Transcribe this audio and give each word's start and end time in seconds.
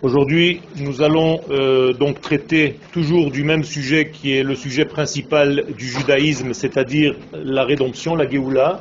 Aujourd'hui, 0.00 0.60
nous 0.76 1.02
allons 1.02 1.40
euh, 1.50 1.92
donc 1.92 2.20
traiter 2.20 2.78
toujours 2.92 3.32
du 3.32 3.42
même 3.42 3.64
sujet 3.64 4.10
qui 4.10 4.32
est 4.32 4.44
le 4.44 4.54
sujet 4.54 4.84
principal 4.84 5.64
du 5.76 5.88
judaïsme, 5.88 6.52
c'est-à-dire 6.52 7.16
la 7.32 7.64
rédemption, 7.64 8.14
la 8.14 8.30
Géoula. 8.30 8.78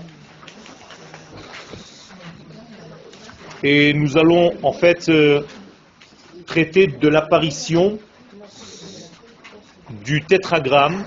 Et 3.64 3.94
nous 3.94 4.16
allons 4.16 4.52
en 4.62 4.74
fait 4.74 5.10
euh, 5.10 5.42
traiter 6.46 6.86
de 6.86 7.08
l'apparition 7.08 7.98
du 10.06 10.22
tétragramme 10.22 11.04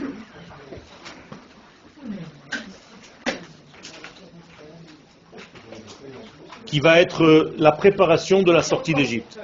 qui 6.67 6.81
va 6.81 7.01
être 7.01 7.53
la 7.59 7.71
préparation 7.71 8.43
de 8.43 8.51
la 8.51 8.63
sortie 8.63 8.95
d'Égypte. 8.95 9.39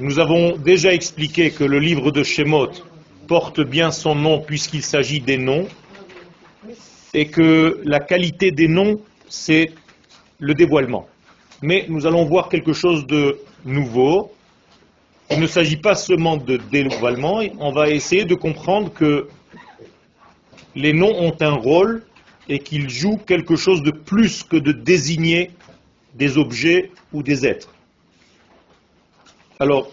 Nous 0.00 0.20
avons 0.20 0.56
déjà 0.56 0.94
expliqué 0.94 1.50
que 1.50 1.64
le 1.64 1.80
livre 1.80 2.12
de 2.12 2.22
Shemot 2.22 2.70
porte 3.26 3.60
bien 3.60 3.90
son 3.90 4.14
nom 4.14 4.40
puisqu'il 4.40 4.84
s'agit 4.84 5.20
des 5.20 5.38
noms 5.38 5.66
et 7.14 7.26
que 7.26 7.80
la 7.82 7.98
qualité 7.98 8.52
des 8.52 8.68
noms, 8.68 9.00
c'est 9.28 9.72
le 10.38 10.54
dévoilement. 10.54 11.08
Mais 11.62 11.84
nous 11.88 12.06
allons 12.06 12.24
voir 12.26 12.48
quelque 12.48 12.72
chose 12.72 13.08
de 13.08 13.40
nouveau. 13.64 14.30
Il 15.32 15.40
ne 15.40 15.48
s'agit 15.48 15.78
pas 15.78 15.96
seulement 15.96 16.36
de 16.36 16.60
dévoilement, 16.70 17.42
on 17.58 17.72
va 17.72 17.90
essayer 17.90 18.24
de 18.24 18.36
comprendre 18.36 18.92
que 18.92 19.26
les 20.76 20.92
noms 20.92 21.12
ont 21.20 21.34
un 21.40 21.54
rôle 21.54 22.04
et 22.48 22.60
qu'ils 22.60 22.88
jouent 22.88 23.18
quelque 23.26 23.56
chose 23.56 23.82
de 23.82 23.90
plus 23.90 24.44
que 24.44 24.58
de 24.58 24.70
désigner 24.70 25.50
des 26.14 26.38
objets 26.38 26.92
ou 27.12 27.24
des 27.24 27.44
êtres. 27.44 27.74
Alors, 29.60 29.90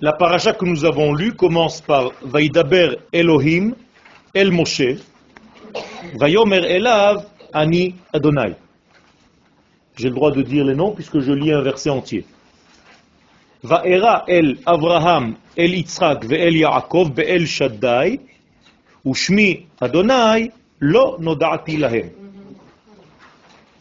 la 0.00 0.12
paracha 0.12 0.52
que 0.52 0.64
nous 0.64 0.84
avons 0.84 1.14
lue 1.14 1.34
commence 1.34 1.80
par 1.80 2.10
Vaidaber 2.22 2.96
Elohim 3.12 3.76
El 4.34 4.50
Moshe, 4.50 4.98
Vayomer 6.18 6.64
Elav 6.66 7.24
Ani 7.52 7.94
Adonai. 8.12 8.56
J'ai 9.94 10.08
le 10.08 10.14
droit 10.16 10.32
de 10.32 10.42
dire 10.42 10.64
les 10.64 10.74
noms 10.74 10.90
puisque 10.90 11.20
je 11.20 11.30
lis 11.30 11.52
un 11.52 11.62
verset 11.62 11.90
entier. 11.90 12.26
Vaera 13.62 14.24
El 14.26 14.58
Avraham 14.66 15.36
El 15.56 15.76
Yitzhak 15.76 16.24
Ve'el 16.24 16.56
Yaakov 16.56 17.12
Be'el 17.14 17.46
Shaddai 17.46 18.18
Ushmi 19.04 19.68
Adonai 19.80 20.50
Lo 20.80 21.16
Noda'ati 21.20 21.76
Lahem. 21.76 22.10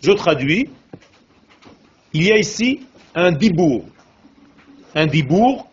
Je 0.03 0.11
traduis. 0.11 0.69
Il 2.13 2.27
y 2.27 2.31
a 2.31 2.37
ici 2.37 2.85
un 3.15 3.31
dibour. 3.31 3.85
Un 4.95 5.07
dibour 5.07 5.67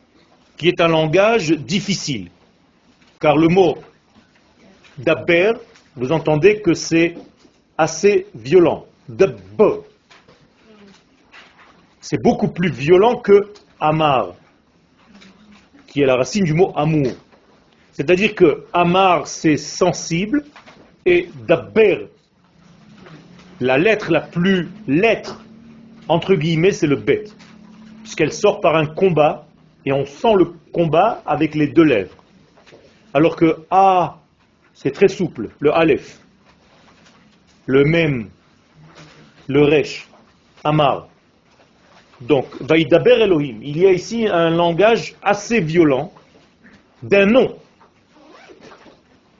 qui 0.56 0.68
est 0.68 0.80
un 0.80 0.88
langage 0.88 1.50
difficile. 1.50 2.30
Car 3.20 3.36
le 3.36 3.48
mot 3.48 3.78
daber, 4.98 5.52
vous 5.96 6.12
entendez 6.12 6.60
que 6.60 6.74
c'est 6.74 7.14
assez 7.76 8.26
violent. 8.34 8.86
Dab. 9.08 9.40
C'est 12.00 12.22
beaucoup 12.22 12.48
plus 12.48 12.70
violent 12.70 13.16
que 13.16 13.52
amar, 13.78 14.34
qui 15.86 16.02
est 16.02 16.06
la 16.06 16.16
racine 16.16 16.44
du 16.44 16.54
mot 16.54 16.72
amour. 16.76 17.12
C'est-à-dire 17.92 18.34
que 18.34 18.64
Amar, 18.72 19.26
c'est 19.26 19.58
sensible, 19.58 20.44
et 21.04 21.28
Dabber, 21.46 22.06
la 23.60 23.76
lettre 23.76 24.10
la 24.10 24.22
plus 24.22 24.68
lettre, 24.88 25.42
entre 26.08 26.34
guillemets, 26.34 26.72
c'est 26.72 26.86
le 26.86 26.96
bet, 26.96 27.24
puisqu'elle 28.10 28.32
sort 28.32 28.60
par 28.60 28.74
un 28.74 28.86
combat, 28.86 29.46
et 29.86 29.92
on 29.92 30.04
sent 30.04 30.34
le 30.36 30.46
combat 30.72 31.22
avec 31.24 31.54
les 31.54 31.68
deux 31.68 31.84
lèvres. 31.84 32.16
Alors 33.14 33.36
que 33.36 33.64
A, 33.70 34.18
c'est 34.74 34.90
très 34.90 35.06
souple, 35.06 35.50
le 35.60 35.72
Aleph, 35.72 36.18
le 37.66 37.84
Mem, 37.84 38.28
le 39.46 39.62
Resh, 39.62 40.08
Amar. 40.64 41.06
Donc, 42.20 42.46
Vaïdaber 42.60 43.22
Elohim, 43.22 43.60
il 43.62 43.78
y 43.78 43.86
a 43.86 43.92
ici 43.92 44.26
un 44.26 44.50
langage 44.50 45.14
assez 45.22 45.60
violent 45.60 46.12
d'un 47.04 47.26
nom 47.26 47.56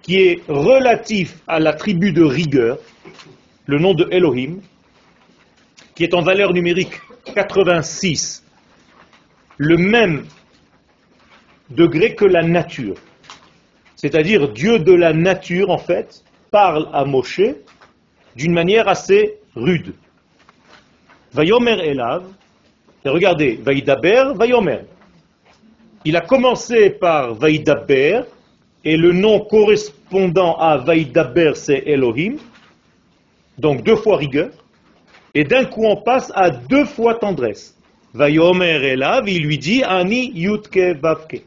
qui 0.02 0.14
est 0.14 0.42
relatif 0.46 1.40
à 1.48 1.58
la 1.58 1.72
tribu 1.72 2.12
de 2.12 2.22
rigueur, 2.22 2.78
le 3.66 3.80
nom 3.80 3.94
de 3.94 4.06
Elohim, 4.12 4.60
qui 5.96 6.04
est 6.04 6.14
en 6.14 6.22
valeur 6.22 6.52
numérique 6.52 7.00
86, 7.34 8.44
le 9.60 9.76
même 9.76 10.24
degré 11.68 12.14
que 12.14 12.24
la 12.24 12.42
nature. 12.42 12.96
C'est-à-dire 13.94 14.48
Dieu 14.48 14.78
de 14.78 14.94
la 14.94 15.12
nature, 15.12 15.68
en 15.68 15.76
fait, 15.76 16.24
parle 16.50 16.88
à 16.94 17.04
Moshe 17.04 17.42
d'une 18.34 18.54
manière 18.54 18.88
assez 18.88 19.34
rude. 19.54 19.92
Vayomer 21.34 21.78
Elav, 21.84 22.24
et 23.04 23.10
regardez, 23.10 23.60
Vaïdaber, 23.62 24.32
Vayomer. 24.34 24.80
Il 26.06 26.16
a 26.16 26.22
commencé 26.22 26.88
par 26.88 27.34
Vaïdaber, 27.34 28.22
et 28.82 28.96
le 28.96 29.12
nom 29.12 29.40
correspondant 29.40 30.56
à 30.56 30.78
Vaïdaber, 30.78 31.52
c'est 31.54 31.82
Elohim, 31.84 32.38
donc 33.58 33.82
deux 33.82 33.96
fois 33.96 34.16
rigueur, 34.16 34.52
et 35.34 35.44
d'un 35.44 35.66
coup 35.66 35.84
on 35.84 35.96
passe 35.96 36.32
à 36.34 36.48
deux 36.48 36.86
fois 36.86 37.16
tendresse. 37.16 37.76
Vayomer 38.12 38.82
Elav, 38.92 39.28
il 39.28 39.44
lui 39.44 39.58
dit 39.58 39.84
Ani 39.84 40.32
Yutke 40.34 40.98
Vavke. 41.00 41.42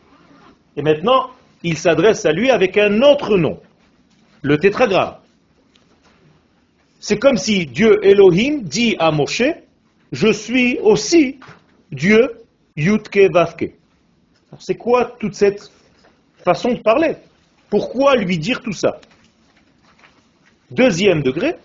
Et 0.77 0.81
maintenant, 0.81 1.29
il 1.61 1.77
s'adresse 1.77 2.25
à 2.25 2.31
lui 2.31 2.49
avec 2.49 2.77
un 2.77 3.01
autre 3.01 3.37
nom, 3.37 3.59
le 4.41 4.57
tétragramme. 4.57 5.15
C'est 6.99 7.19
comme 7.19 7.37
si 7.37 7.65
Dieu 7.65 7.99
Elohim 8.05 8.61
dit 8.61 8.95
à 8.97 9.11
Moshe, 9.11 9.43
je 10.11 10.31
suis 10.31 10.79
aussi 10.79 11.39
Dieu 11.91 12.31
Yutke 12.77 13.29
Vavke. 13.31 13.73
C'est 14.59 14.75
quoi 14.75 15.05
toute 15.19 15.33
cette 15.33 15.69
façon 16.45 16.73
de 16.73 16.79
parler? 16.79 17.15
Pourquoi 17.69 18.15
lui 18.15 18.37
dire 18.37 18.61
tout 18.61 18.71
ça? 18.71 18.99
Deuxième 20.71 21.23
degré, 21.23 21.55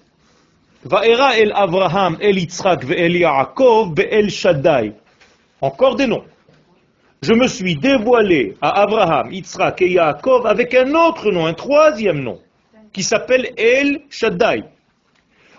Vaera 0.85 1.37
el 1.37 1.53
Avraham, 1.53 2.17
el 2.21 2.39
Yitzhak, 2.39 2.85
el 2.91 3.17
Yaakov, 3.17 3.99
el 3.99 4.31
Shaddai. 4.31 4.93
Encore 5.61 5.97
des 5.97 6.07
noms. 6.07 6.25
Je 7.21 7.33
me 7.33 7.49
suis 7.49 7.75
dévoilé 7.75 8.55
à 8.61 8.83
Abraham, 8.83 9.33
Yitzhak 9.33 9.83
et 9.83 9.91
Yaakov 9.91 10.47
avec 10.47 10.73
un 10.75 10.95
autre 10.95 11.33
nom, 11.33 11.47
un 11.47 11.55
troisième 11.55 12.21
nom, 12.23 12.39
qui 12.93 13.03
s'appelle 13.03 13.51
El 13.57 14.03
Shaddai. 14.09 14.63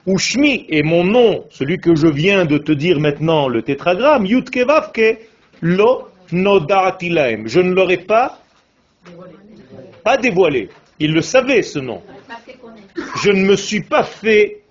Ushmi 0.07 0.65
est 0.69 0.83
mon 0.83 1.03
nom, 1.03 1.45
celui 1.49 1.77
que 1.77 1.95
je 1.95 2.07
viens 2.07 2.45
de 2.45 2.57
te 2.57 2.71
dire 2.71 2.99
maintenant, 2.99 3.49
le 3.49 3.61
tétragramme, 3.61 4.25
Yutke 4.25 4.65
Vavke, 4.65 5.19
Lo. 5.61 6.05
Je 6.31 6.35
ne 7.59 7.73
l'aurais 7.73 7.97
pas 7.97 8.37
dévoilé. 10.21 10.69
Il 10.99 11.13
le 11.13 11.21
savait, 11.21 11.63
ce 11.63 11.79
nom. 11.79 12.03
Je 13.23 13.31
ne 13.31 13.45
me 13.45 13.55
suis 13.55 13.81
pas 13.81 14.03
fait 14.03 14.61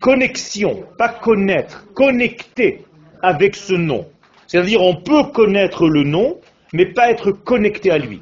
connexion, 0.00 0.84
pas 0.98 1.08
connaître, 1.08 1.86
connecté 1.94 2.84
avec 3.22 3.56
ce 3.56 3.74
nom. 3.74 4.06
C'est-à-dire, 4.46 4.82
on 4.82 4.96
peut 4.96 5.24
connaître 5.32 5.88
le 5.88 6.02
nom, 6.02 6.40
mais 6.72 6.86
pas 6.86 7.10
être 7.10 7.30
connecté 7.32 7.90
à 7.90 7.98
lui. 7.98 8.20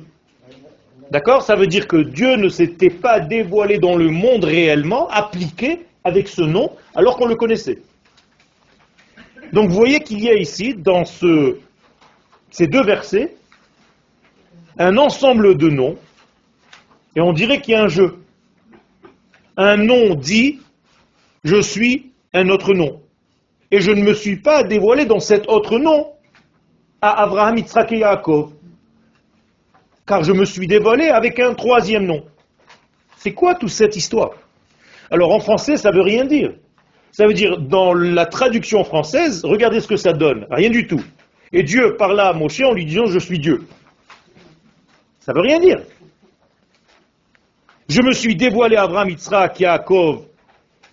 D'accord? 1.11 1.43
Ça 1.43 1.57
veut 1.57 1.67
dire 1.67 1.89
que 1.89 1.97
Dieu 1.97 2.37
ne 2.37 2.49
s'était 2.49 2.91
pas 2.91 3.19
dévoilé 3.19 3.79
dans 3.79 3.97
le 3.97 4.11
monde 4.11 4.45
réellement, 4.45 5.09
appliqué 5.09 5.87
avec 6.05 6.29
ce 6.29 6.43
nom, 6.43 6.71
alors 6.95 7.17
qu'on 7.17 7.27
le 7.27 7.35
connaissait. 7.35 7.79
Donc 9.53 9.69
vous 9.71 9.75
voyez 9.75 10.01
qu'il 10.01 10.21
y 10.21 10.29
a 10.29 10.35
ici, 10.35 10.75
dans 10.75 11.05
ce, 11.05 11.57
ces 12.51 12.67
deux 12.67 12.85
versets, 12.85 13.35
un 14.79 14.97
ensemble 14.97 15.57
de 15.57 15.69
noms, 15.69 15.97
et 17.17 17.21
on 17.21 17.33
dirait 17.33 17.61
qu'il 17.61 17.75
y 17.75 17.77
a 17.77 17.83
un 17.83 17.89
jeu. 17.89 18.17
Un 19.57 19.77
nom 19.77 20.15
dit, 20.15 20.61
je 21.45 21.61
suis 21.61 22.13
un 22.33 22.49
autre 22.49 22.75
nom. 22.75 23.01
Et 23.71 23.81
je 23.81 23.93
ne 23.93 24.03
me 24.03 24.15
suis 24.15 24.37
pas 24.37 24.63
dévoilé 24.63 25.05
dans 25.05 25.21
cet 25.21 25.49
autre 25.49 25.79
nom 25.79 26.13
à 27.01 27.23
Abraham, 27.23 27.57
Yitzhak 27.57 27.93
et. 27.93 28.03
Car 30.07 30.25
je 30.25 30.33
me 30.33 30.45
suis 30.45 30.67
dévoilé 30.67 31.09
avec 31.09 31.39
un 31.39 31.55
troisième 31.55 32.05
nom. 32.05 32.25
C'est 33.17 33.33
quoi 33.33 33.55
toute 33.55 33.71
cette 33.71 33.97
histoire? 33.97 34.33
Alors 35.11 35.33
en 35.33 35.41
français, 35.41 35.77
ça 35.77 35.91
ne 35.91 35.97
veut 35.97 36.03
rien 36.03 36.25
dire. 36.25 36.53
Ça 37.13 37.27
veut 37.27 37.35
dire, 37.35 37.59
dans 37.59 37.93
la 37.93 38.27
traduction 38.27 38.85
française, 38.85 39.45
regardez 39.45 39.81
ce 39.81 39.89
que 39.89 39.97
ça 39.97 40.13
donne. 40.13 40.47
Rien 40.51 40.71
du 40.71 40.87
tout. 40.87 41.03
Et 41.53 41.63
Dieu 41.63 41.97
parla 41.97 42.29
à 42.29 42.33
Moshe 42.33 42.61
en 42.61 42.73
lui 42.73 42.85
disant, 42.85 43.07
je 43.07 43.19
suis 43.19 43.39
Dieu. 43.39 43.67
Ça 45.21 45.33
veut 45.33 45.41
rien 45.41 45.59
dire. 45.59 45.81
Je 47.89 48.03
me 48.03 48.13
suis 48.13 48.37
dévoilé 48.37 48.77
à 48.77 48.83
Abraham, 48.83 49.11
Yitzhak, 49.11 49.59
Yaakov 49.59 50.30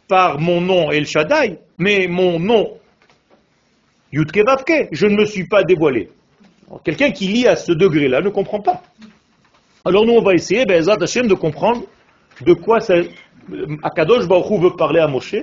par 0.08 0.40
mon 0.40 0.62
nom 0.62 0.92
El 0.92 1.06
Shaddai, 1.06 1.60
mais 1.78 2.08
mon 2.08 2.40
nom 2.40 2.78
Yudke 4.12 4.44
Vavke, 4.46 4.88
je 4.92 5.06
ne 5.06 5.16
me 5.16 5.26
suis 5.26 5.48
pas 5.48 5.64
dévoilé. 5.64 6.10
Quelqu'un 6.84 7.12
qui 7.12 7.28
lit 7.28 7.48
à 7.48 7.56
ce 7.56 7.72
degré-là 7.72 8.22
ne 8.22 8.30
comprend 8.30 8.60
pas. 8.62 8.82
Alors 9.86 10.06
nous, 10.06 10.14
on 10.14 10.22
va 10.22 10.34
essayer, 10.34 10.66
ben, 10.66 10.84
de 10.84 11.34
comprendre 11.34 11.84
de 12.42 12.54
quoi 12.54 12.80
ça, 12.80 12.96
Akadosh 13.84 14.28
Baruch 14.28 14.62
veut 14.62 14.76
parler 14.76 15.00
à 15.00 15.08
Moshe. 15.08 15.36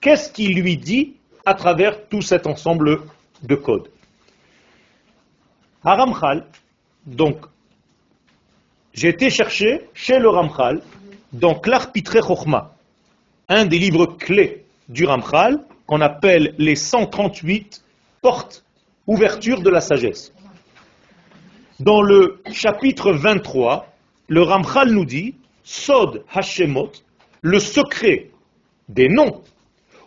Qu'est-ce 0.00 0.30
qu'il 0.30 0.60
lui 0.60 0.76
dit 0.76 1.14
à 1.44 1.54
travers 1.54 2.08
tout 2.08 2.22
cet 2.22 2.46
ensemble 2.46 3.00
de 3.42 3.54
codes? 3.54 3.88
Ramchal, 5.82 6.44
donc, 7.06 7.46
j'ai 8.92 9.08
été 9.08 9.30
chercher 9.30 9.88
chez 9.94 10.18
le 10.18 10.28
Ramchal, 10.28 10.82
dans 11.32 11.54
Klarpitre 11.54 12.24
Chochma, 12.24 12.74
un 13.48 13.64
des 13.64 13.78
livres 13.78 14.06
clés 14.06 14.64
du 14.88 15.06
Ramchal, 15.06 15.64
qu'on 15.86 16.00
appelle 16.00 16.54
les 16.58 16.76
138 16.76 17.82
portes, 18.20 18.64
ouvertures 19.06 19.62
de 19.62 19.70
la 19.70 19.80
sagesse. 19.80 20.32
Dans 21.80 22.02
le 22.02 22.42
chapitre 22.52 23.12
23, 23.12 23.86
le 24.28 24.42
Ramchal 24.42 24.90
nous 24.90 25.06
dit, 25.06 25.34
Sod 25.62 26.24
Hashemot, 26.34 26.92
le 27.40 27.58
secret 27.58 28.30
des 28.88 29.08
noms, 29.08 29.42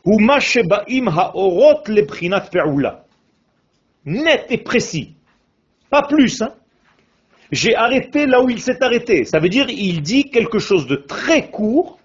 ou 0.06 0.20
Mashebaim 0.20 1.08
Haorot 1.08 1.84
Lebrinat 1.88 2.42
Pe'ula. 2.42 3.06
Net 4.06 4.46
et 4.50 4.58
précis. 4.58 5.16
Pas 5.90 6.04
plus, 6.04 6.42
hein. 6.42 6.54
J'ai 7.52 7.76
arrêté 7.76 8.26
là 8.26 8.42
où 8.42 8.50
il 8.50 8.62
s'est 8.62 8.82
arrêté. 8.82 9.26
Ça 9.26 9.40
veut 9.40 9.50
dire 9.50 9.70
il 9.70 10.02
dit 10.02 10.30
quelque 10.30 10.58
chose 10.58 10.88
de 10.88 10.96
très 10.96 11.50
court 11.50 12.00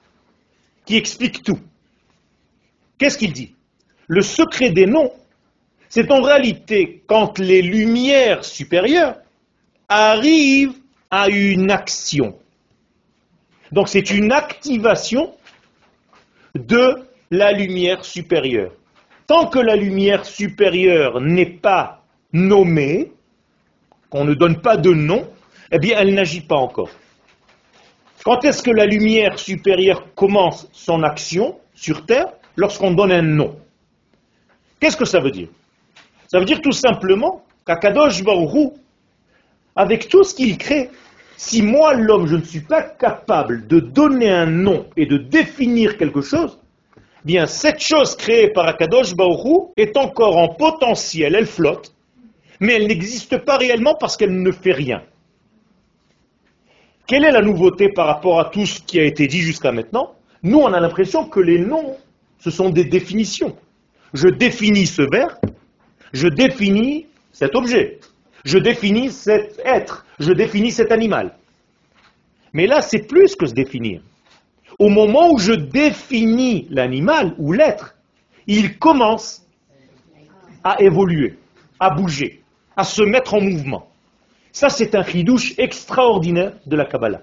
qui 0.87 0.97
explique 0.97 1.43
tout. 1.43 1.59
Qu'est-ce 2.97 3.19
qu'il 3.19 3.33
dit? 3.33 3.55
Le 4.07 4.23
secret 4.23 4.71
des 4.71 4.87
noms, 4.87 5.13
c'est 5.89 6.11
en 6.11 6.23
réalité 6.23 7.03
quand 7.07 7.39
les 7.39 7.61
lumières 7.61 8.45
supérieures 8.45 9.17
arrivent 9.89 10.79
à 11.11 11.29
une 11.29 11.71
action. 11.71 12.39
Donc 13.73 13.89
c'est 13.89 14.11
une 14.11 14.33
activation 14.33 15.35
de 16.55 16.97
la 17.31 17.53
lumière 17.53 18.05
supérieure. 18.05 18.73
Tant 19.27 19.49
que 19.49 19.59
la 19.59 19.75
lumière 19.75 20.25
supérieure 20.25 21.21
n'est 21.21 21.47
pas 21.47 22.05
nommée, 22.33 23.13
qu'on 24.09 24.25
ne 24.25 24.35
donne 24.35 24.61
pas 24.61 24.77
de 24.77 24.91
nom, 24.91 25.29
eh 25.73 25.79
bien 25.79 25.99
elle 25.99 26.15
n'agit 26.15 26.43
pas 26.43 26.57
encore. 26.57 26.91
Quand 28.27 28.45
est-ce 28.45 28.61
que 28.61 28.73
la 28.73 28.87
lumière 28.87 29.39
supérieure 29.39 30.13
commence 30.17 30.69
son 30.73 31.05
action 31.05 31.61
sur 31.77 32.05
Terre 32.05 32.27
Lorsqu'on 32.57 32.91
donne 32.91 33.13
un 33.13 33.23
nom? 33.23 33.55
Qu'est-ce 34.81 34.97
que 34.97 35.05
ça 35.05 35.21
veut 35.21 35.31
dire? 35.31 35.47
Ça 36.27 36.41
veut 36.41 36.45
dire 36.45 36.61
tout 36.61 36.73
simplement 36.73 37.45
qu'Akadosh 37.65 38.25
Baruch 38.25 38.73
avec 39.77 40.09
tout 40.09 40.25
ce 40.25 40.35
qu'il 40.35 40.59
crée, 40.59 40.91
si 41.37 41.63
moi, 41.63 41.95
l'homme, 41.95 42.27
je 42.27 42.35
ne 42.35 42.43
suis 42.43 42.63
pas 42.63 42.83
capable 42.83 43.69
de 43.69 43.79
donner 43.79 44.33
un 44.33 44.47
nom 44.47 44.87
et 44.97 45.07
de 45.07 45.19
définir 45.19 45.97
quelque 45.97 46.21
chose, 46.21 46.59
bien 47.25 47.47
cette 47.47 47.79
chose 47.79 48.17
créée 48.17 48.49
par 48.49 48.67
Akadosh 48.67 49.15
Baruch 49.15 49.71
est 49.77 49.97
encore 49.97 50.37
en 50.37 50.49
potentiel, 50.49 51.37
elle 51.37 51.47
flotte, 51.47 51.95
mais 52.59 52.73
elle 52.73 52.89
n'existe 52.89 53.39
pas 53.39 53.57
réellement 53.57 53.95
parce 53.95 54.17
qu'elle 54.17 54.43
ne 54.43 54.51
fait 54.51 54.73
rien. 54.73 55.05
Quelle 57.07 57.25
est 57.25 57.33
la 57.33 57.43
nouveauté 57.43 57.89
par 57.89 58.07
rapport 58.07 58.41
à 58.41 58.47
tout 58.47 58.67
ce 58.67 58.81
qui 58.81 58.99
a 58.99 59.05
été 59.05 59.27
dit 59.27 59.41
jusqu'à 59.41 59.73
maintenant? 59.73 60.15
Nous, 60.43 60.59
on 60.59 60.73
a 60.73 60.81
l'impression 60.81 61.29
que 61.29 61.41
les 61.41 61.59
noms, 61.59 61.97
ce 62.39 62.51
sont 62.51 62.71
des 62.71 62.85
définitions. 62.85 63.57
Je 64.13 64.29
définis 64.29 64.87
ce 64.87 65.03
verbe, 65.03 65.39
je 66.13 66.29
définis 66.29 67.07
cet 67.33 67.55
objet 67.55 67.99
je 68.47 68.59
définis 68.59 69.11
cet 69.11 69.61
être, 69.65 70.07
je 70.21 70.33
définis 70.33 70.71
cet 70.71 70.93
animal. 70.93 71.35
Mais 72.53 72.69
là, 72.69 72.81
c'est 72.81 73.07
plus 73.09 73.35
que 73.35 73.45
se 73.47 73.53
définir. 73.53 74.01
Au 74.79 74.89
moment 74.89 75.33
où 75.33 75.39
je 75.39 75.53
définis 75.53 76.69
l'animal 76.71 77.35
ou 77.39 77.53
l'être, 77.53 77.97
il 78.47 78.79
commence 78.79 79.45
à 80.63 80.81
évoluer, 80.81 81.37
à 81.81 81.91
bouger, 81.91 82.41
à 82.77 82.85
se 82.85 83.03
mettre 83.03 83.35
en 83.35 83.41
mouvement. 83.41 83.89
Ça, 84.57 84.71
c'est 84.71 84.95
un 84.95 85.05
chidouche 85.05 85.53
extraordinaire 85.59 86.55
de 86.65 86.77
la 86.77 86.87
Kabbalah. 86.87 87.21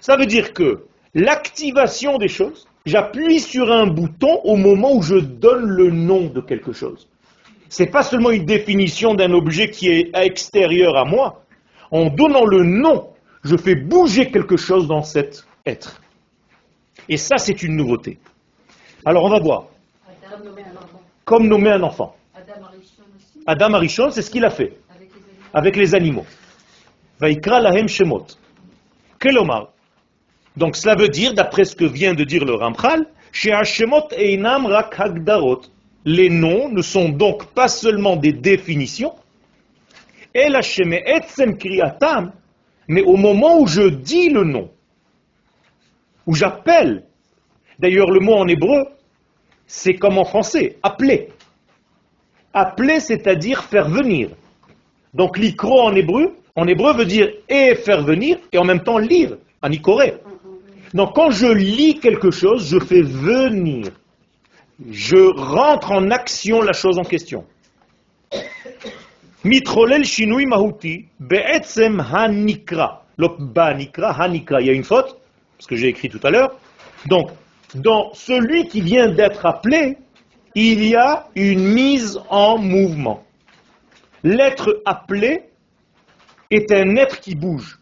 Ça 0.00 0.16
veut 0.16 0.24
dire 0.24 0.54
que 0.54 0.86
l'activation 1.12 2.16
des 2.16 2.28
choses, 2.28 2.66
j'appuie 2.86 3.40
sur 3.40 3.70
un 3.70 3.86
bouton 3.86 4.40
au 4.42 4.56
moment 4.56 4.94
où 4.94 5.02
je 5.02 5.16
donne 5.16 5.66
le 5.66 5.90
nom 5.90 6.28
de 6.28 6.40
quelque 6.40 6.72
chose 6.72 7.10
n'est 7.78 7.90
pas 7.90 8.02
seulement 8.02 8.30
une 8.30 8.46
définition 8.46 9.12
d'un 9.12 9.32
objet 9.32 9.68
qui 9.68 9.90
est 9.90 10.10
extérieur 10.16 10.96
à 10.96 11.04
moi. 11.04 11.42
En 11.90 12.08
donnant 12.08 12.46
le 12.46 12.62
nom, 12.62 13.10
je 13.44 13.54
fais 13.58 13.74
bouger 13.74 14.30
quelque 14.30 14.56
chose 14.56 14.88
dans 14.88 15.02
cet 15.02 15.44
être. 15.66 16.00
Et 17.06 17.18
ça, 17.18 17.36
c'est 17.36 17.62
une 17.62 17.76
nouveauté. 17.76 18.18
Alors, 19.04 19.24
on 19.24 19.28
va 19.28 19.40
voir. 19.40 19.66
Comme 21.26 21.48
nommer 21.48 21.72
un 21.72 21.82
enfant. 21.82 22.16
Adam 23.46 23.74
Arishon, 23.74 24.10
c'est 24.10 24.22
ce 24.22 24.30
qu'il 24.30 24.46
a 24.46 24.50
fait. 24.50 24.78
Avec 25.52 25.76
les 25.76 25.94
animaux. 25.94 26.24
Shemot. 27.20 28.26
Kelomar. 29.18 29.68
Donc, 30.56 30.76
cela 30.76 30.94
veut 30.94 31.08
dire, 31.08 31.34
d'après 31.34 31.64
ce 31.64 31.76
que 31.76 31.84
vient 31.84 32.14
de 32.14 32.24
dire 32.24 32.44
le 32.44 32.54
Ramchal, 32.54 33.06
Shemot 33.32 34.08
einam 34.16 34.66
rak 34.66 34.94
hagdarot 34.98 35.62
les 36.06 36.30
noms 36.30 36.68
ne 36.70 36.82
sont 36.82 37.08
donc 37.08 37.46
pas 37.46 37.66
seulement 37.66 38.14
des 38.14 38.32
définitions, 38.32 39.12
mais 42.88 43.02
au 43.02 43.16
moment 43.16 43.58
où 43.58 43.66
je 43.66 43.82
dis 43.88 44.28
le 44.28 44.44
nom, 44.44 44.70
où 46.26 46.34
j'appelle, 46.34 47.04
d'ailleurs 47.80 48.08
le 48.10 48.20
mot 48.20 48.34
en 48.34 48.46
hébreu, 48.46 48.84
c'est 49.66 49.94
comme 49.94 50.16
en 50.16 50.24
français, 50.24 50.78
appeler. 50.84 51.30
Appeler, 52.54 53.00
c'est-à-dire 53.00 53.64
faire 53.64 53.88
venir. 53.88 54.30
Donc 55.12 55.38
l'ikro 55.38 55.80
en 55.80 55.94
hébreu, 55.96 56.36
en 56.56 56.66
hébreu 56.66 56.94
veut 56.94 57.04
dire 57.04 57.28
et 57.48 57.74
faire 57.74 58.02
venir 58.02 58.38
et 58.52 58.58
en 58.58 58.64
même 58.64 58.82
temps 58.82 58.98
lire, 58.98 59.36
en 59.62 59.70
ikoré. 59.70 60.14
Donc 60.94 61.14
quand 61.14 61.30
je 61.30 61.46
lis 61.46 62.00
quelque 62.00 62.30
chose, 62.30 62.68
je 62.68 62.78
fais 62.78 63.02
venir 63.02 63.92
je 64.90 65.16
rentre 65.16 65.92
en 65.92 66.10
action 66.10 66.60
la 66.60 66.72
chose 66.72 66.98
en 66.98 67.04
question. 67.04 67.44
Mitrolel 69.44 70.04
shinui 70.04 70.46
mahuti 70.46 71.06
be'etzem 71.20 72.00
hanikra. 72.00 73.02
nikra, 73.18 74.12
hanikra. 74.12 74.60
Il 74.60 74.66
y 74.66 74.70
a 74.70 74.72
une 74.72 74.84
faute, 74.84 75.16
ce 75.58 75.66
que 75.66 75.76
j'ai 75.76 75.88
écrit 75.88 76.08
tout 76.08 76.20
à 76.24 76.30
l'heure. 76.30 76.58
Donc, 77.06 77.30
dans 77.74 78.12
celui 78.12 78.68
qui 78.68 78.80
vient 78.80 79.08
d'être 79.08 79.46
appelé, 79.46 79.96
il 80.54 80.84
y 80.84 80.94
a 80.96 81.28
une 81.34 81.72
mise 81.72 82.18
en 82.28 82.58
mouvement. 82.58 83.22
L'être 84.24 84.82
appelé 84.84 85.44
est 86.50 86.70
un 86.72 86.96
être 86.96 87.20
qui 87.20 87.34
bouge. 87.34 87.78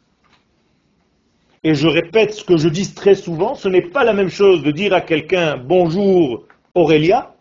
Et 1.62 1.75
je 1.75 1.88
répète 1.88 2.35
ce 2.35 2.44
que 2.44 2.56
je 2.56 2.68
dis 2.68 2.92
très 2.92 3.14
souvent, 3.14 3.54
ce 3.54 3.68
n'est 3.68 3.88
pas 3.88 4.04
la 4.04 4.12
même 4.12 4.28
chose 4.28 4.62
de 4.62 4.71
dire 4.71 4.92
à 4.92 5.00
quelqu'un 5.00 5.56
bonjour 5.56 6.44
Aurélia 6.75 7.35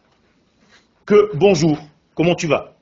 que 1.06 1.32
bonjour, 1.34 1.78
comment 2.16 2.36
tu 2.36 2.48
vas? 2.48 2.74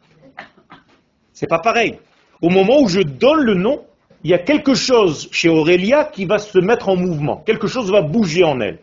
C'est 1.33 1.47
pas 1.47 1.59
pareil. 1.59 1.97
Au 2.41 2.49
moment 2.49 2.81
où 2.81 2.87
je 2.87 3.01
donne 3.01 3.41
le 3.41 3.55
nom, 3.55 3.83
il 4.23 4.29
y 4.29 4.33
a 4.35 4.37
quelque 4.37 4.75
chose 4.75 5.27
chez 5.31 5.49
Aurélia 5.49 6.05
qui 6.05 6.25
va 6.25 6.37
se 6.37 6.59
mettre 6.59 6.89
en 6.89 6.95
mouvement, 6.95 7.37
quelque 7.37 7.67
chose 7.67 7.91
va 7.91 8.01
bouger 8.01 8.43
en 8.43 8.59
elle. 8.59 8.77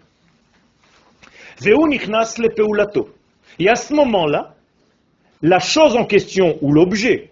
Et 3.61 3.69
à 3.69 3.75
ce 3.77 3.95
moment-là, 3.95 4.55
la 5.43 5.61
chose 5.61 5.97
en 5.97 6.05
question, 6.05 6.59
ou 6.61 6.73
l'objet, 6.73 7.31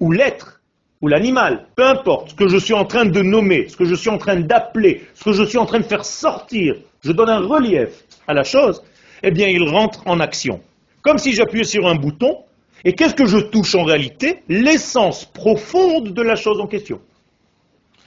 ou 0.00 0.10
l'être, 0.10 0.55
ou 1.02 1.08
l'animal, 1.08 1.66
peu 1.76 1.84
importe, 1.84 2.30
ce 2.30 2.34
que 2.34 2.48
je 2.48 2.56
suis 2.56 2.74
en 2.74 2.84
train 2.84 3.04
de 3.04 3.22
nommer, 3.22 3.68
ce 3.68 3.76
que 3.76 3.84
je 3.84 3.94
suis 3.94 4.08
en 4.08 4.18
train 4.18 4.36
d'appeler, 4.36 5.06
ce 5.14 5.24
que 5.24 5.32
je 5.32 5.44
suis 5.44 5.58
en 5.58 5.66
train 5.66 5.78
de 5.78 5.84
faire 5.84 6.04
sortir, 6.04 6.76
je 7.02 7.12
donne 7.12 7.28
un 7.28 7.40
relief 7.40 8.04
à 8.26 8.34
la 8.34 8.44
chose, 8.44 8.82
eh 9.22 9.30
bien 9.30 9.48
il 9.48 9.62
rentre 9.62 10.02
en 10.06 10.20
action. 10.20 10.60
Comme 11.02 11.18
si 11.18 11.32
j'appuyais 11.32 11.64
sur 11.64 11.86
un 11.86 11.94
bouton, 11.94 12.38
et 12.84 12.94
qu'est-ce 12.94 13.14
que 13.14 13.26
je 13.26 13.38
touche 13.38 13.74
en 13.74 13.84
réalité? 13.84 14.42
L'essence 14.48 15.24
profonde 15.24 16.12
de 16.12 16.22
la 16.22 16.36
chose 16.36 16.60
en 16.60 16.66
question. 16.66 17.00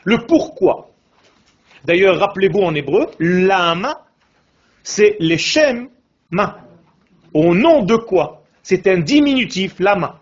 Le 0.04 0.26
pourquoi. 0.26 0.90
D'ailleurs, 1.86 2.18
rappelez-vous 2.18 2.62
en 2.62 2.74
hébreu, 2.76 3.08
l'ama, 3.20 4.06
c'est 4.84 5.16
l'echem 5.20 5.90
ma. 6.32 6.60
Au 7.34 7.54
nom 7.54 7.84
de 7.84 7.96
quoi? 7.96 8.44
C'est 8.64 8.88
un 8.88 9.00
diminutif, 9.00 9.80
lama. 9.80 10.20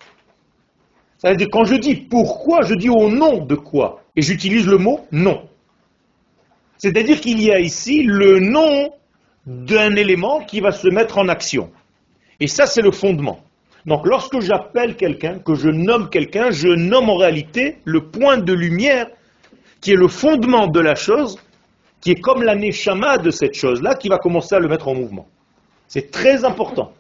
C'est-à-dire, 1.18 1.48
quand 1.52 1.66
je 1.66 1.76
dis 1.76 1.96
pourquoi, 1.96 2.62
je 2.62 2.76
dis 2.76 2.90
au 2.90 3.10
nom 3.10 3.44
de 3.44 3.56
quoi 3.56 4.04
Et 4.16 4.22
j'utilise 4.22 4.68
le 4.68 4.78
mot 4.78 5.06
non. 5.12 5.48
C'est-à-dire 6.78 7.20
qu'il 7.20 7.42
y 7.42 7.52
a 7.52 7.60
ici 7.60 8.04
le 8.04 8.40
nom 8.40 8.92
d'un 9.48 9.96
élément 9.96 10.42
qui 10.42 10.60
va 10.60 10.72
se 10.72 10.88
mettre 10.88 11.18
en 11.18 11.28
action. 11.28 11.72
Et 12.40 12.48
ça, 12.48 12.68
c'est 12.68 12.82
le 12.82 12.92
fondement. 12.92 13.40
Donc 13.86 14.06
lorsque 14.06 14.42
j'appelle 14.42 14.96
quelqu'un, 14.96 15.40
que 15.40 15.56
je 15.56 15.70
nomme 15.70 16.10
quelqu'un, 16.10 16.52
je 16.52 16.68
nomme 16.68 17.10
en 17.10 17.16
réalité 17.16 17.78
le 17.86 18.02
point 18.02 18.38
de 18.38 18.54
lumière 18.54 19.08
qui 19.82 19.94
est 19.94 19.96
le 19.96 20.10
fondement 20.10 20.68
de 20.68 20.80
la 20.80 20.96
chose, 20.96 21.40
qui 22.02 22.12
est 22.12 22.20
comme 22.20 22.44
la 22.44 22.56
neshama 22.56 23.18
de 23.18 23.32
cette 23.32 23.56
chose-là, 23.56 23.96
qui 23.96 24.10
va 24.10 24.18
commencer 24.18 24.56
à 24.56 24.60
le 24.60 24.68
mettre 24.68 24.90
en 24.90 24.94
mouvement. 24.94 25.28
C'est 25.88 26.12
très 26.12 26.44
important. 26.44 26.92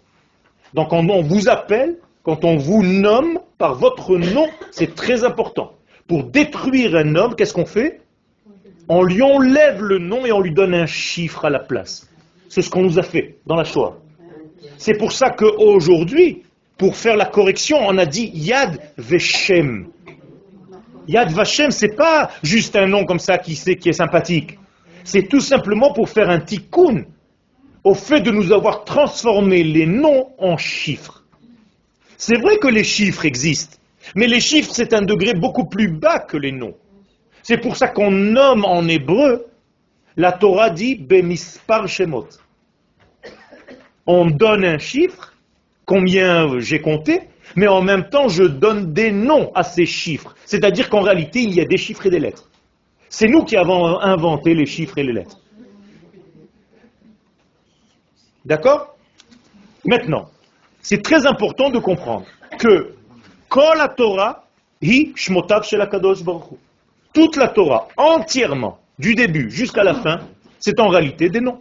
Donc 0.74 0.94
on 0.94 1.22
vous 1.22 1.50
appelle, 1.50 1.98
quand 2.28 2.44
on 2.44 2.58
vous 2.58 2.84
nomme 2.84 3.40
par 3.58 3.76
votre 3.76 4.18
nom, 4.18 4.50
c'est 4.72 4.96
très 4.96 5.24
important. 5.24 5.72
Pour 6.10 6.26
détruire 6.26 6.98
un 6.98 7.16
homme, 7.16 7.36
qu'est-ce 7.36 7.54
qu'on 7.54 7.66
fait? 7.66 8.02
On 8.90 9.02
lui 9.02 9.22
enlève 9.22 9.82
le 9.82 9.98
nom 9.98 10.26
et 10.26 10.34
on 10.34 10.42
lui 10.42 10.52
donne 10.54 10.74
un 10.74 10.88
chiffre 10.88 11.46
à 11.46 11.50
la 11.50 11.60
place. 11.60 12.10
C'est 12.50 12.62
ce 12.62 12.70
qu'on 12.70 12.82
nous 12.82 13.00
a 13.00 13.02
fait 13.02 13.38
dans 13.46 13.56
la 13.56 13.64
Shoah. 13.64 14.00
C'est 14.78 14.98
pour 14.98 15.14
ça 15.14 15.30
qu'aujourd'hui, 15.30 16.44
pour 16.78 16.98
faire 16.98 17.16
la 17.16 17.28
correction, 17.28 17.78
on 17.80 17.98
a 17.98 18.06
dit 18.06 18.30
Yad 18.34 18.78
Veshem. 18.98 19.88
Yad 21.08 21.32
Vashem, 21.32 21.72
c'est 21.72 21.96
pas 21.96 22.30
juste 22.44 22.76
un 22.76 22.88
nom 22.88 23.06
comme 23.06 23.20
ça 23.20 23.38
qui, 23.38 23.56
qui 23.78 23.88
est 23.88 23.94
sympathique. 23.94 24.60
C'est 25.06 25.30
tout 25.30 25.40
simplement 25.40 25.94
pour 25.94 26.10
faire 26.10 26.30
un 26.30 26.42
tikkun 26.42 27.06
au 27.86 27.94
fait 27.94 28.20
de 28.20 28.32
nous 28.32 28.52
avoir 28.52 28.84
transformé 28.84 29.64
les 29.64 29.86
noms 29.86 30.28
en 30.40 30.58
chiffres. 30.58 31.17
C'est 32.18 32.38
vrai 32.42 32.58
que 32.58 32.68
les 32.68 32.84
chiffres 32.84 33.26
existent, 33.26 33.78
mais 34.16 34.26
les 34.26 34.40
chiffres, 34.40 34.72
c'est 34.74 34.94
un 34.94 35.04
degré 35.04 35.34
beaucoup 35.34 35.66
plus 35.66 35.88
bas 35.88 36.20
que 36.20 36.36
les 36.36 36.52
noms. 36.52 36.76
C'est 37.44 37.60
pour 37.60 37.78
ça 37.78 37.88
qu'on 37.88 38.10
nomme 38.12 38.66
en 38.66 38.88
hébreu, 38.88 39.46
la 40.18 40.32
Torah 40.32 40.72
dit 40.72 40.96
Bemispar 40.96 41.88
Shemot. 41.88 42.28
On 44.08 44.26
donne 44.26 44.66
un 44.66 44.80
chiffre 44.80 45.34
combien 45.86 46.60
j'ai 46.60 46.82
compté, 46.82 47.22
mais 47.56 47.68
en 47.68 47.82
même 47.84 48.10
temps, 48.10 48.28
je 48.30 48.44
donne 48.44 48.94
des 48.94 49.12
noms 49.12 49.52
à 49.54 49.64
ces 49.64 49.86
chiffres. 49.86 50.36
C'est-à-dire 50.46 50.90
qu'en 50.90 51.02
réalité, 51.02 51.42
il 51.42 51.54
y 51.54 51.62
a 51.62 51.66
des 51.66 51.78
chiffres 51.78 52.08
et 52.08 52.10
des 52.10 52.20
lettres. 52.20 52.50
C'est 53.10 53.28
nous 53.28 53.44
qui 53.44 53.56
avons 53.56 54.00
inventé 54.00 54.56
les 54.56 54.66
chiffres 54.66 54.98
et 54.98 55.04
les 55.04 55.14
lettres. 55.14 55.40
D'accord? 58.44 58.98
Maintenant, 59.86 60.30
c'est 60.88 61.02
très 61.02 61.26
important 61.26 61.70
de 61.70 61.80
comprendre 61.80 62.26
que 62.58 62.94
Kol 63.50 63.78
la 63.78 63.90
Torah, 63.90 64.46
shmotav 64.82 65.68
Toute 67.14 67.36
la 67.36 67.50
Torah, 67.50 67.90
entièrement, 67.98 68.80
du 68.98 69.14
début 69.14 69.52
jusqu'à 69.52 69.84
la 69.84 69.96
fin, 69.96 70.20
c'est 70.60 70.80
en 70.80 70.88
réalité 70.88 71.28
des 71.28 71.42
noms. 71.42 71.60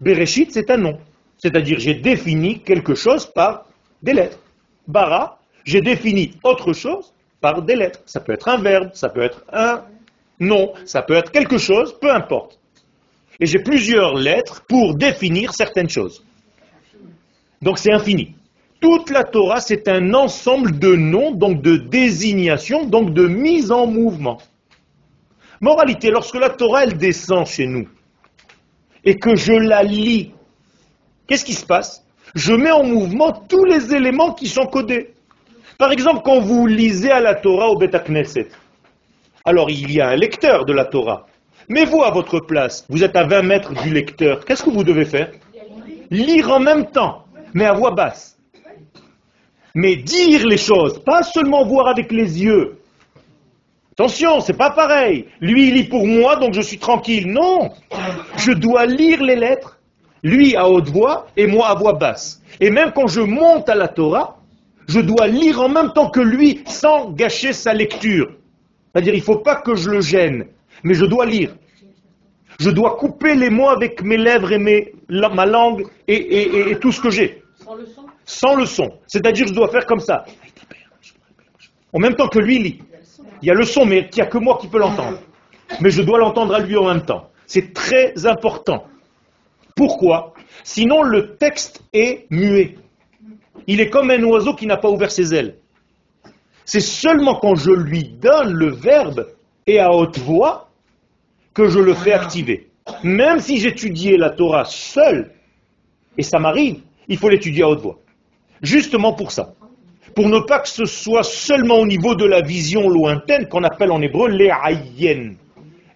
Bereshit, 0.00 0.50
c'est 0.50 0.68
un 0.72 0.76
nom. 0.78 0.98
C'est-à-dire, 1.38 1.78
j'ai 1.78 1.94
défini 1.94 2.58
quelque 2.62 2.96
chose 2.96 3.26
par 3.26 3.66
des 4.02 4.12
lettres. 4.12 4.40
Bara, 4.88 5.38
j'ai 5.64 5.80
défini 5.80 6.32
autre 6.42 6.72
chose 6.72 7.12
par 7.40 7.62
des 7.62 7.76
lettres. 7.76 8.00
Ça 8.06 8.18
peut 8.18 8.32
être 8.32 8.48
un 8.48 8.58
verbe, 8.58 8.90
ça 8.94 9.08
peut 9.08 9.22
être 9.22 9.44
un 9.52 9.84
nom, 10.40 10.72
ça 10.84 11.02
peut 11.02 11.14
être 11.14 11.30
quelque 11.30 11.58
chose, 11.58 11.96
peu 12.00 12.10
importe. 12.10 12.58
Et 13.38 13.46
j'ai 13.46 13.60
plusieurs 13.60 14.14
lettres 14.14 14.64
pour 14.68 14.96
définir 14.96 15.54
certaines 15.54 15.88
choses. 15.88 16.24
Donc 17.64 17.78
c'est 17.78 17.92
infini. 17.92 18.34
Toute 18.78 19.08
la 19.08 19.24
Torah, 19.24 19.60
c'est 19.60 19.88
un 19.88 20.12
ensemble 20.12 20.78
de 20.78 20.94
noms, 20.94 21.30
donc 21.32 21.62
de 21.62 21.76
désignations, 21.76 22.84
donc 22.84 23.14
de 23.14 23.26
mise 23.26 23.72
en 23.72 23.86
mouvement. 23.86 24.38
Moralité, 25.62 26.10
lorsque 26.10 26.34
la 26.34 26.50
Torah, 26.50 26.84
elle 26.84 26.98
descend 26.98 27.46
chez 27.46 27.66
nous, 27.66 27.88
et 29.02 29.16
que 29.16 29.34
je 29.34 29.54
la 29.54 29.82
lis 29.82 30.32
Qu'est-ce 31.26 31.46
qui 31.46 31.54
se 31.54 31.64
passe? 31.64 32.04
Je 32.34 32.52
mets 32.52 32.70
en 32.70 32.84
mouvement 32.84 33.32
tous 33.32 33.64
les 33.64 33.94
éléments 33.94 34.34
qui 34.34 34.46
sont 34.46 34.66
codés. 34.66 35.14
Par 35.78 35.90
exemple, 35.90 36.20
quand 36.22 36.40
vous 36.40 36.66
lisez 36.66 37.10
à 37.10 37.20
la 37.20 37.34
Torah 37.34 37.70
au 37.70 37.78
Beth 37.78 37.96
Knesset, 38.06 38.48
alors 39.46 39.70
il 39.70 39.90
y 39.90 40.02
a 40.02 40.08
un 40.08 40.16
lecteur 40.16 40.66
de 40.66 40.74
la 40.74 40.84
Torah. 40.84 41.24
Mais 41.70 41.86
vous, 41.86 42.02
à 42.02 42.10
votre 42.10 42.40
place, 42.40 42.84
vous 42.90 43.02
êtes 43.02 43.16
à 43.16 43.24
20 43.24 43.42
mètres 43.42 43.72
du 43.82 43.90
lecteur. 43.90 44.44
Qu'est-ce 44.44 44.64
que 44.64 44.70
vous 44.70 44.84
devez 44.84 45.06
faire? 45.06 45.30
Lire 46.10 46.50
en 46.50 46.60
même 46.60 46.90
temps, 46.90 47.23
mais 47.54 47.64
à 47.64 47.72
voix 47.72 47.92
basse. 47.92 48.36
Mais 49.74 49.96
dire 49.96 50.46
les 50.46 50.58
choses, 50.58 51.02
pas 51.02 51.22
seulement 51.22 51.64
voir 51.64 51.88
avec 51.88 52.12
les 52.12 52.42
yeux. 52.42 52.78
Attention, 53.92 54.40
c'est 54.40 54.56
pas 54.56 54.70
pareil. 54.70 55.26
Lui, 55.40 55.68
il 55.68 55.74
lit 55.74 55.84
pour 55.84 56.06
moi, 56.06 56.36
donc 56.36 56.52
je 56.52 56.60
suis 56.60 56.78
tranquille. 56.78 57.28
Non, 57.32 57.70
je 58.36 58.52
dois 58.52 58.86
lire 58.86 59.22
les 59.22 59.36
lettres 59.36 59.78
lui 60.24 60.56
à 60.56 60.68
haute 60.68 60.88
voix 60.88 61.26
et 61.36 61.46
moi 61.46 61.68
à 61.68 61.74
voix 61.74 61.92
basse. 61.92 62.42
Et 62.60 62.70
même 62.70 62.92
quand 62.92 63.06
je 63.06 63.20
monte 63.20 63.68
à 63.68 63.74
la 63.74 63.88
Torah, 63.88 64.38
je 64.88 65.00
dois 65.00 65.28
lire 65.28 65.60
en 65.60 65.68
même 65.68 65.92
temps 65.92 66.10
que 66.10 66.20
lui 66.20 66.62
sans 66.66 67.10
gâcher 67.10 67.52
sa 67.52 67.72
lecture. 67.72 68.32
C'est-à-dire, 68.92 69.14
il 69.14 69.18
ne 69.18 69.24
faut 69.24 69.38
pas 69.38 69.56
que 69.56 69.74
je 69.74 69.90
le 69.90 70.00
gêne, 70.00 70.46
mais 70.82 70.94
je 70.94 71.04
dois 71.04 71.26
lire. 71.26 71.54
Je 72.58 72.70
dois 72.70 72.96
couper 72.96 73.34
les 73.34 73.50
mots 73.50 73.68
avec 73.68 74.02
mes 74.02 74.16
lèvres 74.16 74.52
et 74.52 74.58
mes, 74.58 74.92
ma 75.08 75.46
langue 75.46 75.86
et, 76.08 76.76
tout 76.80 76.92
ce 76.92 77.00
que 77.00 77.10
j'ai. 77.10 77.42
Sans 77.64 77.74
le 77.76 77.86
son 77.86 78.02
Sans 78.24 78.54
le 78.56 78.66
son. 78.66 78.98
C'est-à-dire, 79.06 79.46
je 79.46 79.54
dois 79.54 79.68
faire 79.68 79.86
comme 79.86 80.00
ça. 80.00 80.24
En 81.92 81.98
même 81.98 82.14
temps 82.14 82.28
que 82.28 82.38
lui 82.38 82.58
lit. 82.58 82.82
Il 83.40 83.48
y 83.48 83.50
a 83.50 83.54
le 83.54 83.64
son, 83.64 83.86
mais 83.86 84.08
il 84.12 84.16
n'y 84.16 84.22
a 84.22 84.26
que 84.26 84.38
moi 84.38 84.58
qui 84.60 84.68
peux 84.68 84.78
l'entendre. 84.78 85.18
Mais 85.80 85.90
je 85.90 86.02
dois 86.02 86.18
l'entendre 86.18 86.54
à 86.54 86.60
lui 86.60 86.76
en 86.76 86.86
même 86.86 87.04
temps. 87.04 87.30
C'est 87.46 87.72
très 87.72 88.26
important. 88.26 88.86
Pourquoi? 89.74 90.34
Sinon, 90.62 91.02
le 91.02 91.36
texte 91.36 91.82
est 91.92 92.26
muet. 92.30 92.76
Il 93.66 93.80
est 93.80 93.90
comme 93.90 94.10
un 94.10 94.22
oiseau 94.24 94.54
qui 94.54 94.66
n'a 94.66 94.76
pas 94.76 94.90
ouvert 94.90 95.10
ses 95.10 95.34
ailes. 95.34 95.56
C'est 96.64 96.80
seulement 96.80 97.36
quand 97.36 97.54
je 97.54 97.70
lui 97.70 98.04
donne 98.04 98.52
le 98.52 98.70
verbe 98.70 99.26
et 99.66 99.80
à 99.80 99.90
haute 99.90 100.18
voix 100.18 100.70
que 101.54 101.68
je 101.68 101.78
le 101.78 101.94
fais 101.94 102.12
activer. 102.12 102.68
Même 103.02 103.40
si 103.40 103.58
j'étudiais 103.58 104.16
la 104.16 104.30
Torah 104.30 104.64
seul, 104.64 105.32
et 106.16 106.22
ça 106.22 106.38
m'arrive, 106.38 106.82
il 107.08 107.18
faut 107.18 107.28
l'étudier 107.28 107.62
à 107.64 107.68
haute 107.68 107.80
voix. 107.80 107.98
Justement 108.62 109.12
pour 109.12 109.32
ça. 109.32 109.54
Pour 110.14 110.28
ne 110.28 110.38
pas 110.38 110.60
que 110.60 110.68
ce 110.68 110.84
soit 110.84 111.24
seulement 111.24 111.76
au 111.76 111.86
niveau 111.86 112.14
de 112.14 112.24
la 112.24 112.40
vision 112.40 112.88
lointaine 112.88 113.48
qu'on 113.48 113.64
appelle 113.64 113.90
en 113.90 114.00
hébreu 114.00 114.28
les 114.28 114.50
ayen. 114.50 115.34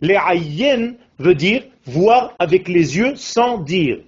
Les 0.00 0.16
ayen 0.16 0.94
veut 1.18 1.34
dire 1.34 1.62
voir 1.86 2.34
avec 2.38 2.68
les 2.68 2.96
yeux 2.96 3.14
sans 3.16 3.58
dire. 3.58 3.98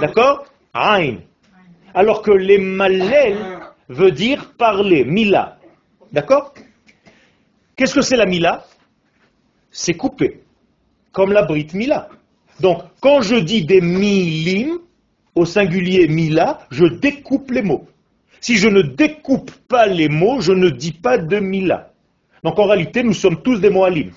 D'accord? 0.00 0.44
Alors 0.74 2.22
que 2.22 2.30
les 2.30 2.58
malel 2.58 3.36
veut 3.88 4.12
dire 4.12 4.52
parler, 4.56 5.04
mila. 5.04 5.58
D'accord? 6.12 6.54
Qu'est-ce 7.76 7.94
que 7.94 8.02
c'est 8.02 8.16
la 8.16 8.26
mila? 8.26 8.64
C'est 9.70 9.94
couper, 9.94 10.42
comme 11.10 11.32
la 11.32 11.42
brite 11.42 11.74
mila. 11.74 12.08
Donc, 12.60 12.82
quand 13.00 13.22
je 13.22 13.36
dis 13.36 13.64
des 13.64 13.80
milim, 13.80 14.78
au 15.34 15.44
singulier 15.44 16.08
mila, 16.08 16.66
je 16.70 16.84
découpe 16.84 17.50
les 17.50 17.62
mots. 17.62 17.86
Si 18.40 18.56
je 18.56 18.68
ne 18.68 18.82
découpe 18.82 19.50
pas 19.68 19.86
les 19.86 20.08
mots, 20.08 20.40
je 20.40 20.52
ne 20.52 20.68
dis 20.68 20.92
pas 20.92 21.16
de 21.18 21.38
mila. 21.38 21.92
Donc 22.42 22.58
en 22.58 22.66
réalité, 22.66 23.02
nous 23.02 23.14
sommes 23.14 23.40
tous 23.40 23.60
des 23.60 23.70
moalim. 23.70 24.10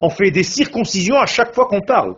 On 0.00 0.08
fait 0.08 0.30
des 0.30 0.42
circoncisions 0.42 1.18
à 1.18 1.26
chaque 1.26 1.54
fois 1.54 1.66
qu'on 1.66 1.82
parle. 1.82 2.16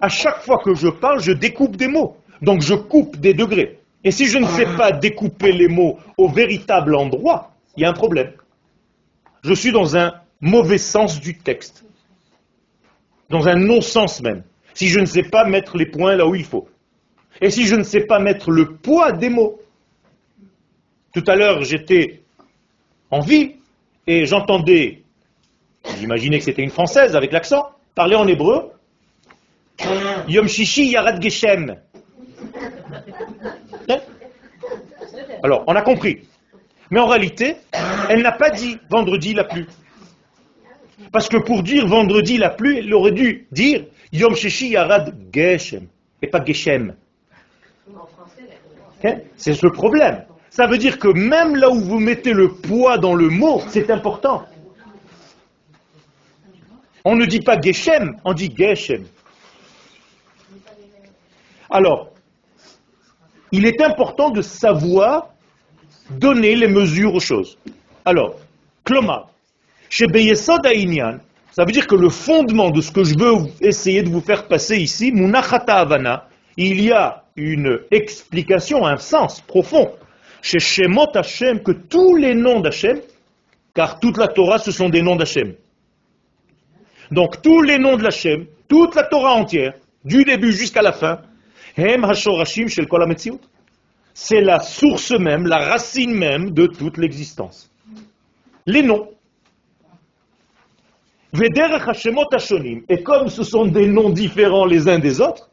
À 0.00 0.08
chaque 0.08 0.42
fois 0.42 0.58
que 0.58 0.74
je 0.74 0.88
parle, 0.88 1.20
je 1.20 1.32
découpe 1.32 1.76
des 1.76 1.88
mots. 1.88 2.16
Donc 2.40 2.62
je 2.62 2.74
coupe 2.74 3.18
des 3.18 3.34
degrés. 3.34 3.78
Et 4.02 4.10
si 4.10 4.26
je 4.26 4.38
ne 4.38 4.46
sais 4.46 4.66
pas 4.76 4.90
découper 4.90 5.52
les 5.52 5.68
mots 5.68 5.98
au 6.16 6.28
véritable 6.28 6.96
endroit, 6.96 7.52
il 7.76 7.82
y 7.82 7.86
a 7.86 7.90
un 7.90 7.92
problème. 7.92 8.32
Je 9.44 9.52
suis 9.54 9.70
dans 9.70 9.96
un 9.96 10.14
mauvais 10.40 10.78
sens 10.78 11.20
du 11.20 11.38
texte. 11.38 11.84
Dans 13.28 13.46
un 13.46 13.56
non-sens 13.56 14.22
même. 14.22 14.42
Si 14.74 14.88
je 14.88 15.00
ne 15.00 15.06
sais 15.06 15.22
pas 15.22 15.44
mettre 15.44 15.76
les 15.76 15.86
points 15.86 16.16
là 16.16 16.26
où 16.26 16.34
il 16.34 16.44
faut. 16.44 16.68
Et 17.40 17.50
si 17.50 17.66
je 17.66 17.74
ne 17.74 17.82
sais 17.82 18.02
pas 18.02 18.18
mettre 18.18 18.50
le 18.50 18.76
poids 18.76 19.12
des 19.12 19.28
mots. 19.28 19.60
Tout 21.14 21.24
à 21.26 21.36
l'heure, 21.36 21.62
j'étais 21.62 22.22
en 23.10 23.20
vie 23.20 23.56
et 24.06 24.24
j'entendais 24.26 25.02
J'imaginais 25.98 26.38
que 26.38 26.44
c'était 26.44 26.62
une 26.62 26.70
française 26.70 27.16
avec 27.16 27.32
l'accent. 27.32 27.70
Parler 27.94 28.16
en 28.16 28.26
hébreu. 28.26 28.70
Yom 30.28 30.48
Shishi 30.48 30.90
Yarad 30.90 31.20
Geshem. 31.20 31.76
Alors, 35.42 35.64
on 35.66 35.74
a 35.74 35.82
compris. 35.82 36.20
Mais 36.90 37.00
en 37.00 37.06
réalité, 37.06 37.56
elle 38.08 38.22
n'a 38.22 38.32
pas 38.32 38.50
dit 38.50 38.78
vendredi 38.88 39.34
la 39.34 39.44
pluie. 39.44 39.66
Parce 41.10 41.28
que 41.28 41.36
pour 41.38 41.62
dire 41.62 41.86
vendredi 41.86 42.38
la 42.38 42.50
pluie, 42.50 42.78
elle 42.78 42.94
aurait 42.94 43.12
dû 43.12 43.48
dire 43.50 43.84
Yom 44.12 44.34
Shishi 44.34 44.68
Yarad 44.68 45.14
Geshem. 45.32 45.88
Et 46.20 46.26
pas 46.26 46.44
Geshem. 46.44 46.94
C'est 49.36 49.54
ce 49.54 49.66
problème. 49.66 50.24
Ça 50.50 50.66
veut 50.66 50.78
dire 50.78 50.98
que 50.98 51.08
même 51.08 51.56
là 51.56 51.70
où 51.70 51.80
vous 51.80 51.98
mettez 51.98 52.32
le 52.32 52.52
poids 52.52 52.98
dans 52.98 53.14
le 53.14 53.28
mot, 53.28 53.62
c'est 53.68 53.90
important. 53.90 54.44
On 57.04 57.16
ne 57.16 57.24
dit 57.24 57.40
pas 57.40 57.60
Geshem, 57.60 58.16
on 58.24 58.32
dit 58.32 58.54
Geshem. 58.56 59.06
Alors, 61.70 62.10
il 63.50 63.66
est 63.66 63.80
important 63.82 64.30
de 64.30 64.42
savoir 64.42 65.30
donner 66.10 66.54
les 66.54 66.68
mesures 66.68 67.14
aux 67.14 67.20
choses. 67.20 67.58
Alors, 68.04 68.36
Kloma, 68.84 69.30
chez 69.88 70.06
Beyesod 70.06 70.66
ça 71.52 71.64
veut 71.64 71.72
dire 71.72 71.86
que 71.86 71.94
le 71.94 72.08
fondement 72.08 72.70
de 72.70 72.80
ce 72.80 72.90
que 72.90 73.04
je 73.04 73.14
veux 73.16 73.50
essayer 73.60 74.02
de 74.02 74.08
vous 74.08 74.22
faire 74.22 74.48
passer 74.48 74.78
ici, 74.78 75.12
Munachata 75.12 75.76
Havana, 75.76 76.28
il 76.56 76.80
y 76.82 76.90
a 76.90 77.24
une 77.36 77.78
explication, 77.90 78.86
un 78.86 78.96
sens 78.96 79.40
profond 79.42 79.90
chez 80.40 80.58
Shemot 80.58 81.14
Hashem 81.14 81.62
que 81.62 81.72
tous 81.72 82.16
les 82.16 82.34
noms 82.34 82.60
d'Hachem, 82.60 83.00
car 83.74 84.00
toute 84.00 84.16
la 84.16 84.28
Torah 84.28 84.58
ce 84.58 84.72
sont 84.72 84.88
des 84.88 85.02
noms 85.02 85.16
d'Hachem. 85.16 85.54
Donc 87.10 87.42
tous 87.42 87.60
les 87.60 87.78
noms 87.78 87.96
de 87.96 88.02
l'Hachem, 88.02 88.46
toute 88.68 88.94
la 88.94 89.04
Torah 89.04 89.34
entière, 89.34 89.74
du 90.04 90.24
début 90.24 90.52
jusqu'à 90.52 90.82
la 90.82 90.92
fin, 90.92 91.20
Hem 91.76 92.04
Hashorashim 92.04 92.68
Shel 92.68 92.88
Kol 92.88 93.04
c'est 94.14 94.40
la 94.40 94.60
source 94.60 95.12
même, 95.12 95.46
la 95.46 95.58
racine 95.58 96.14
même 96.14 96.50
de 96.50 96.66
toute 96.66 96.98
l'existence. 96.98 97.70
Les 98.66 98.82
noms. 98.82 99.08
Et 101.34 103.02
comme 103.02 103.28
ce 103.28 103.42
sont 103.42 103.64
des 103.64 103.86
noms 103.86 104.10
différents 104.10 104.66
les 104.66 104.88
uns 104.88 104.98
des 104.98 105.20
autres, 105.20 105.50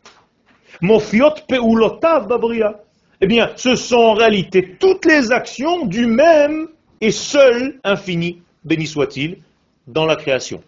Mofiot 0.81 1.35
Peulotav 1.47 2.27
Babria. 2.27 2.81
Eh 3.21 3.27
bien, 3.27 3.51
ce 3.55 3.75
sont 3.75 3.97
en 3.97 4.13
réalité 4.13 4.75
toutes 4.79 5.05
les 5.05 5.31
actions 5.31 5.85
du 5.85 6.05
même 6.05 6.67
et 7.01 7.11
seul 7.11 7.79
infini, 7.83 8.41
béni 8.63 8.87
soit-il, 8.87 9.39
dans 9.87 10.05
la 10.05 10.15
création. 10.15 10.61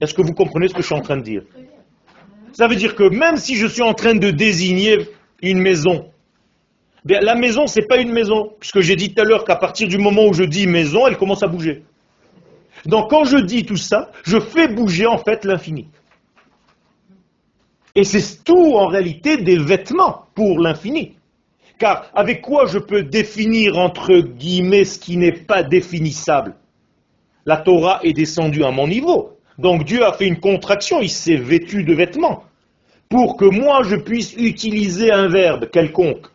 Est-ce 0.00 0.14
que 0.14 0.22
vous 0.22 0.34
comprenez 0.34 0.68
ce 0.68 0.74
que 0.74 0.82
je 0.82 0.86
suis 0.86 0.94
en 0.94 1.02
train 1.02 1.16
de 1.16 1.22
dire? 1.22 1.42
Ça 2.52 2.68
veut 2.68 2.76
dire 2.76 2.94
que 2.94 3.04
même 3.04 3.36
si 3.36 3.56
je 3.56 3.66
suis 3.66 3.82
en 3.82 3.94
train 3.94 4.14
de 4.14 4.30
désigner 4.30 5.08
une 5.42 5.60
maison, 5.60 6.10
la 7.04 7.34
maison, 7.34 7.66
ce 7.66 7.80
n'est 7.80 7.86
pas 7.86 7.98
une 7.98 8.12
maison, 8.12 8.52
puisque 8.60 8.80
j'ai 8.80 8.96
dit 8.96 9.14
tout 9.14 9.22
à 9.22 9.24
l'heure 9.24 9.44
qu'à 9.44 9.56
partir 9.56 9.88
du 9.88 9.98
moment 9.98 10.26
où 10.26 10.34
je 10.34 10.44
dis 10.44 10.66
maison, 10.66 11.06
elle 11.06 11.16
commence 11.16 11.42
à 11.42 11.46
bouger. 11.46 11.84
Donc 12.86 13.10
quand 13.10 13.24
je 13.24 13.38
dis 13.38 13.64
tout 13.64 13.76
ça, 13.76 14.10
je 14.24 14.38
fais 14.38 14.68
bouger 14.68 15.06
en 15.06 15.18
fait 15.18 15.44
l'infini. 15.44 15.88
Et 17.94 18.04
c'est 18.04 18.44
tout 18.44 18.74
en 18.76 18.86
réalité 18.86 19.36
des 19.36 19.58
vêtements 19.58 20.26
pour 20.34 20.60
l'infini. 20.60 21.16
Car 21.78 22.10
avec 22.14 22.42
quoi 22.42 22.66
je 22.66 22.78
peux 22.78 23.02
définir 23.02 23.78
entre 23.78 24.18
guillemets 24.18 24.84
ce 24.84 24.98
qui 24.98 25.16
n'est 25.16 25.32
pas 25.32 25.62
définissable? 25.62 26.54
La 27.46 27.56
Torah 27.56 28.00
est 28.02 28.12
descendue 28.12 28.64
à 28.64 28.70
mon 28.70 28.86
niveau. 28.86 29.38
Donc 29.58 29.84
Dieu 29.84 30.04
a 30.04 30.12
fait 30.12 30.26
une 30.26 30.40
contraction, 30.40 31.00
il 31.00 31.10
s'est 31.10 31.36
vêtu 31.36 31.84
de 31.84 31.94
vêtements. 31.94 32.44
Pour 33.08 33.36
que 33.36 33.44
moi 33.44 33.82
je 33.82 33.96
puisse 33.96 34.34
utiliser 34.34 35.10
un 35.10 35.28
verbe 35.28 35.68
quelconque 35.70 36.28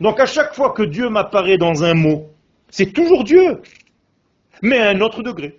donc 0.00 0.20
à 0.20 0.26
chaque 0.26 0.54
fois 0.54 0.70
que 0.70 0.82
Dieu 0.82 1.08
m'apparaît 1.08 1.58
dans 1.58 1.82
un 1.82 1.94
mot, 1.94 2.30
c'est 2.70 2.92
toujours 2.92 3.24
Dieu, 3.24 3.60
mais 4.62 4.78
à 4.78 4.90
un 4.90 5.00
autre 5.00 5.22
degré. 5.22 5.58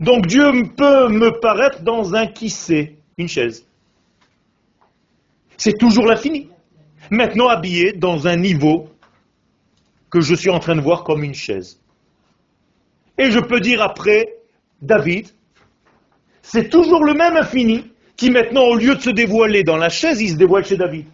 Donc 0.00 0.26
Dieu 0.26 0.50
peut 0.76 1.08
me 1.08 1.40
paraître 1.40 1.82
dans 1.82 2.14
un 2.14 2.26
qui 2.26 2.50
sait, 2.50 2.96
une 3.16 3.28
chaise. 3.28 3.66
C'est 5.56 5.78
toujours 5.78 6.06
l'infini. 6.06 6.50
Maintenant 7.10 7.48
habillé 7.48 7.92
dans 7.92 8.26
un 8.26 8.36
niveau 8.36 8.90
que 10.10 10.20
je 10.20 10.34
suis 10.34 10.50
en 10.50 10.58
train 10.58 10.76
de 10.76 10.80
voir 10.80 11.04
comme 11.04 11.24
une 11.24 11.34
chaise. 11.34 11.80
Et 13.18 13.30
je 13.30 13.40
peux 13.40 13.60
dire 13.60 13.80
après, 13.80 14.36
David, 14.82 15.28
c'est 16.42 16.68
toujours 16.68 17.04
le 17.04 17.14
même 17.14 17.36
infini 17.36 17.90
qui 18.16 18.30
maintenant, 18.30 18.64
au 18.64 18.76
lieu 18.76 18.94
de 18.94 19.00
se 19.00 19.10
dévoiler 19.10 19.62
dans 19.62 19.76
la 19.76 19.88
chaise, 19.88 20.20
il 20.20 20.30
se 20.30 20.36
dévoile 20.36 20.64
chez 20.64 20.76
David. 20.76 21.06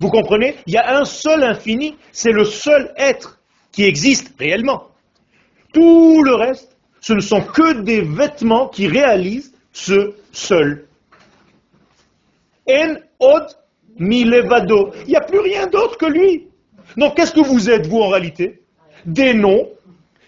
Vous 0.00 0.10
comprenez? 0.10 0.56
Il 0.66 0.74
y 0.74 0.76
a 0.76 0.98
un 0.98 1.04
seul 1.04 1.42
infini, 1.42 1.96
c'est 2.12 2.30
le 2.30 2.44
seul 2.44 2.92
être 2.96 3.40
qui 3.72 3.84
existe 3.84 4.32
réellement. 4.38 4.88
Tout 5.72 6.22
le 6.22 6.34
reste, 6.34 6.67
ce 7.00 7.12
ne 7.12 7.20
sont 7.20 7.42
que 7.42 7.82
des 7.82 8.02
vêtements 8.02 8.68
qui 8.68 8.88
réalisent 8.88 9.52
ce 9.72 10.14
seul. 10.32 10.86
En 12.68 12.96
od 13.20 13.46
milevado. 13.98 14.92
Il 15.04 15.10
n'y 15.10 15.16
a 15.16 15.20
plus 15.20 15.40
rien 15.40 15.66
d'autre 15.66 15.96
que 15.96 16.06
lui. 16.06 16.48
Donc 16.96 17.16
qu'est-ce 17.16 17.32
que 17.32 17.40
vous 17.40 17.70
êtes, 17.70 17.86
vous, 17.86 18.00
en 18.00 18.08
réalité? 18.08 18.60
Des 19.06 19.34
noms 19.34 19.68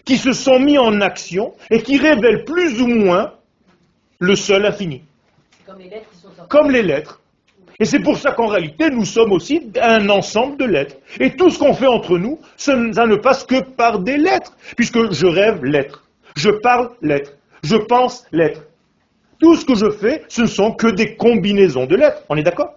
qui 0.05 0.17
se 0.17 0.33
sont 0.33 0.59
mis 0.59 0.77
en 0.77 1.01
action 1.01 1.53
et 1.69 1.81
qui 1.81 1.97
révèlent 1.97 2.43
plus 2.45 2.81
ou 2.81 2.87
moins 2.87 3.33
le 4.19 4.35
seul 4.35 4.65
infini. 4.65 5.03
Comme 6.47 6.71
les 6.71 6.83
lettres 6.83 7.21
et 7.81 7.85
c'est 7.85 7.99
pour 7.99 8.15
ça 8.15 8.31
qu'en 8.31 8.45
réalité, 8.45 8.91
nous 8.91 9.05
sommes 9.05 9.31
aussi 9.31 9.71
un 9.81 10.07
ensemble 10.09 10.55
de 10.55 10.65
lettres. 10.65 10.97
Et 11.19 11.35
tout 11.35 11.49
ce 11.49 11.57
qu'on 11.57 11.73
fait 11.73 11.87
entre 11.87 12.19
nous, 12.19 12.37
ça 12.55 12.75
ne 12.75 13.15
passe 13.15 13.43
que 13.43 13.59
par 13.59 13.97
des 13.97 14.17
lettres, 14.17 14.55
puisque 14.77 15.11
je 15.11 15.25
rêve 15.25 15.65
lettres, 15.65 16.03
je 16.35 16.49
parle 16.49 16.91
lettres, 17.01 17.33
je 17.63 17.75
pense 17.75 18.25
lettres. 18.31 18.63
Tout 19.39 19.55
ce 19.55 19.65
que 19.65 19.75
je 19.75 19.89
fais, 19.89 20.23
ce 20.29 20.43
ne 20.43 20.47
sont 20.47 20.73
que 20.73 20.87
des 20.87 21.15
combinaisons 21.15 21.85
de 21.85 21.95
lettres. 21.95 22.23
On 22.29 22.37
est 22.37 22.43
d'accord? 22.43 22.75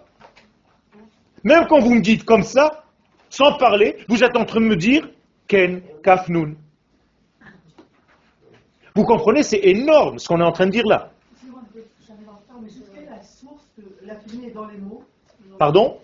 Même 1.43 1.67
quand 1.67 1.79
vous 1.79 1.93
me 1.93 2.01
dites 2.01 2.25
comme 2.25 2.43
ça, 2.43 2.83
sans 3.29 3.57
parler, 3.57 3.97
vous 4.07 4.23
êtes 4.23 4.35
en 4.35 4.45
train 4.45 4.61
de 4.61 4.65
me 4.65 4.75
dire 4.75 5.07
Ken, 5.47 5.81
Kafnoun. 6.03 6.55
Vous 8.95 9.03
comprenez, 9.03 9.43
c'est 9.43 9.59
énorme 9.63 10.17
ce 10.17 10.27
qu'on 10.27 10.39
est 10.39 10.43
en 10.43 10.51
train 10.51 10.65
de 10.65 10.71
dire 10.71 10.87
là. 10.87 11.11
Pardon? 15.57 15.97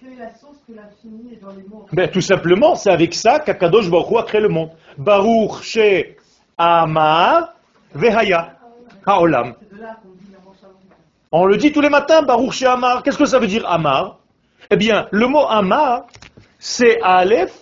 Quelle 0.00 0.12
est 0.12 0.16
la 0.16 0.34
source 0.34 0.58
que 0.66 0.72
l'infini 0.74 1.34
est 1.34 1.36
dans 1.42 1.50
les 1.50 1.62
mots? 1.62 1.86
Ben, 1.92 2.10
Tout 2.10 2.20
simplement, 2.20 2.74
c'est 2.74 2.90
avec 2.90 3.14
ça 3.14 3.40
qu'Akadosh 3.40 3.90
Baruch 3.90 4.18
a 4.18 4.22
créé 4.22 4.40
le 4.40 4.48
monde. 4.48 4.70
Baruch 4.98 5.62
She 5.62 6.13
Amar 6.56 7.54
Vehaya 7.94 8.56
Haolam. 9.06 9.54
On 11.32 11.46
le 11.46 11.56
dit 11.56 11.72
tous 11.72 11.80
les 11.80 11.88
matins, 11.88 12.22
Baruch 12.22 12.52
She 12.52 12.62
Amar. 12.62 13.02
Qu'est-ce 13.02 13.18
que 13.18 13.24
ça 13.24 13.38
veut 13.38 13.46
dire 13.46 13.68
Amar? 13.68 14.18
Eh 14.70 14.76
bien, 14.76 15.08
le 15.10 15.26
mot 15.26 15.46
Amar, 15.48 16.06
c'est 16.58 17.00
Aleph, 17.02 17.52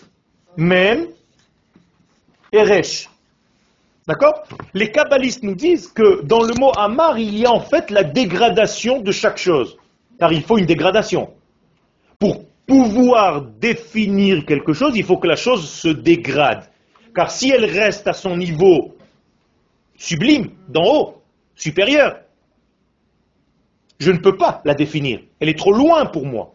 Mem 0.57 1.07
et. 2.52 2.83
D'accord? 4.07 4.44
Les 4.74 4.90
kabbalistes 4.90 5.42
nous 5.42 5.55
disent 5.55 5.88
que 5.88 6.22
dans 6.22 6.42
le 6.42 6.55
mot 6.55 6.72
Amar, 6.76 7.18
il 7.18 7.38
y 7.38 7.46
a 7.46 7.50
en 7.50 7.61
fait 7.61 7.90
la 7.90 8.02
dégradation 8.02 9.00
de 9.00 9.11
chaque 9.12 9.38
chose. 9.38 9.76
Car 10.18 10.33
il 10.33 10.42
faut 10.42 10.59
une 10.59 10.66
dégradation. 10.66 11.33
Pour 12.18 12.44
pouvoir 12.66 13.42
définir 13.42 14.44
quelque 14.44 14.72
chose, 14.72 14.92
il 14.96 15.05
faut 15.05 15.16
que 15.16 15.28
la 15.28 15.37
chose 15.37 15.68
se 15.68 15.88
dégrade. 15.88 16.68
Car 17.14 17.31
si 17.31 17.51
elle 17.51 17.64
reste 17.64 18.07
à 18.07 18.12
son 18.12 18.37
niveau 18.37 18.96
sublime, 19.96 20.51
d'en 20.68 20.85
haut, 20.85 21.22
supérieur, 21.55 22.18
je 23.98 24.11
ne 24.11 24.18
peux 24.18 24.37
pas 24.37 24.61
la 24.64 24.75
définir. 24.75 25.20
Elle 25.38 25.48
est 25.48 25.59
trop 25.59 25.72
loin 25.72 26.07
pour 26.07 26.27
moi. 26.27 26.55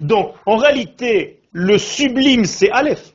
Donc, 0.00 0.34
en 0.46 0.56
réalité, 0.56 1.40
le 1.52 1.78
sublime, 1.78 2.44
c'est 2.44 2.70
Aleph. 2.70 3.14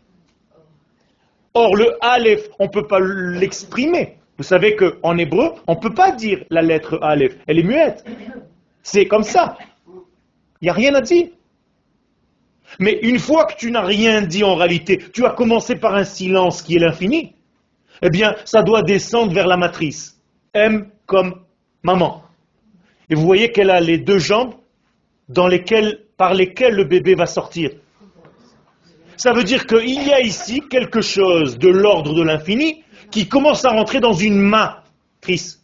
Or, 1.54 1.76
le 1.76 1.98
Aleph, 2.02 2.48
on 2.60 2.66
ne 2.66 2.70
peut 2.70 2.88
pas 2.88 3.00
l'exprimer. 3.00 4.18
Vous 4.38 4.44
savez 4.44 4.76
qu'en 4.76 5.18
hébreu, 5.18 5.54
on 5.68 5.76
ne 5.76 5.80
peut 5.80 5.94
pas 5.94 6.12
dire 6.12 6.44
la 6.50 6.62
lettre 6.62 6.98
Aleph. 7.02 7.38
Elle 7.46 7.60
est 7.60 7.64
muette. 7.64 8.06
C'est 8.82 9.06
comme 9.06 9.24
ça. 9.24 9.58
Il 10.62 10.66
n'y 10.66 10.70
a 10.70 10.74
rien 10.74 10.96
à 10.96 11.02
dire. 11.02 11.28
Mais 12.80 13.00
une 13.02 13.20
fois 13.20 13.46
que 13.46 13.56
tu 13.56 13.72
n'as 13.72 13.84
rien 13.84 14.22
dit 14.22 14.44
en 14.44 14.56
réalité, 14.56 15.00
tu 15.14 15.26
as 15.26 15.32
commencé 15.32 15.76
par 15.76 15.96
un 15.96 16.04
silence 16.04 16.62
qui 16.62 16.76
est 16.76 16.80
l'infini, 16.80 17.36
eh 18.02 18.10
bien, 18.10 18.36
ça 18.46 18.64
doit 18.64 18.82
descendre 18.82 19.34
vers 19.34 19.48
la 19.48 19.58
matrice. 19.58 20.20
M 20.54 20.90
comme 21.06 21.42
maman. 21.84 22.24
Et 23.10 23.16
vous 23.16 23.26
voyez 23.26 23.52
qu'elle 23.52 23.70
a 23.70 23.80
les 23.80 23.98
deux 23.98 24.20
jambes 24.20 24.54
par 25.36 25.50
lesquelles 25.50 26.76
le 26.76 26.84
bébé 26.84 27.16
va 27.16 27.26
sortir. 27.26 27.72
Ça 29.18 29.34
veut 29.34 29.44
dire 29.44 29.66
qu'il 29.68 30.04
y 30.04 30.12
a 30.12 30.22
ici 30.22 30.62
quelque 30.70 31.02
chose 31.02 31.58
de 31.58 31.70
l'ordre 31.70 32.14
de 32.14 32.24
l'infini 32.24 32.84
qui 33.12 33.28
commence 33.28 33.64
à 33.66 33.70
rentrer 33.70 34.00
dans 34.00 34.14
une 34.14 34.38
matrice 34.38 35.64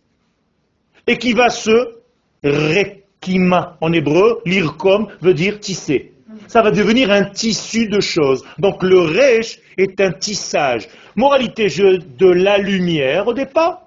et 1.08 1.18
qui 1.18 1.34
va 1.34 1.50
se 1.50 1.96
rekima 2.44 3.78
en 3.82 3.92
hébreu, 3.92 4.42
l'irkom 4.46 5.08
veut 5.22 5.34
dire 5.34 5.60
tisser. 5.60 6.14
Ça 6.50 6.64
va 6.64 6.72
devenir 6.72 7.12
un 7.12 7.26
tissu 7.26 7.88
de 7.88 8.00
choses. 8.00 8.44
Donc 8.58 8.82
le 8.82 9.02
resh 9.02 9.60
est 9.78 10.02
un 10.02 10.12
tissage. 10.12 10.88
Moralité 11.16 11.68
de 11.68 12.28
la 12.28 12.58
lumière 12.58 13.28
au 13.28 13.36
départ, 13.36 13.84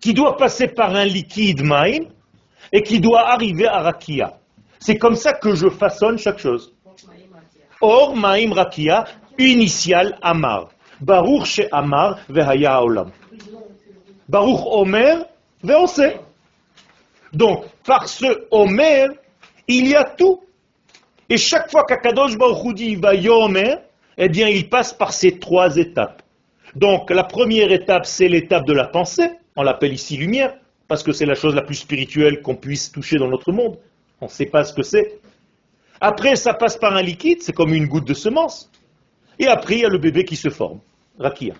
qui 0.00 0.14
doit 0.14 0.36
passer 0.36 0.68
par 0.68 0.94
un 0.94 1.04
liquide 1.04 1.64
maïm 1.64 2.04
et 2.72 2.82
qui 2.82 3.00
doit 3.00 3.28
arriver 3.28 3.66
à 3.66 3.80
rakia. 3.80 4.34
C'est 4.78 4.98
comme 4.98 5.16
ça 5.16 5.32
que 5.32 5.56
je 5.56 5.68
façonne 5.68 6.16
chaque 6.16 6.38
chose. 6.38 6.72
Or, 7.80 8.14
Maim 8.14 8.52
Rakia, 8.52 9.04
initial 9.36 10.16
Amar. 10.22 10.68
Baruch 11.00 11.44
she 11.44 11.62
Amar 11.72 12.20
vehaya 12.28 12.80
olam. 12.84 13.10
Baruch 14.28 14.60
Omer, 14.64 15.24
sait. 15.88 16.20
Donc, 17.32 17.64
par 17.84 18.08
ce 18.08 18.46
Omer, 18.52 19.08
il 19.66 19.88
y 19.88 19.96
a 19.96 20.04
tout. 20.04 20.40
Et 21.28 21.36
chaque 21.36 21.70
fois 21.70 21.84
qu'Akadosh 21.84 22.36
Baruch 22.36 22.74
dit 22.74 22.96
va 22.96 23.14
Yomer, 23.14 23.76
eh 24.16 24.28
bien, 24.28 24.48
il 24.48 24.68
passe 24.68 24.92
par 24.92 25.12
ces 25.12 25.38
trois 25.38 25.76
étapes. 25.76 26.22
Donc, 26.74 27.10
la 27.10 27.24
première 27.24 27.70
étape, 27.70 28.06
c'est 28.06 28.28
l'étape 28.28 28.66
de 28.66 28.72
la 28.72 28.86
pensée. 28.86 29.30
On 29.56 29.62
l'appelle 29.62 29.92
ici 29.92 30.16
lumière, 30.16 30.54
parce 30.86 31.02
que 31.02 31.12
c'est 31.12 31.26
la 31.26 31.34
chose 31.34 31.54
la 31.54 31.62
plus 31.62 31.74
spirituelle 31.74 32.40
qu'on 32.42 32.56
puisse 32.56 32.90
toucher 32.90 33.16
dans 33.16 33.28
notre 33.28 33.52
monde. 33.52 33.78
On 34.20 34.26
ne 34.26 34.30
sait 34.30 34.46
pas 34.46 34.64
ce 34.64 34.72
que 34.72 34.82
c'est. 34.82 35.20
Après, 36.00 36.36
ça 36.36 36.54
passe 36.54 36.76
par 36.76 36.94
un 36.94 37.02
liquide, 37.02 37.42
c'est 37.42 37.52
comme 37.52 37.74
une 37.74 37.86
goutte 37.86 38.06
de 38.06 38.14
semence. 38.14 38.70
Et 39.38 39.46
après, 39.46 39.74
il 39.74 39.80
y 39.80 39.84
a 39.84 39.88
le 39.88 39.98
bébé 39.98 40.24
qui 40.24 40.36
se 40.36 40.48
forme, 40.48 40.80
rakia. 41.18 41.54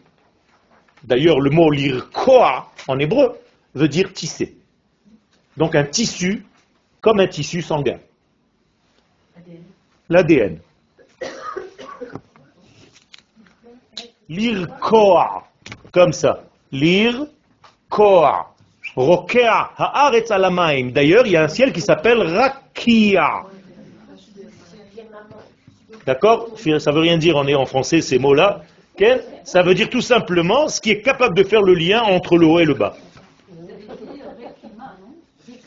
D'ailleurs, 1.04 1.40
le 1.40 1.50
mot 1.50 1.70
lirkoa 1.70 2.70
en 2.88 2.98
hébreu 2.98 3.36
veut 3.74 3.88
dire 3.88 4.12
tisser. 4.12 4.56
Donc 5.56 5.74
un 5.74 5.84
tissu, 5.84 6.44
comme 7.00 7.20
un 7.20 7.28
tissu 7.28 7.62
sanguin. 7.62 7.98
L'ADN. 10.08 10.58
Lirkoa, 14.28 15.44
comme 15.92 16.12
ça. 16.12 16.44
Lirkoa. 16.72 18.54
Rokea 18.96 19.70
haaretz 19.76 20.30
alamaim. 20.30 20.90
D'ailleurs, 20.90 21.26
il 21.26 21.32
y 21.32 21.36
a 21.36 21.44
un 21.44 21.48
ciel 21.48 21.72
qui 21.72 21.80
s'appelle 21.80 22.20
Rakia. 22.22 23.44
D'accord? 26.06 26.48
Ça 26.78 26.90
veut 26.90 27.00
rien 27.00 27.18
dire 27.18 27.36
en, 27.36 27.46
en 27.46 27.66
français 27.66 28.00
ces 28.00 28.18
mots-là. 28.18 28.62
Ça 29.44 29.62
veut 29.62 29.74
dire 29.74 29.88
tout 29.88 30.00
simplement 30.00 30.68
ce 30.68 30.80
qui 30.80 30.90
est 30.90 31.02
capable 31.02 31.36
de 31.36 31.44
faire 31.44 31.62
le 31.62 31.74
lien 31.74 32.02
entre 32.02 32.36
le 32.36 32.46
haut 32.46 32.58
et 32.58 32.64
le 32.64 32.74
bas. 32.74 32.96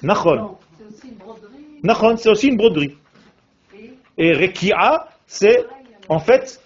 Nachon. 0.03 0.57
Nachon, 1.83 2.17
c'est 2.17 2.29
aussi 2.29 2.47
une 2.47 2.57
broderie. 2.57 2.97
Et 4.17 4.33
Rekia, 4.33 5.07
c'est 5.27 5.65
en 6.09 6.19
fait 6.19 6.61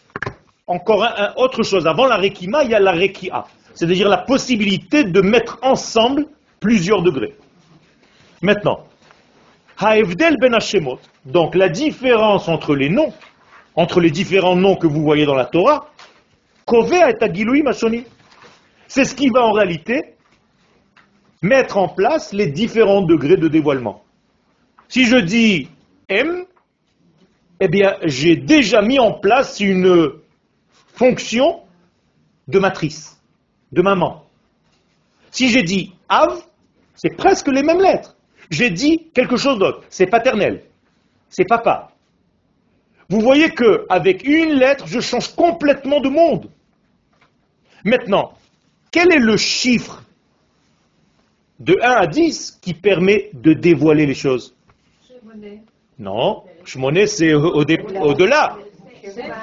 encore 0.68 1.04
un, 1.04 1.34
autre 1.38 1.64
chose. 1.64 1.88
Avant 1.88 2.08
la 2.08 2.18
Rekima, 2.18 2.64
il 2.64 2.72
y 2.72 2.76
a 2.76 2.80
la 2.80 2.92
Rekia. 2.92 3.46
C'est-à-dire 3.74 4.10
la 4.10 4.20
possibilité 4.20 5.04
de 5.04 5.22
mettre 5.22 5.60
ensemble 5.62 6.26
plusieurs 6.60 7.02
degrés. 7.02 7.36
Maintenant, 8.42 8.86
Haevdel 9.78 10.38
ben 10.40 10.54
Hashemot, 10.54 11.00
donc 11.26 11.56
la 11.56 11.70
différence 11.70 12.48
entre 12.48 12.76
les 12.76 12.90
noms, 12.90 13.14
entre 13.76 14.00
les 14.00 14.12
différents 14.12 14.56
noms 14.56 14.76
que 14.76 14.88
vous 14.88 15.02
voyez 15.02 15.26
dans 15.26 15.36
la 15.36 15.46
Torah, 15.46 15.90
Kovea 16.66 17.12
et 17.12 17.24
Agiloui 17.24 17.62
Mashoni. 17.62 18.06
C'est 18.88 19.06
ce 19.06 19.16
qui 19.16 19.30
va 19.30 19.46
en 19.46 19.52
réalité 19.52 20.16
mettre 21.42 21.78
en 21.78 21.90
place 21.90 22.34
les 22.34 22.48
différents 22.48 23.02
degrés 23.02 23.38
de 23.38 23.48
dévoilement. 23.48 24.04
Si 24.88 25.06
je 25.06 25.18
dis 25.18 25.70
M, 26.10 26.46
eh 27.60 27.68
bien, 27.68 27.98
j'ai 28.04 28.36
déjà 28.36 28.82
mis 28.82 29.00
en 29.00 29.14
place 29.14 29.60
une 29.60 30.12
fonction 30.94 31.62
de 32.48 32.60
matrice, 32.60 33.22
de 33.72 33.82
maman. 33.82 34.26
Si 35.32 35.50
j'ai 35.50 35.64
dit 35.64 35.94
Av, 36.10 36.42
c'est 36.96 37.16
presque 37.16 37.48
les 37.48 37.64
mêmes 37.64 37.82
lettres. 37.82 38.16
J'ai 38.50 38.70
dit 38.70 39.10
quelque 39.14 39.38
chose 39.38 39.58
d'autre, 39.58 39.84
c'est 39.90 40.06
paternel, 40.06 40.64
c'est 41.30 41.46
papa. 41.46 41.92
Vous 43.10 43.20
voyez 43.20 43.50
que 43.50 43.86
avec 43.90 44.24
une 44.26 44.54
lettre, 44.54 44.88
je 44.88 45.00
change 45.00 45.34
complètement 45.36 46.00
de 46.00 46.10
monde. 46.10 46.50
Maintenant, 47.84 48.34
quel 48.92 49.12
est 49.14 49.20
le 49.20 49.38
chiffre 49.38 50.04
de 51.60 51.78
1 51.82 51.90
à 51.90 52.08
10 52.08 52.60
qui 52.62 52.74
permet 52.74 53.30
de 53.34 53.54
dévoiler 53.54 54.06
les 54.06 54.16
choses? 54.16 54.56
Non, 55.98 56.44
Shmoné 56.66 57.08
c'est 57.08 57.34
au-delà. 57.34 58.58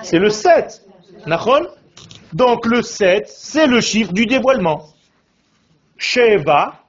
c'est 0.02 0.18
le 0.18 0.28
7. 0.28 0.82
Donc 2.32 2.66
le 2.66 2.82
7, 2.82 3.24
c'est 3.28 3.66
le 3.66 3.80
chiffre 3.80 4.12
du 4.12 4.26
dévoilement. 4.26 4.86
Sheva, 5.98 6.80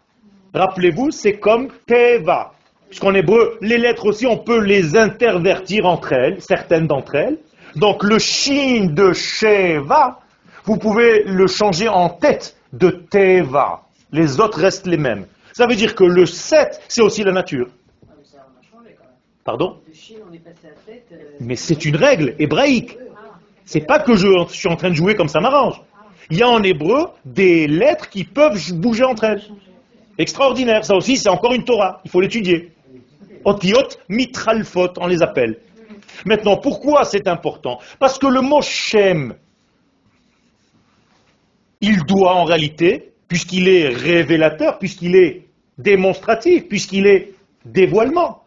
rappelez-vous, 0.53 1.11
c'est 1.11 1.33
comme 1.33 1.69
Teva. 1.85 2.53
Puisqu'en 2.89 3.13
hébreu, 3.13 3.57
les 3.61 3.77
lettres 3.77 4.05
aussi, 4.05 4.25
on 4.25 4.37
peut 4.37 4.59
les 4.59 4.95
intervertir 4.95 5.85
entre 5.85 6.13
elles, 6.13 6.41
certaines 6.41 6.87
d'entre 6.87 7.15
elles. 7.15 7.37
Donc 7.75 8.03
le 8.03 8.19
shin 8.19 8.87
de 8.91 9.13
Sheva, 9.13 10.19
vous 10.65 10.77
pouvez 10.77 11.23
le 11.25 11.47
changer 11.47 11.87
en 11.89 12.09
tête 12.09 12.55
de 12.71 12.89
Teva. 12.89 13.81
Les 14.11 14.39
autres 14.39 14.59
restent 14.59 14.87
les 14.87 14.97
mêmes. 14.97 15.25
Ça 15.53 15.67
veut 15.67 15.75
dire 15.75 15.93
que 15.93 16.03
le 16.03 16.25
7, 16.25 16.81
c'est 16.87 17.01
aussi 17.01 17.23
la 17.23 17.31
nature. 17.31 17.67
Pardon 19.43 19.81
Mais 21.41 21.55
c'est 21.55 21.85
une 21.85 21.95
règle 21.95 22.35
hébraïque. 22.39 22.97
C'est 23.65 23.85
pas 23.85 23.99
que 23.99 24.15
je 24.15 24.27
suis 24.49 24.69
en 24.69 24.75
train 24.75 24.89
de 24.89 24.95
jouer 24.95 25.15
comme 25.15 25.27
ça 25.27 25.39
m'arrange. 25.41 25.81
Il 26.29 26.37
y 26.37 26.43
a 26.43 26.49
en 26.49 26.63
hébreu 26.63 27.07
des 27.25 27.67
lettres 27.67 28.09
qui 28.09 28.23
peuvent 28.23 28.73
bouger 28.73 29.03
entre 29.03 29.25
elles. 29.25 29.43
Extraordinaire. 30.17 30.85
Ça 30.85 30.95
aussi, 30.95 31.17
c'est 31.17 31.29
encore 31.29 31.53
une 31.53 31.65
Torah. 31.65 32.01
Il 32.05 32.11
faut 32.11 32.21
l'étudier. 32.21 32.71
Otiot 33.43 33.89
mitralfot, 34.07 34.93
on 34.97 35.07
les 35.07 35.21
appelle. 35.21 35.59
Maintenant, 36.25 36.57
pourquoi 36.57 37.03
c'est 37.03 37.27
important? 37.27 37.79
Parce 37.99 38.17
que 38.17 38.27
le 38.27 38.41
mot 38.41 38.61
Shem, 38.61 39.35
il 41.81 42.03
doit 42.05 42.35
en 42.35 42.45
réalité, 42.45 43.11
puisqu'il 43.27 43.67
est 43.67 43.89
révélateur, 43.89 44.79
puisqu'il 44.79 45.15
est 45.17 45.47
démonstratif, 45.77 46.69
puisqu'il 46.69 47.07
est 47.07 47.33
dévoilement, 47.65 48.42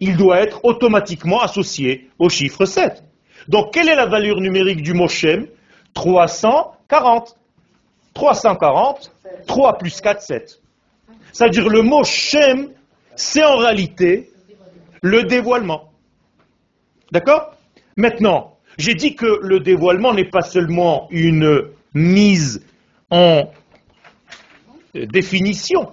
il 0.00 0.16
doit 0.16 0.40
être 0.40 0.64
automatiquement 0.64 1.40
associé 1.40 2.08
au 2.18 2.28
chiffre 2.28 2.64
7. 2.64 3.02
Donc, 3.48 3.72
quelle 3.72 3.88
est 3.88 3.96
la 3.96 4.06
valeur 4.06 4.40
numérique 4.40 4.82
du 4.82 4.94
mot 4.94 5.08
Shem? 5.08 5.46
340. 5.94 7.36
340, 8.14 9.12
3 9.46 9.78
plus 9.78 10.00
4, 10.00 10.22
7. 10.22 10.60
C'est-à-dire 11.32 11.68
le 11.68 11.82
mot 11.82 12.02
Shem 12.04 12.70
c'est 13.18 13.44
en 13.44 13.56
réalité 13.56 14.30
le 15.02 15.24
dévoilement. 15.24 15.90
D'accord? 17.10 17.54
Maintenant, 17.96 18.56
j'ai 18.78 18.94
dit 18.94 19.16
que 19.16 19.40
le 19.42 19.58
dévoilement 19.58 20.14
n'est 20.14 20.28
pas 20.28 20.42
seulement 20.42 21.08
une 21.10 21.70
mise 21.94 22.64
en 23.10 23.50
définition. 24.94 25.92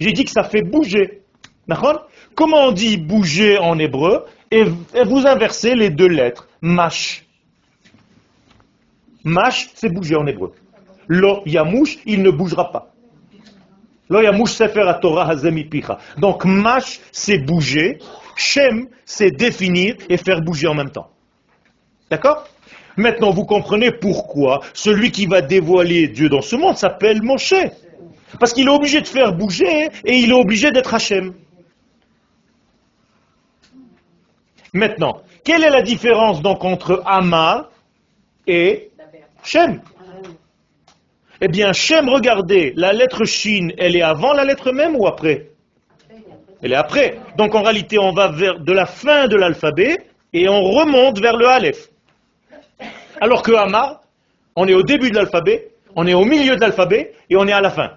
J'ai 0.00 0.12
dit 0.12 0.24
que 0.24 0.32
ça 0.32 0.42
fait 0.42 0.62
bouger. 0.62 1.22
D'accord? 1.68 2.08
Comment 2.34 2.68
on 2.68 2.72
dit 2.72 2.96
bouger 2.96 3.58
en 3.58 3.78
hébreu 3.78 4.24
et, 4.50 4.64
vous 4.64 5.26
inversez 5.26 5.74
les 5.74 5.90
deux 5.90 6.08
lettres. 6.08 6.48
Mash. 6.60 7.24
Mash, 9.24 9.70
c'est 9.74 9.88
bouger 9.88 10.16
en 10.16 10.26
hébreu. 10.26 10.52
Lo 11.08 11.42
yamouche, 11.46 11.98
il 12.06 12.22
ne 12.22 12.30
bougera 12.30 12.70
pas. 12.70 12.92
Donc, 16.18 16.44
mash, 16.44 17.00
c'est 17.10 17.38
bouger. 17.38 17.98
Shem, 18.36 18.88
c'est 19.04 19.30
définir 19.30 19.96
et 20.08 20.16
faire 20.16 20.40
bouger 20.40 20.66
en 20.68 20.74
même 20.74 20.90
temps. 20.90 21.10
D'accord? 22.10 22.46
Maintenant, 22.96 23.30
vous 23.30 23.44
comprenez 23.44 23.90
pourquoi 23.90 24.60
celui 24.72 25.10
qui 25.10 25.26
va 25.26 25.40
dévoiler 25.40 26.08
Dieu 26.08 26.28
dans 26.28 26.42
ce 26.42 26.54
monde 26.54 26.76
s'appelle 26.76 27.22
Moshe. 27.22 27.54
Parce 28.38 28.52
qu'il 28.52 28.66
est 28.66 28.70
obligé 28.70 29.00
de 29.00 29.06
faire 29.06 29.32
bouger 29.32 29.88
et 30.04 30.16
il 30.16 30.30
est 30.30 30.34
obligé 30.34 30.70
d'être 30.70 30.94
Hachem. 30.94 31.34
Maintenant, 34.74 35.22
quelle 35.44 35.62
est 35.62 35.70
la 35.70 35.82
différence 35.82 36.42
donc 36.42 36.64
entre 36.64 37.00
Ama 37.06 37.70
et 38.46 38.90
Shem? 39.44 39.80
Eh 41.40 41.48
bien, 41.48 41.72
Shem, 41.72 42.08
regardez, 42.08 42.72
la 42.76 42.92
lettre 42.92 43.24
Shin, 43.24 43.68
elle 43.78 43.94
est 43.96 44.02
avant 44.02 44.32
la 44.32 44.44
lettre 44.44 44.72
même 44.72 44.96
ou 44.96 45.06
après? 45.06 45.50
Elle 46.60 46.72
est 46.72 46.76
après. 46.76 47.18
Donc 47.36 47.54
en 47.54 47.62
réalité, 47.62 47.98
on 47.98 48.12
va 48.12 48.28
vers 48.28 48.58
de 48.58 48.72
la 48.72 48.86
fin 48.86 49.28
de 49.28 49.36
l'alphabet 49.36 49.98
et 50.32 50.48
on 50.48 50.62
remonte 50.62 51.20
vers 51.20 51.36
le 51.36 51.46
Aleph. 51.46 51.90
Alors 53.20 53.42
que 53.42 53.52
Hamar, 53.52 54.00
on 54.56 54.66
est 54.66 54.74
au 54.74 54.82
début 54.82 55.10
de 55.10 55.16
l'alphabet, 55.16 55.70
on 55.94 56.06
est 56.06 56.14
au 56.14 56.24
milieu 56.24 56.56
de 56.56 56.60
l'alphabet 56.60 57.14
et 57.30 57.36
on 57.36 57.46
est 57.46 57.52
à 57.52 57.60
la 57.60 57.70
fin. 57.70 57.92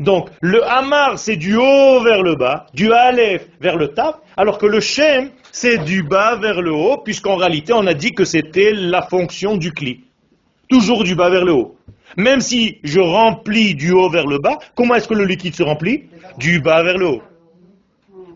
Donc 0.00 0.30
le 0.40 0.62
Hamar, 0.64 1.18
c'est 1.18 1.36
du 1.36 1.56
haut 1.56 2.00
vers 2.02 2.22
le 2.22 2.36
bas, 2.36 2.66
du 2.74 2.92
Aleph 2.92 3.48
vers 3.60 3.76
le 3.76 3.88
Taf, 3.88 4.16
alors 4.36 4.58
que 4.58 4.66
le 4.66 4.80
Shem, 4.80 5.30
c'est 5.50 5.78
du 5.78 6.02
bas 6.02 6.36
vers 6.36 6.60
le 6.62 6.72
haut, 6.72 6.98
puisqu'en 6.98 7.36
réalité, 7.36 7.72
on 7.72 7.86
a 7.86 7.94
dit 7.94 8.12
que 8.12 8.24
c'était 8.24 8.72
la 8.72 9.02
fonction 9.02 9.56
du 9.56 9.72
Kli. 9.72 10.04
Toujours 10.68 11.02
du 11.02 11.14
bas 11.14 11.30
vers 11.30 11.44
le 11.44 11.52
haut. 11.52 11.76
Même 12.16 12.40
si 12.40 12.78
je 12.84 13.00
remplis 13.00 13.74
du 13.74 13.92
haut 13.92 14.08
vers 14.08 14.26
le 14.26 14.38
bas, 14.38 14.58
comment 14.74 14.94
est-ce 14.94 15.08
que 15.08 15.14
le 15.14 15.24
liquide 15.24 15.54
se 15.54 15.62
remplit? 15.62 16.04
Du 16.36 16.60
bas 16.60 16.82
vers 16.82 16.98
le 16.98 17.06
haut. 17.08 17.22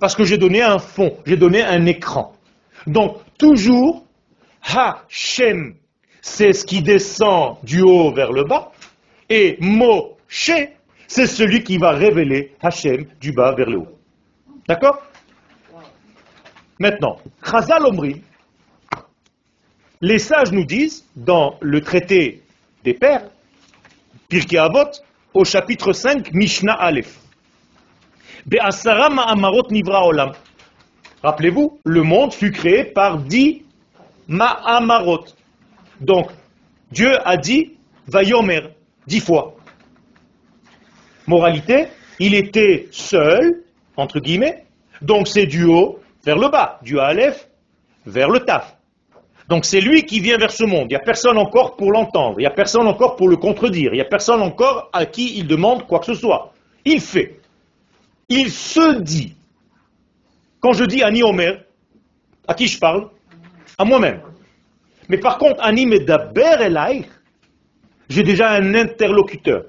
Parce 0.00 0.16
que 0.16 0.24
j'ai 0.24 0.38
donné 0.38 0.62
un 0.62 0.78
fond, 0.78 1.16
j'ai 1.26 1.36
donné 1.36 1.62
un 1.62 1.86
écran. 1.86 2.32
Donc, 2.86 3.18
toujours, 3.38 4.04
Ha-Shem, 4.74 5.74
c'est 6.20 6.52
ce 6.52 6.64
qui 6.64 6.82
descend 6.82 7.56
du 7.62 7.82
haut 7.82 8.12
vers 8.12 8.32
le 8.32 8.44
bas, 8.44 8.72
et 9.28 9.56
Mo-She, 9.60 10.68
c'est 11.14 11.26
celui 11.26 11.62
qui 11.62 11.76
va 11.76 11.90
révéler 11.90 12.54
Hachem 12.62 13.04
du 13.20 13.32
bas 13.32 13.54
vers 13.54 13.68
le 13.68 13.80
haut. 13.80 13.98
D'accord 14.66 15.02
Maintenant, 16.78 17.18
Chazal 17.44 17.84
Omri, 17.84 18.22
les 20.00 20.18
sages 20.18 20.52
nous 20.52 20.64
disent, 20.64 21.04
dans 21.14 21.58
le 21.60 21.82
traité 21.82 22.42
des 22.82 22.94
pères, 22.94 23.28
Pirkei 24.30 24.56
Avot, 24.56 24.90
au 25.34 25.44
chapitre 25.44 25.92
5, 25.92 26.32
Mishnah 26.32 26.72
Aleph, 26.72 27.20
Be'asara 28.46 29.10
ma'amarot 29.10 29.70
nivra 29.70 30.06
olam. 30.06 30.32
Rappelez-vous, 31.22 31.78
le 31.84 32.02
monde 32.02 32.32
fut 32.32 32.52
créé 32.52 32.84
par 32.84 33.18
dix 33.18 33.62
ma'amarot. 34.28 35.26
Donc, 36.00 36.30
Dieu 36.90 37.12
a 37.22 37.36
dit, 37.36 37.76
vayomer, 38.06 38.62
dix 39.06 39.20
fois. 39.20 39.56
Moralité, 41.26 41.86
il 42.18 42.34
était 42.34 42.88
seul, 42.90 43.62
entre 43.96 44.20
guillemets, 44.20 44.64
donc 45.00 45.28
c'est 45.28 45.46
du 45.46 45.64
haut 45.64 46.00
vers 46.24 46.38
le 46.38 46.48
bas, 46.48 46.78
du 46.82 46.98
Aleph 46.98 47.48
vers 48.06 48.28
le 48.28 48.40
Taf. 48.40 48.76
Donc 49.48 49.64
c'est 49.64 49.80
lui 49.80 50.04
qui 50.04 50.20
vient 50.20 50.38
vers 50.38 50.50
ce 50.50 50.64
monde. 50.64 50.84
Il 50.84 50.94
n'y 50.94 50.96
a 50.96 51.00
personne 51.00 51.38
encore 51.38 51.76
pour 51.76 51.92
l'entendre, 51.92 52.36
il 52.38 52.42
n'y 52.42 52.46
a 52.46 52.50
personne 52.50 52.86
encore 52.86 53.16
pour 53.16 53.28
le 53.28 53.36
contredire, 53.36 53.92
il 53.92 53.96
n'y 53.96 54.02
a 54.02 54.06
personne 54.06 54.40
encore 54.40 54.88
à 54.92 55.06
qui 55.06 55.38
il 55.38 55.46
demande 55.46 55.86
quoi 55.86 55.98
que 55.98 56.06
ce 56.06 56.14
soit. 56.14 56.52
Il 56.84 57.00
fait. 57.00 57.40
Il 58.28 58.50
se 58.50 59.00
dit. 59.00 59.34
Quand 60.60 60.72
je 60.72 60.84
dis 60.84 61.02
Ani 61.02 61.22
Omer, 61.22 61.64
à 62.46 62.54
qui 62.54 62.66
je 62.66 62.78
parle? 62.78 63.08
À 63.78 63.84
moi-même. 63.84 64.20
Mais 65.08 65.18
par 65.18 65.38
contre, 65.38 65.60
Ani 65.62 65.86
Medaber 65.86 66.56
Elaïch, 66.60 67.06
j'ai 68.08 68.22
déjà 68.22 68.50
un 68.50 68.74
interlocuteur. 68.74 69.64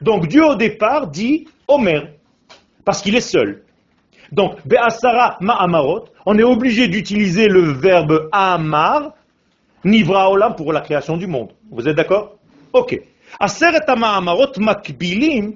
Donc 0.00 0.28
Dieu 0.28 0.44
au 0.44 0.54
départ 0.54 1.08
dit 1.08 1.46
Omer, 1.68 2.08
parce 2.84 3.02
qu'il 3.02 3.14
est 3.14 3.20
seul. 3.20 3.62
Donc, 4.32 4.64
Be'asara 4.66 5.36
ma'amarot, 5.40 6.04
on 6.24 6.38
est 6.38 6.42
obligé 6.42 6.88
d'utiliser 6.88 7.48
le 7.48 7.72
verbe 7.72 8.28
amar, 8.32 9.14
nivra 9.84 10.54
pour 10.56 10.72
la 10.72 10.80
création 10.80 11.16
du 11.16 11.26
monde. 11.26 11.52
Vous 11.70 11.88
êtes 11.88 11.96
d'accord? 11.96 12.36
Ok. 12.72 13.00
Aseret 13.38 13.86
ma'amarot 13.96 14.52
makbilim, 14.58 15.54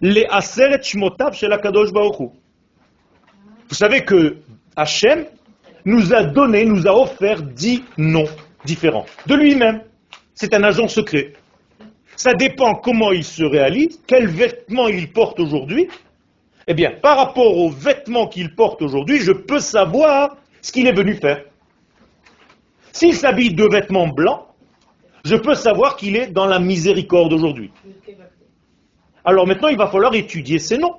les 0.00 0.26
aseret 0.30 0.82
shmotav 0.82 1.34
shel 1.34 1.58
kadosh 1.62 1.90
Vous 1.92 2.30
savez 3.70 4.04
que 4.04 4.38
Hachem 4.76 5.26
nous 5.84 6.14
a 6.14 6.24
donné, 6.24 6.64
nous 6.64 6.86
a 6.86 6.92
offert 6.92 7.42
dix 7.42 7.82
noms 7.96 8.28
différents 8.64 9.06
de 9.26 9.34
lui-même. 9.34 9.82
C'est 10.34 10.54
un 10.54 10.62
agent 10.64 10.88
secret. 10.88 11.34
Ça 12.16 12.34
dépend 12.34 12.74
comment 12.74 13.12
il 13.12 13.24
se 13.24 13.42
réalise, 13.42 14.00
quels 14.06 14.28
vêtements 14.28 14.88
il 14.88 15.12
porte 15.12 15.40
aujourd'hui. 15.40 15.88
Eh 16.66 16.74
bien, 16.74 16.92
par 17.02 17.16
rapport 17.16 17.56
aux 17.56 17.70
vêtements 17.70 18.28
qu'il 18.28 18.54
porte 18.54 18.82
aujourd'hui, 18.82 19.18
je 19.18 19.32
peux 19.32 19.58
savoir 19.58 20.36
ce 20.60 20.70
qu'il 20.70 20.86
est 20.86 20.92
venu 20.92 21.14
faire. 21.14 21.44
S'il 22.92 23.14
s'habille 23.14 23.54
de 23.54 23.64
vêtements 23.64 24.06
blancs, 24.06 24.42
je 25.24 25.36
peux 25.36 25.54
savoir 25.54 25.96
qu'il 25.96 26.16
est 26.16 26.28
dans 26.28 26.46
la 26.46 26.58
miséricorde 26.58 27.32
aujourd'hui. 27.32 27.72
Alors 29.24 29.46
maintenant, 29.46 29.68
il 29.68 29.78
va 29.78 29.86
falloir 29.86 30.14
étudier 30.14 30.58
ces 30.58 30.78
noms. 30.78 30.96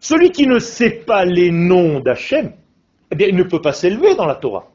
Celui 0.00 0.30
qui 0.30 0.46
ne 0.46 0.58
sait 0.58 0.90
pas 0.90 1.24
les 1.24 1.50
noms 1.50 2.00
d'Hachem, 2.00 2.52
eh 3.10 3.16
bien, 3.16 3.28
il 3.28 3.36
ne 3.36 3.42
peut 3.44 3.60
pas 3.60 3.72
s'élever 3.72 4.14
dans 4.14 4.26
la 4.26 4.34
Torah. 4.34 4.70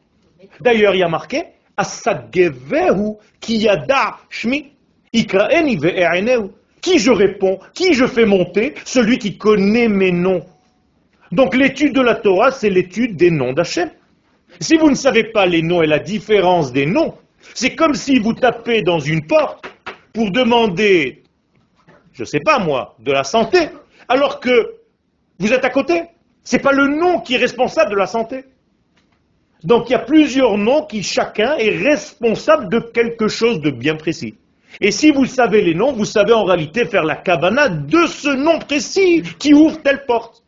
D'ailleurs, 0.60 0.96
il 0.96 1.00
y 1.00 1.04
a 1.04 1.10
marqué 1.10 1.44
Asagevehu 1.78 3.16
kiyada 3.39 4.18
shmi 4.30 4.74
qui 6.82 6.99
je 6.99 7.12
réponds 7.12 7.60
Qui 7.73 7.93
je 7.93 8.06
fais 8.06 8.26
monter? 8.26 8.73
Celui 8.84 9.19
qui 9.19 9.38
connaît 9.38 9.88
mes 9.88 10.12
noms. 10.12 10.43
Donc 11.32 11.56
l'étude 11.56 11.93
de 11.93 12.02
la 12.02 12.15
Torah, 12.15 12.52
c'est 12.52 12.69
l'étude 12.69 13.15
des 13.15 13.32
noms 13.32 13.54
d'Hachem. 13.54 13.89
Si 14.60 14.76
vous 14.76 14.89
ne 14.89 14.95
savez 14.95 15.23
pas 15.23 15.45
les 15.45 15.62
noms 15.62 15.82
et 15.82 15.88
la 15.88 15.99
différence 15.99 16.71
des 16.71 16.86
noms, 16.86 17.15
c'est 17.54 17.76
comme 17.76 17.95
si 17.95 18.19
vous 18.19 18.34
tapez 18.34 18.82
dans 18.82 18.99
une 18.99 19.26
porte 19.26 19.65
pour 20.13 20.32
demander, 20.32 21.23
je 22.13 22.21
ne 22.21 22.26
sais 22.26 22.39
pas 22.39 22.60
moi, 22.60 22.95
de 22.99 23.12
la 23.12 23.23
santé, 23.23 23.69
alors 24.08 24.39
que 24.39 24.76
vous 25.39 25.54
êtes 25.54 25.65
à 25.65 25.69
côté. 25.69 26.04
Ce 26.43 26.56
n'est 26.56 26.62
pas 26.62 26.71
le 26.71 26.88
nom 26.88 27.21
qui 27.21 27.36
est 27.36 27.38
responsable 27.38 27.91
de 27.91 27.95
la 27.95 28.06
santé. 28.08 28.45
Donc 29.63 29.89
il 29.89 29.93
y 29.93 29.95
a 29.95 29.99
plusieurs 29.99 30.58
noms 30.58 30.86
qui 30.86 31.04
chacun 31.04 31.56
est 31.58 31.78
responsable 31.78 32.69
de 32.69 32.80
quelque 32.80 33.28
chose 33.28 33.62
de 33.62 33.71
bien 33.71 33.95
précis. 33.95 34.36
Et 34.82 34.92
si 34.92 35.12
vous 35.12 35.26
savez 35.26 35.62
les 35.62 35.74
noms, 35.74 35.94
vous 35.94 36.06
savez 36.06 36.34
en 36.34 36.44
réalité 36.44 36.86
faire 36.86 37.04
la 37.04 37.16
cabana 37.16 37.70
de 37.70 38.06
ce 38.08 38.30
nom 38.30 38.60
précis 38.60 39.24
qui 39.40 39.54
ouvre 39.54 39.82
telle 39.82 40.06
porte. 40.06 40.44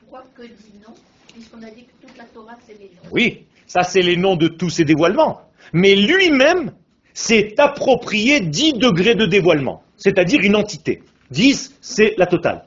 Pourquoi 0.00 0.24
que 0.36 0.42
dit 0.42 0.80
non 0.86 0.94
Puisqu'on 1.32 1.62
a 1.62 1.70
dit 1.70 1.84
que 1.84 2.06
toute 2.06 2.16
la 2.16 2.24
Torah, 2.24 2.56
c'est 2.66 2.78
les 2.78 2.90
noms. 2.90 3.10
Oui, 3.12 3.44
ça 3.66 3.82
c'est 3.82 4.02
les 4.02 4.16
noms 4.16 4.36
de 4.36 4.48
tous 4.48 4.70
ces 4.70 4.84
dévoilements. 4.84 5.42
Mais 5.72 5.94
lui-même 5.94 6.72
s'est 7.12 7.54
approprié 7.58 8.40
10 8.40 8.74
degrés 8.74 9.14
de 9.14 9.26
dévoilement, 9.26 9.82
c'est-à-dire 9.96 10.40
une 10.42 10.56
entité. 10.56 11.02
10, 11.30 11.76
c'est 11.80 12.14
la 12.16 12.26
totale. 12.26 12.64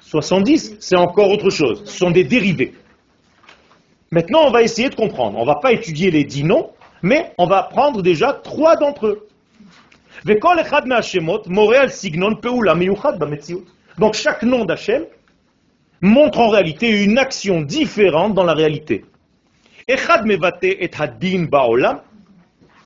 70, 0.00 0.76
c'est 0.80 0.96
encore 0.96 1.30
autre 1.30 1.50
chose. 1.50 1.82
Ce 1.84 1.98
sont 1.98 2.10
des 2.10 2.24
dérivés. 2.24 2.74
Maintenant, 4.10 4.40
on 4.44 4.50
va 4.50 4.62
essayer 4.62 4.88
de 4.88 4.96
comprendre. 4.96 5.38
On 5.38 5.42
ne 5.42 5.46
va 5.46 5.56
pas 5.56 5.72
étudier 5.72 6.10
les 6.10 6.24
10 6.24 6.44
noms, 6.44 6.70
mais 7.02 7.32
on 7.38 7.46
va 7.46 7.62
prendre 7.62 8.02
déjà 8.02 8.32
trois 8.32 8.76
d'entre 8.76 9.06
eux. 9.06 9.26
Donc 13.98 14.14
chaque 14.14 14.42
nom 14.42 14.64
d'Hachem 14.64 15.04
montre 16.00 16.40
en 16.40 16.48
réalité 16.48 17.04
une 17.04 17.18
action 17.18 17.62
différente 17.62 18.34
dans 18.34 18.44
la 18.44 18.54
réalité. 18.54 19.04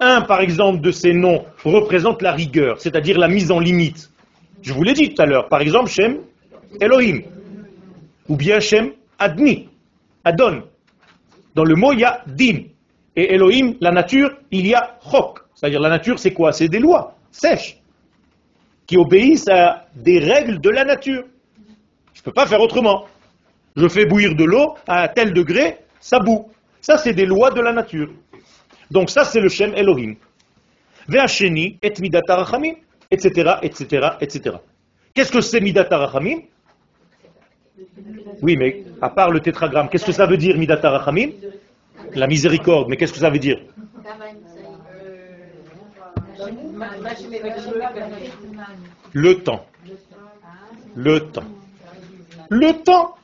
Un, 0.00 0.22
par 0.22 0.40
exemple, 0.40 0.80
de 0.80 0.90
ces 0.90 1.12
noms 1.12 1.44
représente 1.64 2.22
la 2.22 2.32
rigueur, 2.32 2.80
c'est-à-dire 2.80 3.18
la 3.18 3.28
mise 3.28 3.50
en 3.50 3.60
limite. 3.60 4.10
Je 4.62 4.72
vous 4.72 4.82
l'ai 4.82 4.92
dit 4.92 5.14
tout 5.14 5.22
à 5.22 5.26
l'heure, 5.26 5.48
par 5.48 5.60
exemple, 5.60 5.90
Shem 5.90 6.20
Elohim, 6.80 7.22
ou 8.28 8.36
bien 8.36 8.58
Shem 8.60 8.92
Adni, 9.18 9.68
Adon. 10.24 10.64
Dans 11.54 11.64
le 11.64 11.76
mot, 11.76 11.92
il 11.92 12.00
y 12.00 12.04
a 12.04 12.22
Din. 12.26 12.64
Et 13.16 13.34
Elohim, 13.34 13.74
la 13.80 13.92
nature, 13.92 14.30
il 14.50 14.66
y 14.66 14.74
a 14.74 14.98
chok. 15.10 15.40
C'est-à-dire 15.54 15.80
la 15.80 15.88
nature, 15.88 16.18
c'est 16.18 16.32
quoi? 16.32 16.52
C'est 16.52 16.68
des 16.68 16.80
lois 16.80 17.14
sèches 17.30 17.78
qui 18.86 18.96
obéissent 18.96 19.48
à 19.48 19.86
des 19.94 20.18
règles 20.18 20.60
de 20.60 20.70
la 20.70 20.84
nature. 20.84 21.24
Je 22.12 22.20
ne 22.20 22.24
peux 22.24 22.32
pas 22.32 22.46
faire 22.46 22.60
autrement. 22.60 23.06
Je 23.76 23.88
fais 23.88 24.06
bouillir 24.06 24.34
de 24.34 24.44
l'eau 24.44 24.74
à 24.86 25.08
tel 25.08 25.32
degré, 25.32 25.78
ça 26.00 26.18
boue. 26.18 26.48
Ça, 26.80 26.98
c'est 26.98 27.12
des 27.12 27.26
lois 27.26 27.50
de 27.50 27.60
la 27.60 27.72
nature. 27.72 28.10
Donc 28.90 29.10
ça, 29.10 29.24
c'est 29.24 29.40
le 29.40 29.48
Shem 29.48 29.74
Elohim. 29.74 30.14
Ve'asheni 31.08 31.78
et 31.82 31.92
midatarachamim, 32.00 32.74
etc., 33.10 33.54
etc., 33.62 34.08
etc. 34.20 34.56
Qu'est-ce 35.14 35.32
que 35.32 35.40
c'est 35.40 35.60
midatarachamim 35.60 36.40
Oui, 38.42 38.56
mais 38.56 38.84
à 39.00 39.08
part 39.08 39.30
le 39.30 39.40
tétragramme, 39.40 39.88
qu'est-ce 39.88 40.06
que 40.06 40.12
ça 40.12 40.26
veut 40.26 40.36
dire 40.36 40.56
midatarachamim 40.56 41.30
la 42.14 42.26
miséricorde, 42.26 42.88
mais 42.88 42.96
qu'est-ce 42.96 43.12
que 43.12 43.18
ça 43.18 43.30
veut 43.30 43.38
dire 43.38 43.58
Le 49.12 49.34
temps. 49.42 49.66
Le 50.94 51.20
temps. 51.20 51.44
Le 52.50 52.72
temps. 52.72 53.14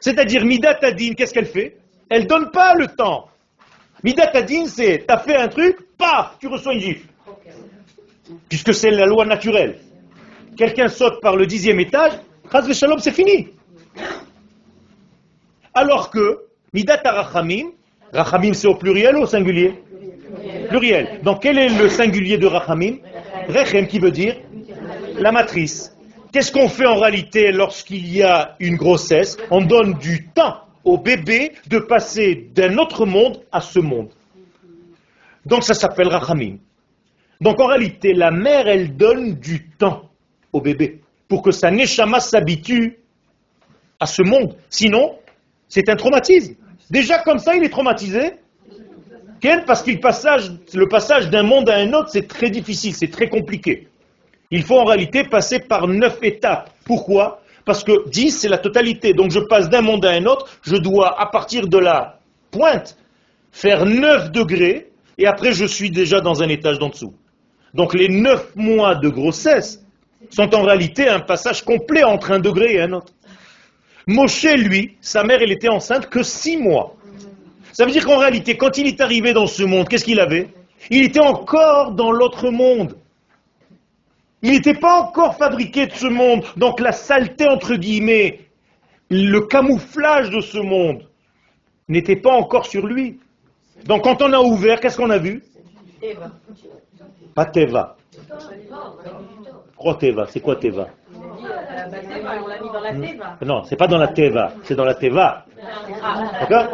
C'est-à-dire, 0.00 0.44
Midat 0.44 0.74
qu'est-ce 0.74 1.32
qu'elle 1.32 1.46
fait? 1.46 1.76
Elle 2.08 2.26
donne 2.26 2.50
pas 2.50 2.74
le 2.74 2.88
temps. 2.88 3.28
Midat 4.02 4.32
c'est, 4.66 5.04
t'as 5.06 5.18
fait 5.18 5.36
un 5.36 5.48
truc, 5.48 5.76
paf, 5.96 6.36
tu 6.40 6.48
reçois 6.48 6.74
une 6.74 6.80
gifle. 6.80 7.06
Puisque 8.48 8.74
c'est 8.74 8.90
la 8.90 9.06
loi 9.06 9.24
naturelle. 9.24 9.78
Quelqu'un 10.56 10.88
saute 10.88 11.20
par 11.20 11.36
le 11.36 11.46
dixième 11.46 11.80
étage, 11.80 12.12
Shalom, 12.74 12.98
c'est 12.98 13.12
fini. 13.12 13.48
Alors 15.72 16.10
que, 16.10 16.40
Midat 16.72 17.02
Rachamim, 17.04 17.72
Rachamim 18.12 18.54
c'est 18.54 18.66
au 18.66 18.74
pluriel 18.74 19.16
ou 19.16 19.22
au 19.22 19.26
singulier 19.26 19.74
Pluriel. 20.70 21.20
Donc 21.22 21.42
quel 21.42 21.58
est 21.58 21.68
le 21.68 21.88
singulier 21.90 22.38
de 22.38 22.46
Rachamim 22.46 22.96
Rechem 23.48 23.86
qui 23.86 23.98
veut 23.98 24.10
dire 24.10 24.36
la 25.18 25.32
matrice. 25.32 25.94
Qu'est-ce 26.32 26.50
qu'on 26.50 26.68
fait 26.68 26.86
en 26.86 26.96
réalité 26.96 27.52
lorsqu'il 27.52 28.10
y 28.10 28.22
a 28.22 28.56
une 28.58 28.76
grossesse? 28.76 29.36
On 29.50 29.60
donne 29.60 29.98
du 29.98 30.28
temps 30.28 30.62
au 30.82 30.96
bébé 30.96 31.52
de 31.66 31.78
passer 31.78 32.48
d'un 32.54 32.78
autre 32.78 33.04
monde 33.04 33.42
à 33.52 33.60
ce 33.60 33.78
monde. 33.78 34.08
Donc 35.44 35.64
ça 35.64 35.74
s'appelle 35.74 36.08
Rachamim. 36.08 36.56
Donc 37.42 37.60
en 37.60 37.66
réalité, 37.66 38.14
la 38.14 38.30
mère, 38.30 38.66
elle 38.66 38.96
donne 38.96 39.34
du 39.34 39.68
temps 39.68 40.08
au 40.54 40.62
bébé 40.62 41.00
pour 41.28 41.42
que 41.42 41.50
sa 41.50 41.70
neshama 41.70 42.20
s'habitue 42.20 42.98
à 44.00 44.06
ce 44.06 44.22
monde. 44.22 44.56
Sinon, 44.70 45.18
c'est 45.74 45.88
un 45.88 45.96
traumatisme. 45.96 46.54
Déjà 46.90 47.20
comme 47.20 47.38
ça, 47.38 47.54
il 47.56 47.64
est 47.64 47.70
traumatisé. 47.70 48.34
Parce 49.66 49.82
que 49.82 49.90
le 49.90 50.86
passage, 50.86 51.30
d'un 51.30 51.42
monde 51.42 51.70
à 51.70 51.76
un 51.76 51.94
autre, 51.94 52.10
c'est 52.10 52.28
très 52.28 52.50
difficile, 52.50 52.94
c'est 52.94 53.10
très 53.10 53.30
compliqué. 53.30 53.88
Il 54.50 54.64
faut 54.64 54.78
en 54.78 54.84
réalité 54.84 55.24
passer 55.24 55.60
par 55.60 55.88
neuf 55.88 56.18
étapes. 56.20 56.68
Pourquoi? 56.84 57.40
Parce 57.64 57.84
que 57.84 58.06
10, 58.10 58.32
c'est 58.32 58.50
la 58.50 58.58
totalité. 58.58 59.14
Donc 59.14 59.30
je 59.30 59.40
passe 59.40 59.70
d'un 59.70 59.80
monde 59.80 60.04
à 60.04 60.10
un 60.10 60.26
autre. 60.26 60.46
Je 60.60 60.76
dois, 60.76 61.18
à 61.18 61.24
partir 61.24 61.66
de 61.66 61.78
la 61.78 62.18
pointe, 62.50 62.98
faire 63.50 63.86
9 63.86 64.30
degrés. 64.30 64.90
Et 65.16 65.26
après, 65.26 65.52
je 65.52 65.64
suis 65.64 65.90
déjà 65.90 66.20
dans 66.20 66.42
un 66.42 66.50
étage 66.50 66.78
d'en 66.78 66.90
dessous. 66.90 67.14
Donc 67.72 67.94
les 67.94 68.08
9 68.10 68.56
mois 68.56 68.94
de 68.94 69.08
grossesse 69.08 69.82
sont 70.28 70.54
en 70.54 70.64
réalité 70.64 71.08
un 71.08 71.20
passage 71.20 71.64
complet 71.64 72.04
entre 72.04 72.30
un 72.30 72.40
degré 72.40 72.74
et 72.74 72.82
un 72.82 72.92
autre. 72.92 73.14
Moshe, 74.06 74.44
lui, 74.56 74.96
sa 75.00 75.24
mère, 75.24 75.42
elle 75.42 75.52
était 75.52 75.68
enceinte 75.68 76.08
que 76.08 76.22
6 76.22 76.56
mois. 76.56 76.96
Ça 77.72 77.84
veut 77.84 77.90
dire 77.90 78.04
qu'en 78.04 78.18
réalité, 78.18 78.56
quand 78.56 78.76
il 78.76 78.86
est 78.86 79.00
arrivé 79.00 79.32
dans 79.32 79.46
ce 79.46 79.62
monde, 79.62 79.88
qu'est-ce 79.88 80.04
qu'il 80.04 80.20
avait? 80.20 80.48
Il 80.90 81.04
était 81.04 81.20
encore 81.20 81.92
dans 81.92 82.10
l'autre 82.10 82.50
monde. 82.50 82.96
Il 84.42 84.50
n'était 84.50 84.74
pas 84.74 85.00
encore 85.00 85.36
fabriqué 85.36 85.86
de 85.86 85.92
ce 85.92 86.06
monde. 86.06 86.44
Donc 86.56 86.80
la 86.80 86.92
saleté, 86.92 87.46
entre 87.46 87.76
guillemets, 87.76 88.40
le 89.08 89.40
camouflage 89.42 90.30
de 90.30 90.40
ce 90.40 90.58
monde 90.58 91.08
n'était 91.88 92.16
pas 92.16 92.32
encore 92.32 92.66
sur 92.66 92.86
lui. 92.86 93.20
Donc 93.86 94.04
quand 94.04 94.20
on 94.20 94.32
a 94.32 94.40
ouvert, 94.40 94.80
qu'est-ce 94.80 94.96
qu'on 94.96 95.10
a 95.10 95.18
vu? 95.18 95.42
Pas 97.34 97.46
Teva. 97.46 97.96
Quoi 99.76 99.94
Teva 99.94 100.26
C'est 100.26 100.40
quoi 100.40 100.56
Teva? 100.56 100.88
Non, 103.42 103.64
c'est 103.64 103.76
pas 103.76 103.86
dans 103.86 103.98
la 103.98 104.08
Teva, 104.08 104.52
c'est 104.64 104.74
dans 104.74 104.84
la 104.84 104.94
Teva. 104.94 105.44
D'accord 106.40 106.66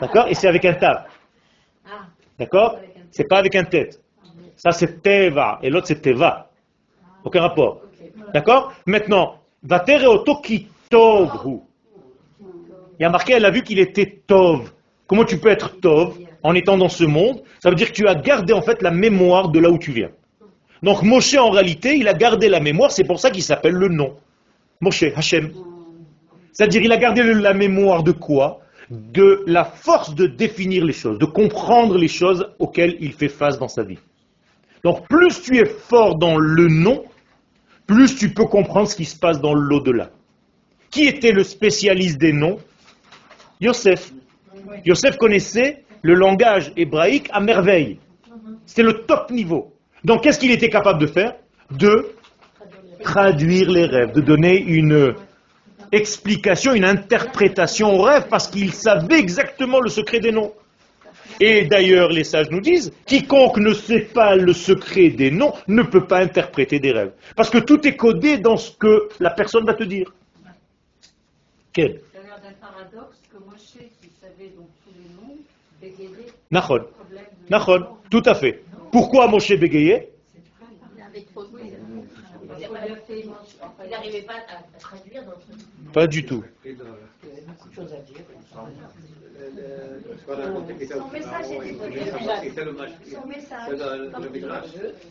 D'accord 0.00 0.26
Et 0.28 0.34
c'est 0.34 0.48
avec 0.48 0.64
un 0.64 0.74
tav. 0.74 1.04
D'accord 2.38 2.78
C'est 3.10 3.28
pas 3.28 3.38
avec 3.38 3.54
un 3.54 3.64
tête. 3.64 4.00
Ça 4.56 4.72
c'est 4.72 5.02
Teva, 5.02 5.58
et 5.62 5.70
l'autre 5.70 5.86
c'est 5.86 6.00
Teva. 6.00 6.50
Aucun 7.24 7.42
rapport. 7.42 7.82
D'accord 8.32 8.72
Maintenant, 8.86 9.36
Vater 9.62 10.06
auto 10.06 10.40
qui 10.40 10.66
tovhu. 10.90 11.60
Il 12.98 13.02
y 13.02 13.04
a 13.04 13.10
marqué, 13.10 13.34
elle 13.34 13.44
a 13.44 13.50
vu 13.50 13.62
qu'il 13.62 13.78
était 13.78 14.22
tov. 14.26 14.72
Comment 15.06 15.24
tu 15.24 15.38
peux 15.38 15.48
être 15.48 15.80
tov 15.80 16.18
en 16.42 16.54
étant 16.54 16.76
dans 16.76 16.88
ce 16.88 17.04
monde? 17.04 17.42
Ça 17.60 17.70
veut 17.70 17.76
dire 17.76 17.88
que 17.88 17.92
tu 17.92 18.08
as 18.08 18.14
gardé 18.14 18.52
en 18.52 18.62
fait 18.62 18.82
la 18.82 18.90
mémoire 18.90 19.48
de 19.50 19.60
là 19.60 19.70
où 19.70 19.78
tu 19.78 19.92
viens. 19.92 20.10
Donc 20.82 21.02
Moshe 21.02 21.34
en 21.36 21.50
réalité, 21.50 21.94
il 21.96 22.08
a 22.08 22.14
gardé 22.14 22.48
la 22.48 22.60
mémoire, 22.60 22.90
c'est 22.90 23.04
pour 23.04 23.20
ça 23.20 23.30
qu'il 23.30 23.42
s'appelle 23.42 23.74
le 23.74 23.88
nom. 23.88 24.16
Moshe, 24.80 25.04
Hachem. 25.14 25.52
C'est-à-dire 26.52 26.82
il 26.82 26.92
a 26.92 26.96
gardé 26.96 27.22
la 27.22 27.54
mémoire 27.54 28.02
de 28.02 28.12
quoi? 28.12 28.60
De 28.90 29.42
la 29.46 29.64
force 29.64 30.14
de 30.14 30.26
définir 30.26 30.84
les 30.84 30.92
choses, 30.92 31.18
de 31.18 31.24
comprendre 31.24 31.96
les 31.96 32.08
choses 32.08 32.48
auxquelles 32.58 32.96
il 33.00 33.12
fait 33.12 33.28
face 33.28 33.58
dans 33.58 33.68
sa 33.68 33.84
vie. 33.84 33.98
Donc 34.84 35.08
plus 35.08 35.40
tu 35.40 35.58
es 35.58 35.64
fort 35.64 36.16
dans 36.16 36.36
le 36.36 36.66
nom, 36.66 37.04
plus 37.86 38.16
tu 38.16 38.34
peux 38.34 38.44
comprendre 38.44 38.88
ce 38.88 38.96
qui 38.96 39.04
se 39.04 39.16
passe 39.16 39.40
dans 39.40 39.54
l'au-delà. 39.54 40.10
Qui 40.90 41.06
était 41.06 41.32
le 41.32 41.44
spécialiste 41.44 42.18
des 42.18 42.32
noms? 42.32 42.58
Yosef. 43.60 44.12
Yosef 44.84 45.16
connaissait 45.16 45.84
le 46.02 46.14
langage 46.14 46.72
hébraïque 46.76 47.28
à 47.32 47.40
merveille. 47.40 47.98
C'était 48.66 48.82
le 48.82 49.04
top 49.06 49.30
niveau. 49.30 49.71
Donc 50.04 50.22
qu'est-ce 50.22 50.38
qu'il 50.38 50.50
était 50.50 50.70
capable 50.70 51.00
de 51.00 51.06
faire 51.06 51.34
De 51.70 52.14
traduire 53.02 53.70
les 53.70 53.86
rêves, 53.86 54.12
de 54.12 54.20
donner 54.20 54.58
une 54.58 55.14
explication, 55.92 56.72
une 56.74 56.84
interprétation 56.84 57.94
aux 57.94 58.02
rêves, 58.02 58.26
parce 58.28 58.48
qu'il 58.48 58.72
savait 58.72 59.18
exactement 59.18 59.80
le 59.80 59.90
secret 59.90 60.20
des 60.20 60.32
noms. 60.32 60.52
Et 61.40 61.64
d'ailleurs, 61.64 62.08
les 62.08 62.24
sages 62.24 62.50
nous 62.50 62.60
disent, 62.60 62.92
quiconque 63.06 63.58
ne 63.58 63.72
sait 63.72 64.00
pas 64.00 64.36
le 64.36 64.52
secret 64.52 65.10
des 65.10 65.30
noms 65.30 65.52
ne 65.68 65.82
peut 65.82 66.06
pas 66.06 66.18
interpréter 66.18 66.78
des 66.78 66.92
rêves. 66.92 67.12
Parce 67.36 67.50
que 67.50 67.58
tout 67.58 67.86
est 67.86 67.96
codé 67.96 68.38
dans 68.38 68.56
ce 68.56 68.72
que 68.72 69.08
la 69.20 69.30
personne 69.30 69.64
va 69.64 69.74
te 69.74 69.84
dire. 69.84 70.12
Quel? 71.72 72.00
Ça 72.12 72.18
a 72.18 72.22
l'air 72.22 72.40
d'un 72.42 72.52
paradoxe 72.60 73.18
que 73.30 73.38
Moshe, 73.38 73.88
qui 74.00 74.10
savait 74.20 74.50
donc 74.54 74.68
tous 74.84 74.92
les 74.94 75.08
noms, 75.14 75.36
bégayait 75.80 76.26
Nachon. 76.50 76.74
le 76.74 76.84
problème 76.84 77.24
de... 77.24 77.50
Nachon, 77.50 77.86
tout 78.10 78.22
à 78.26 78.34
fait. 78.34 78.62
Pourquoi 78.92 79.26
Moshe 79.26 79.52
bégayait 79.58 80.12
pas 85.92 86.06
du 86.06 86.24
tout. 86.24 86.42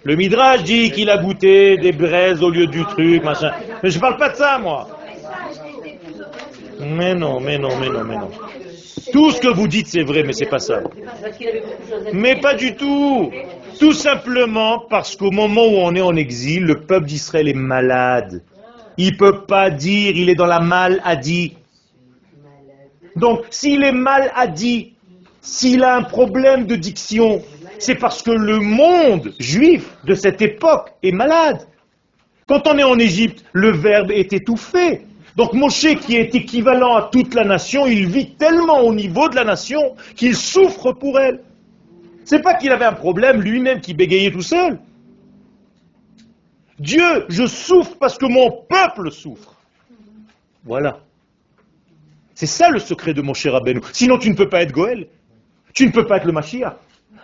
Le 0.03 0.15
Midrash 0.15 0.63
dit 0.63 0.91
qu'il 0.91 1.09
a 1.09 1.17
goûté 1.17 1.77
des 1.77 1.91
braises 1.91 2.41
au 2.41 2.49
lieu 2.49 2.67
du 2.67 2.83
truc, 2.85 3.23
machin. 3.23 3.51
Mais 3.83 3.89
je 3.89 3.99
parle 3.99 4.17
pas 4.17 4.29
de 4.29 4.35
ça, 4.35 4.57
moi. 4.57 4.87
Mais 6.79 7.13
non, 7.13 7.39
mais 7.39 7.57
non, 7.57 7.77
mais 7.79 7.89
non, 7.89 8.03
mais 8.03 8.15
non. 8.15 8.31
Tout 9.11 9.31
ce 9.31 9.41
que 9.41 9.47
vous 9.49 9.67
dites, 9.67 9.87
c'est 9.87 10.03
vrai, 10.03 10.23
mais 10.23 10.33
c'est 10.33 10.45
pas 10.45 10.59
ça. 10.59 10.81
Mais 12.13 12.39
pas 12.39 12.55
du 12.55 12.75
tout. 12.75 13.31
Tout 13.81 13.93
simplement 13.93 14.77
parce 14.77 15.15
qu'au 15.15 15.31
moment 15.31 15.65
où 15.65 15.77
on 15.77 15.95
est 15.95 16.01
en 16.01 16.15
exil, 16.15 16.65
le 16.65 16.81
peuple 16.81 17.07
d'Israël 17.07 17.47
est 17.47 17.55
malade. 17.55 18.43
Il 18.95 19.17
peut 19.17 19.41
pas 19.47 19.71
dire, 19.71 20.15
il 20.15 20.29
est 20.29 20.35
dans 20.35 20.45
la 20.45 20.59
maladie. 20.59 21.57
Donc, 23.15 23.39
s'il 23.49 23.83
est 23.83 23.91
maladie, 23.91 24.93
s'il 25.41 25.83
a 25.83 25.95
un 25.95 26.03
problème 26.03 26.67
de 26.67 26.75
diction, 26.75 27.41
c'est 27.79 27.95
parce 27.95 28.21
que 28.21 28.29
le 28.29 28.59
monde 28.59 29.33
juif 29.39 29.89
de 30.03 30.13
cette 30.13 30.43
époque 30.43 30.91
est 31.01 31.11
malade. 31.11 31.67
Quand 32.47 32.67
on 32.67 32.77
est 32.77 32.83
en 32.83 32.99
Égypte, 32.99 33.43
le 33.51 33.71
verbe 33.71 34.11
est 34.11 34.31
étouffé. 34.31 35.07
Donc 35.35 35.53
Moshe, 35.53 35.95
qui 36.05 36.17
est 36.17 36.35
équivalent 36.35 36.97
à 36.97 37.09
toute 37.11 37.33
la 37.33 37.45
nation, 37.45 37.87
il 37.87 38.05
vit 38.05 38.35
tellement 38.35 38.81
au 38.81 38.93
niveau 38.93 39.27
de 39.27 39.35
la 39.35 39.43
nation 39.43 39.95
qu'il 40.15 40.35
souffre 40.35 40.91
pour 40.91 41.19
elle. 41.19 41.39
C'est 42.23 42.41
pas 42.41 42.53
qu'il 42.53 42.71
avait 42.71 42.85
un 42.85 42.93
problème 42.93 43.41
lui-même 43.41 43.81
qui 43.81 43.93
bégayait 43.93 44.31
tout 44.31 44.41
seul. 44.41 44.79
Dieu, 46.79 47.25
je 47.29 47.45
souffre 47.45 47.95
parce 47.99 48.17
que 48.17 48.25
mon 48.25 48.51
peuple 48.67 49.11
souffre. 49.11 49.55
Voilà. 50.63 50.99
C'est 52.33 52.47
ça 52.47 52.69
le 52.69 52.79
secret 52.79 53.13
de 53.13 53.21
Moshe 53.21 53.45
Rabbeinu. 53.45 53.81
Sinon 53.93 54.17
tu 54.17 54.29
ne 54.29 54.35
peux 54.35 54.49
pas 54.49 54.61
être 54.61 54.71
Goël. 54.71 55.07
Tu 55.73 55.85
ne 55.85 55.91
peux 55.91 56.05
pas 56.05 56.17
être 56.17 56.25
le 56.25 56.31
Mashiach. 56.31 56.75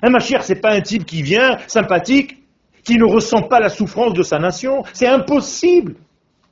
Un 0.02 0.10
Mashiach, 0.10 0.44
c'est 0.44 0.62
pas 0.62 0.72
un 0.72 0.82
type 0.82 1.06
qui 1.06 1.22
vient, 1.22 1.58
sympathique, 1.68 2.44
qui 2.84 2.98
ne 2.98 3.04
ressent 3.04 3.42
pas 3.42 3.60
la 3.60 3.70
souffrance 3.70 4.14
de 4.14 4.24
sa 4.24 4.40
nation. 4.40 4.84
C'est 4.94 5.08
impossible. 5.08 5.96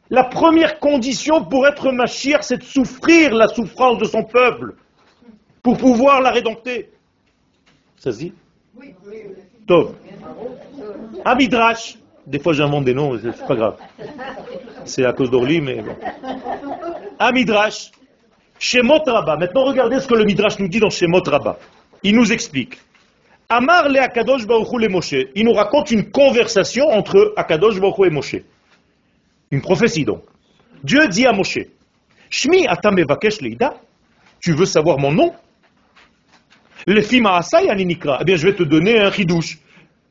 La 0.09 0.23
première 0.23 0.79
condition 0.79 1.45
pour 1.45 1.67
être 1.67 1.91
Mashiach, 1.91 2.43
c'est 2.43 2.57
de 2.57 2.63
souffrir 2.63 3.33
la 3.33 3.47
souffrance 3.47 3.97
de 3.97 4.05
son 4.05 4.23
peuple, 4.23 4.75
pour 5.63 5.77
pouvoir 5.77 6.21
la 6.21 6.31
rédempter. 6.31 6.91
Ça 7.97 8.11
se 8.11 8.17
dit 8.19 8.33
Tov. 9.67 9.95
Un 11.25 11.35
Midrash. 11.35 11.97
Des 12.27 12.39
fois 12.39 12.53
j'invente 12.53 12.85
des 12.85 12.93
noms, 12.93 13.17
c'est 13.19 13.31
c'est 13.31 13.47
pas 13.47 13.55
grave. 13.55 13.77
C'est 14.83 15.05
à 15.05 15.13
cause 15.13 15.29
d'Orly, 15.29 15.61
mais 15.61 15.81
bon. 15.81 15.95
Un 17.19 17.31
Midrash. 17.31 17.91
Shemot 18.59 19.03
Rabba. 19.05 19.37
Maintenant 19.37 19.65
regardez 19.65 19.99
ce 19.99 20.07
que 20.07 20.15
le 20.15 20.25
Midrash 20.25 20.59
nous 20.59 20.67
dit 20.67 20.79
dans 20.79 20.89
Shemot 20.89 21.23
Rabba. 21.25 21.57
Il 22.03 22.15
nous 22.15 22.31
explique. 22.31 22.77
Amar 23.49 23.89
le 23.89 23.99
Akadosh 23.99 24.47
Baruch 24.47 24.71
Hu 24.71 24.79
le 24.79 24.89
Moshe. 24.89 25.15
Il 25.35 25.45
nous 25.45 25.53
raconte 25.53 25.91
une 25.91 26.09
conversation 26.09 26.85
entre 26.87 27.33
Akadosh 27.35 27.79
Baruch 27.79 27.99
Hu 27.99 28.07
et 28.07 28.09
Moshe. 28.09 28.35
Une 29.51 29.61
prophétie 29.61 30.05
donc. 30.05 30.23
Dieu 30.83 31.07
dit 31.07 31.25
à 31.25 31.31
Moshe, 31.31 31.59
Shmi 32.29 32.67
atam 32.67 32.95
tu 34.39 34.53
veux 34.53 34.65
savoir 34.65 34.99
mon 34.99 35.11
nom? 35.11 35.33
Le 36.85 37.01
fima 37.01 37.37
asay 37.37 37.69
aninikra, 37.69 38.19
eh 38.21 38.25
bien 38.25 38.35
je 38.35 38.47
vais 38.47 38.55
te 38.55 38.63
donner 38.63 38.99
un 38.99 39.11
chidouche. 39.11 39.57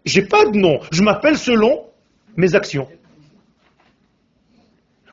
J'ai 0.05 0.22
pas 0.22 0.45
de 0.45 0.57
nom, 0.57 0.81
je 0.91 1.03
m'appelle 1.03 1.39
selon 1.39 1.87
mes 2.37 2.55
actions. 2.55 2.89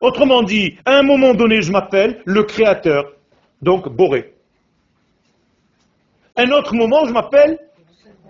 Autrement 0.02 0.42
dit, 0.42 0.78
à 0.84 0.98
un 0.98 1.04
moment 1.04 1.36
donné, 1.36 1.62
je 1.62 1.72
m'appelle 1.72 2.22
le 2.26 2.44
créateur, 2.44 3.14
donc 3.62 3.88
Boré. 3.88 4.34
Un 6.36 6.50
autre 6.50 6.74
moment, 6.74 7.06
je 7.06 7.14
m'appelle 7.14 7.60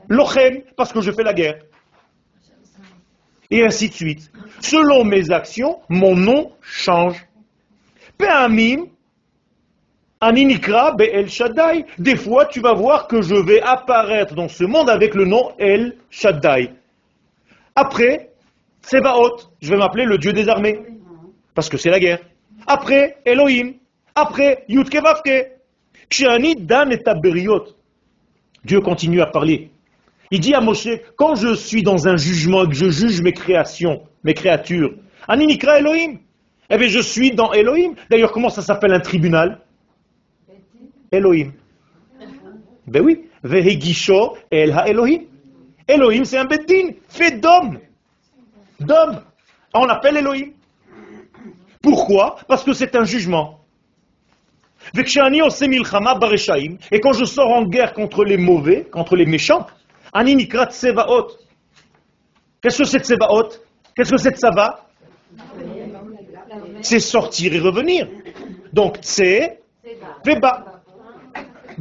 Lochem, 0.10 0.64
parce 0.76 0.92
que 0.92 1.00
je 1.00 1.12
fais 1.12 1.24
la 1.24 1.34
guerre. 1.34 1.60
Et 3.50 3.64
ainsi 3.64 3.88
de 3.88 3.94
suite. 3.94 4.32
Selon 4.60 5.06
mes 5.06 5.32
actions, 5.32 5.80
mon 5.88 6.16
nom 6.16 6.52
change. 6.62 7.26
Pe'amim, 8.18 8.88
Aninikra 10.22 10.92
Be'el 10.92 11.30
Shaddai. 11.30 11.86
Des 11.98 12.16
fois, 12.16 12.46
tu 12.46 12.62
vas 12.62 12.74
voir 12.74 13.08
que 13.08 13.24
je 13.24 13.34
vais 13.34 13.60
apparaître 13.62 14.36
dans 14.36 14.48
ce 14.48 14.64
monde 14.64 14.88
avec 14.88 15.16
le 15.16 15.26
nom 15.26 15.52
El 15.58 15.96
Shaddai. 16.12 16.72
Après, 17.76 18.30
Tsebaot, 18.84 19.38
je 19.62 19.72
vais 19.72 19.78
m'appeler 19.78 20.06
le 20.06 20.20
Dieu 20.20 20.32
des 20.32 20.48
armées. 20.48 20.80
Parce 21.56 21.70
que 21.70 21.78
c'est 21.78 21.90
la 21.90 22.00
guerre. 22.00 22.20
Après, 22.68 23.18
Elohim. 23.26 23.74
Après, 24.14 24.64
Yudke 24.68 25.02
Vavke. 25.02 25.54
Kshani 26.08 26.56
Dan 26.56 26.92
et 26.92 27.02
Taberiot. 27.02 27.66
Dieu 28.64 28.80
continue 28.82 29.22
à 29.22 29.26
parler. 29.26 29.72
Il 30.30 30.40
dit 30.40 30.54
à 30.54 30.62
Moshe, 30.62 30.88
quand 31.16 31.34
je 31.34 31.56
suis 31.56 31.82
dans 31.82 32.08
un 32.08 32.16
jugement 32.16 32.64
et 32.66 32.68
que 32.68 32.76
je 32.76 32.90
juge 32.90 33.22
mes 33.22 33.34
créations, 33.34 34.04
mes 34.24 34.36
créatures, 34.36 34.94
Aninikra 35.28 35.80
Elohim, 35.80 36.20
eh 36.70 36.78
bien 36.78 36.88
je 36.88 37.00
suis 37.00 37.32
dans 37.32 37.52
Elohim. 37.54 37.96
D'ailleurs, 38.10 38.32
comment 38.32 38.50
ça 38.50 38.62
s'appelle 38.62 38.94
un 38.94 39.00
tribunal? 39.00 39.60
Elohim. 41.12 41.52
Ben 42.88 43.04
oui, 43.04 43.30
Vehegisho 43.44 44.38
El 44.50 44.72
Ha-Elohim. 44.72 45.26
Elohim, 45.88 46.24
c'est 46.24 46.38
un 46.38 46.46
beddin, 46.46 46.96
fait 47.10 47.40
d'homme. 47.40 47.80
D'homme. 48.80 49.22
On 49.74 49.86
l'appelle 49.86 50.18
Elohim. 50.18 50.52
Pourquoi? 51.82 52.38
Parce 52.48 52.64
que 52.64 52.74
c'est 52.74 52.96
un 52.96 53.04
jugement. 53.04 53.62
Et 54.96 55.04
quand 57.00 57.14
je 57.14 57.26
sors 57.26 57.50
en 57.50 57.64
guerre 57.64 57.94
contre 57.94 58.24
les 58.24 58.38
mauvais, 58.38 58.86
contre 58.86 59.16
les 59.16 59.26
méchants. 59.26 59.66
Qu'est-ce 60.14 61.18
que 62.80 62.84
c'est 62.84 63.00
tsevaot 63.00 63.50
Qu'est-ce 63.96 64.12
que 64.12 64.18
c'est 64.18 64.36
tsava 64.36 64.86
C'est 66.82 67.00
sortir 67.00 67.54
et 67.54 67.60
revenir. 67.60 68.10
Donc 68.74 69.00
tse, 69.02 69.52
veba. 70.26 70.71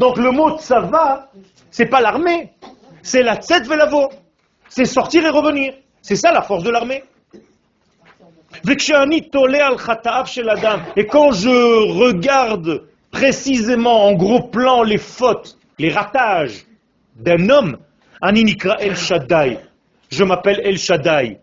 Donc 0.01 0.17
le 0.17 0.31
mot 0.31 0.57
tsava, 0.57 1.31
c'est 1.71 1.85
pas 1.85 2.01
l'armée, 2.01 2.55
c'est 3.03 3.23
la 3.23 3.37
tset 3.37 3.61
velavo. 3.65 4.09
C'est 4.71 4.87
sortir 4.87 5.27
et 5.27 5.29
revenir. 5.29 5.75
C'est 6.01 6.17
ça 6.17 6.33
la 6.33 6.41
force 6.41 6.63
de 6.63 6.71
l'armée. 6.71 7.05
Et 10.97 11.07
quand 11.07 11.33
je 11.33 11.99
regarde 11.99 12.85
précisément 13.11 14.07
en 14.07 14.15
gros 14.15 14.45
plan 14.45 14.83
les 14.83 14.97
fautes, 14.97 15.59
les 15.79 15.91
ratages 15.91 16.65
d'un 17.17 17.51
homme, 17.51 17.77
El 18.23 18.97
Shaddai. 18.97 19.59
Je 20.11 20.25
m'appelle 20.25 20.63
El 20.65 20.79
Shaddai. 20.79 21.41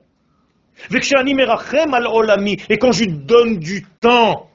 Et 0.90 2.78
quand 2.80 2.92
je 2.92 3.06
donne 3.06 3.60
du 3.60 3.86
temps, 4.00 4.50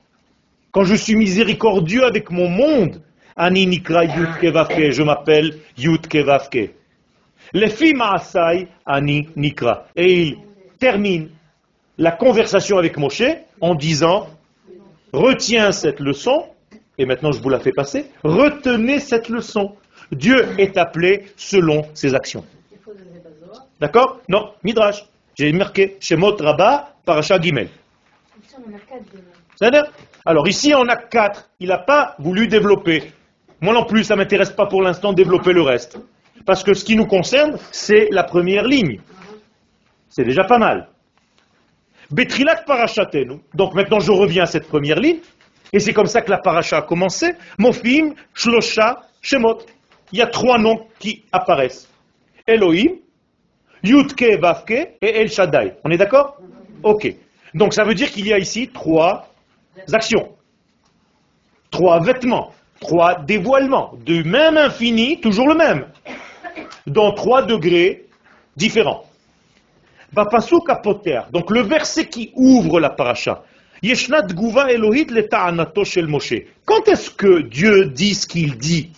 quand 0.72 0.82
je 0.82 0.96
suis 0.96 1.14
miséricordieux 1.14 2.05
avec 2.05 2.32
mon 2.32 2.48
monde, 2.48 3.00
Yud 3.39 4.39
Kevavke. 4.41 4.91
Je 4.91 5.03
m'appelle 5.03 5.59
Yud 5.76 6.07
Kevavke. 6.07 6.70
Les 7.53 7.68
filles 7.70 7.95
Ani 8.87 9.28
Nikra. 9.37 9.87
Et 9.97 10.22
il 10.22 10.39
termine 10.78 11.30
la 11.99 12.12
conversation 12.12 12.78
avec 12.78 12.97
Moshe 12.97 13.22
en 13.61 13.74
disant 13.74 14.28
Retiens 15.12 15.72
cette 15.72 16.01
leçon, 16.01 16.47
et 16.97 17.05
maintenant 17.05 17.33
je 17.33 17.43
vous 17.43 17.51
la 17.51 17.61
fais 17.61 17.72
passer. 17.72 18.07
Retenez 18.24 18.99
cette 18.99 19.28
leçon. 19.28 19.76
Dieu 20.11 20.47
est 20.59 20.76
appelé 20.78 21.26
selon 21.37 21.87
ses 21.95 22.14
actions. 22.14 22.45
D'accord? 23.80 24.20
Non, 24.28 24.53
Midrash. 24.64 25.05
J'ai 25.35 25.53
marqué 25.53 25.97
Shemot 26.01 26.37
Rabba, 26.37 26.95
Paracha 27.05 27.41
Gimel. 27.41 27.68
Alors 30.24 30.49
ici 30.49 30.72
on 30.74 30.89
a 30.89 30.97
quatre. 30.97 31.51
Il 31.61 31.68
n'a 31.68 31.78
pas 31.78 32.14
voulu 32.18 32.49
développer. 32.49 33.12
Moi 33.62 33.72
non 33.72 33.84
plus, 33.84 34.02
ça 34.02 34.14
ne 34.14 34.20
m'intéresse 34.20 34.50
pas 34.50 34.66
pour 34.66 34.82
l'instant 34.82 35.12
de 35.12 35.16
développer 35.16 35.52
le 35.52 35.62
reste. 35.62 35.96
Parce 36.44 36.64
que 36.64 36.74
ce 36.74 36.84
qui 36.84 36.96
nous 36.96 37.06
concerne, 37.06 37.56
c'est 37.70 38.08
la 38.10 38.24
première 38.24 38.64
ligne. 38.64 39.00
C'est 40.08 40.24
déjà 40.24 40.42
pas 40.42 40.58
mal. 40.58 40.88
Betrilat 42.10 42.56
parachatenu. 42.66 43.40
Donc 43.54 43.74
maintenant 43.74 44.00
je 44.00 44.10
reviens 44.10 44.42
à 44.42 44.46
cette 44.46 44.66
première 44.66 44.98
ligne. 44.98 45.20
Et 45.72 45.78
c'est 45.78 45.92
comme 45.92 46.06
ça 46.06 46.20
que 46.20 46.30
la 46.30 46.38
paracha 46.38 46.78
a 46.78 46.82
commencé. 46.82 47.34
Mofim, 47.56 48.14
Shlosha, 48.34 49.02
Shemot. 49.22 49.60
Il 50.10 50.18
y 50.18 50.22
a 50.22 50.26
trois 50.26 50.58
noms 50.58 50.86
qui 50.98 51.24
apparaissent. 51.32 51.88
Elohim, 52.46 52.96
Yudke, 53.84 54.38
Vavke 54.40 54.96
et 55.00 55.20
El 55.20 55.30
Shaddai. 55.30 55.74
On 55.84 55.90
est 55.90 55.96
d'accord? 55.96 56.36
Ok. 56.82 57.14
Donc 57.54 57.72
ça 57.72 57.84
veut 57.84 57.94
dire 57.94 58.10
qu'il 58.10 58.26
y 58.26 58.32
a 58.32 58.38
ici 58.38 58.68
trois 58.68 59.28
actions. 59.92 60.36
Trois 61.70 62.00
vêtements. 62.00 62.52
Trois 62.83 63.14
dévoilements. 63.14 63.95
Du 64.05 64.24
même 64.24 64.57
infini, 64.57 65.20
toujours 65.20 65.49
le 65.49 65.55
même. 65.55 65.87
Dans 66.87 67.12
trois 67.12 67.43
degrés 67.43 68.07
différents. 68.57 69.05
Donc 71.33 71.51
le 71.51 71.62
verset 71.62 72.07
qui 72.07 72.33
ouvre 72.35 72.80
la 72.80 72.91
paracha. 72.91 73.45
Quand 73.80 73.89
est-ce 76.89 77.11
que 77.11 77.41
Dieu 77.43 77.87
dit 77.87 78.14
ce 78.14 78.26
qu'il 78.26 78.59
dit? 78.59 78.91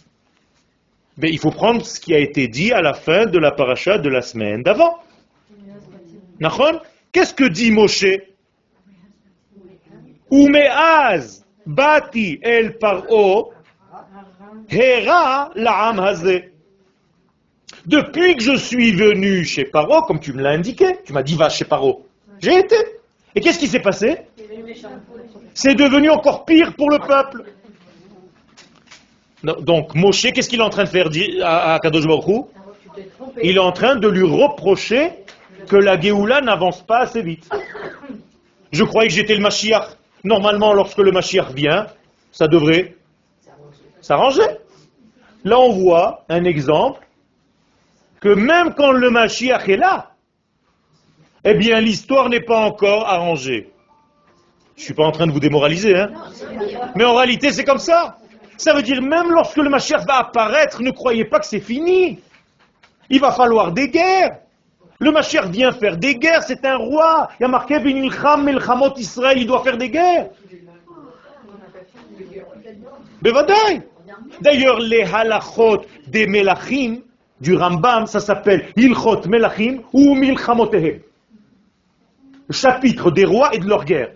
Ben, 1.16 1.30
Il 1.30 1.38
faut 1.38 1.52
prendre 1.52 1.86
ce 1.86 2.00
qui 2.00 2.12
a 2.14 2.18
été 2.18 2.48
dit 2.48 2.72
à 2.72 2.80
la 2.80 2.94
fin 2.94 3.26
de 3.26 3.38
la 3.38 3.52
paracha 3.52 3.98
de 3.98 4.08
la 4.08 4.22
semaine 4.22 4.62
d'avant. 4.62 4.98
Qu'est-ce 7.12 7.34
que 7.34 7.44
dit 7.44 7.70
Moshe? 7.70 8.06
Umeaz 10.30 11.44
bati 11.64 12.40
el 12.42 12.76
paro 12.78 13.52
hera 14.70 15.50
la'am 15.54 15.98
hazeh. 15.98 16.50
Depuis 17.86 18.36
que 18.36 18.42
je 18.42 18.56
suis 18.56 18.92
venu 18.92 19.44
chez 19.44 19.64
Paro, 19.64 20.02
comme 20.02 20.20
tu 20.20 20.32
me 20.32 20.42
l'as 20.42 20.50
indiqué, 20.50 20.98
tu 21.04 21.12
m'as 21.12 21.22
dit 21.22 21.36
va 21.36 21.48
chez 21.48 21.64
Paro, 21.64 22.06
j'ai 22.40 22.58
été. 22.58 22.76
Et 23.34 23.40
qu'est-ce 23.40 23.58
qui 23.58 23.66
s'est 23.66 23.80
passé? 23.80 24.18
C'est 25.54 25.74
devenu 25.74 26.10
encore 26.10 26.44
pire 26.44 26.74
pour 26.74 26.90
le 26.90 26.98
peuple. 26.98 27.44
Donc 29.42 29.94
Moshe, 29.94 30.32
qu'est-ce 30.32 30.48
qu'il 30.48 30.60
est 30.60 30.64
en 30.64 30.70
train 30.70 30.84
de 30.84 30.88
faire 30.88 31.08
à, 31.42 31.78
Kadosh 31.82 32.06
Baruch 32.06 32.46
Il 33.42 33.56
est 33.56 33.60
en 33.60 33.72
train 33.72 33.96
de 33.96 34.08
lui 34.08 34.22
reprocher 34.22 35.10
que 35.68 35.76
la 35.76 36.00
Géoula 36.00 36.40
n'avance 36.40 36.82
pas 36.82 37.00
assez 37.00 37.22
vite. 37.22 37.48
Je 38.72 38.84
croyais 38.84 39.08
que 39.08 39.14
j'étais 39.14 39.34
le 39.34 39.42
Mashiach. 39.42 39.96
Normalement, 40.22 40.72
lorsque 40.72 40.98
le 40.98 41.12
Mashiach 41.12 41.52
vient, 41.52 41.86
ça 42.32 42.48
devrait 42.48 42.94
s'arranger. 44.04 44.46
Là, 45.44 45.58
on 45.58 45.72
voit 45.72 46.24
un 46.28 46.44
exemple 46.44 47.06
que 48.20 48.28
même 48.28 48.74
quand 48.74 48.92
le 48.92 49.10
Mashiach 49.10 49.68
est 49.68 49.76
là, 49.76 50.12
eh 51.44 51.54
bien, 51.54 51.80
l'histoire 51.80 52.28
n'est 52.28 52.40
pas 52.40 52.58
encore 52.58 53.06
arrangée. 53.08 53.70
Je 54.76 54.80
ne 54.80 54.84
suis 54.84 54.94
pas 54.94 55.04
en 55.04 55.12
train 55.12 55.26
de 55.26 55.32
vous 55.32 55.40
démoraliser, 55.40 55.96
hein. 55.96 56.10
Mais 56.96 57.04
en 57.04 57.14
réalité, 57.14 57.52
c'est 57.52 57.64
comme 57.64 57.78
ça. 57.78 58.16
Ça 58.56 58.74
veut 58.74 58.82
dire, 58.82 59.00
même 59.02 59.30
lorsque 59.30 59.56
le 59.56 59.68
Mashiach 59.68 60.06
va 60.06 60.18
apparaître, 60.18 60.82
ne 60.82 60.90
croyez 60.90 61.24
pas 61.24 61.38
que 61.38 61.46
c'est 61.46 61.60
fini. 61.60 62.18
Il 63.10 63.20
va 63.20 63.32
falloir 63.32 63.72
des 63.72 63.88
guerres. 63.88 64.38
Le 64.98 65.10
Mashiach 65.12 65.46
vient 65.46 65.72
faire 65.72 65.96
des 65.96 66.16
guerres, 66.16 66.42
c'est 66.42 66.64
un 66.64 66.76
roi. 66.76 67.28
Il 67.38 67.42
y 67.42 67.46
a 67.46 67.48
marqué 67.48 67.76
Israël, 68.96 69.38
il 69.38 69.46
doit 69.46 69.62
faire 69.62 69.76
des 69.76 69.90
guerres. 69.90 70.28
D'ailleurs, 74.40 74.78
les 74.80 75.02
halachot 75.02 75.82
des 76.06 76.26
Melachim, 76.26 77.00
du 77.40 77.54
Rambam, 77.54 78.06
ça 78.06 78.20
s'appelle 78.20 78.68
Ilchot 78.76 79.26
Melachim 79.28 79.82
ou 79.92 80.14
Milchamotehem. 80.14 81.00
Le 82.48 82.54
chapitre 82.54 83.10
des 83.10 83.24
rois 83.24 83.54
et 83.54 83.58
de 83.58 83.66
leur 83.66 83.84
guerre. 83.84 84.12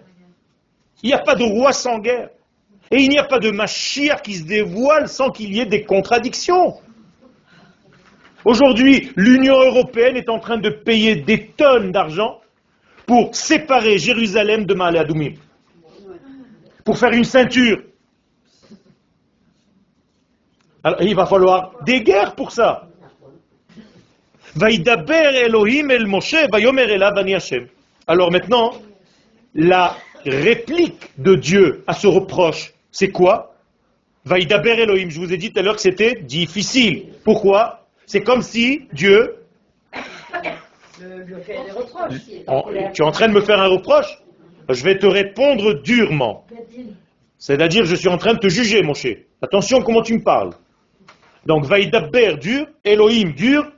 Il 1.03 1.09
n'y 1.09 1.15
a 1.15 1.19
pas 1.19 1.35
de 1.35 1.45
roi 1.45 1.73
sans 1.73 1.99
guerre. 1.99 2.31
Et 2.91 3.03
il 3.03 3.11
n'y 3.11 3.19
a 3.19 3.25
pas 3.25 3.39
de 3.39 3.51
Mashiach 3.51 4.23
qui 4.23 4.35
se 4.35 4.45
dévoile 4.45 5.09
sans 5.09 5.31
qu'il 5.31 5.55
y 5.55 5.61
ait 5.61 5.67
des 5.67 5.85
contradictions. 5.85 6.75
Aujourd'hui, 8.45 9.13
l'Union 9.17 9.61
européenne 9.61 10.17
est 10.17 10.29
en 10.29 10.39
train 10.39 10.59
de 10.59 10.71
payer 10.71 11.17
des 11.17 11.49
tonnes 11.49 11.93
d'argent 11.93 12.41
pour 13.07 13.35
séparer 13.35 13.99
Jérusalem 13.99 14.65
de 14.65 14.75
Maalé 14.75 14.99
Adoumim. 14.99 15.35
Pour 16.85 16.97
faire 16.97 17.13
une 17.13 17.25
ceinture. 17.25 17.83
Alors, 20.85 21.03
il 21.03 21.15
va 21.15 21.27
falloir 21.27 21.73
des 21.85 22.03
guerres 22.03 22.35
pour 22.35 22.53
ça. 22.53 22.89
Vaïdaber 24.55 25.45
Elohim 25.47 25.91
el 25.91 26.07
Moshe. 26.07 26.35
Alors 28.07 28.31
maintenant, 28.31 28.73
la 29.55 29.97
réplique 30.25 31.11
de 31.19 31.35
Dieu 31.35 31.85
à 31.87 31.93
ce 31.93 32.07
reproche, 32.07 32.73
c'est 32.91 33.11
quoi? 33.11 33.55
Vaïdaber 34.25 34.81
Elohim, 34.81 35.11
je 35.11 35.21
vous 35.21 35.33
ai 35.33 35.37
dit 35.37 35.53
tout 35.53 35.59
à 35.59 35.63
l'heure 35.63 35.77
que 35.77 35.81
c'était 35.81 36.15
difficile. 36.23 37.09
Pourquoi? 37.25 37.87
C'est 38.07 38.23
comme 38.23 38.43
si 38.43 38.89
Dieu... 38.93 39.37
En- 42.47 42.63
tu 42.93 43.03
es 43.03 43.05
en 43.05 43.11
train 43.13 43.29
de 43.29 43.33
me 43.33 43.41
faire 43.41 43.61
un 43.61 43.69
reproche? 43.69 44.19
Je 44.69 44.83
vais 44.83 44.99
te 44.99 45.07
répondre 45.07 45.75
durement. 45.75 46.47
C'est-à-dire, 47.39 47.85
je 47.85 47.95
suis 47.95 48.09
en 48.09 48.19
train 48.19 48.35
de 48.35 48.39
te 48.39 48.49
juger, 48.49 48.83
mon 48.83 48.95
cher. 48.95 49.17
Attention 49.41 49.81
comment 49.83 50.03
tu 50.03 50.15
me 50.15 50.23
parles. 50.23 50.51
Donc, 51.47 51.65
Vaïdaber 51.65 52.37
dur, 52.41 52.67
Elohim 52.85 53.33
dur, 53.33 53.73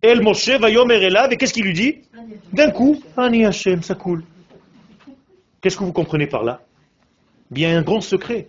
El 0.00 0.22
Moshe, 0.22 0.50
Vayomer 0.50 1.02
Elav, 1.02 1.32
et 1.32 1.36
qu'est-ce 1.36 1.52
qu'il 1.52 1.64
lui 1.64 1.72
dit 1.72 2.02
D'un 2.52 2.70
coup, 2.70 3.02
Ani 3.16 3.44
Hashem, 3.44 3.82
ça 3.82 3.94
coule. 3.94 4.22
Qu'est-ce 5.60 5.76
que 5.76 5.84
vous 5.84 5.92
comprenez 5.92 6.26
par 6.26 6.44
là 6.44 6.60
Bien 7.50 7.78
un 7.78 7.82
grand 7.82 8.00
secret. 8.00 8.48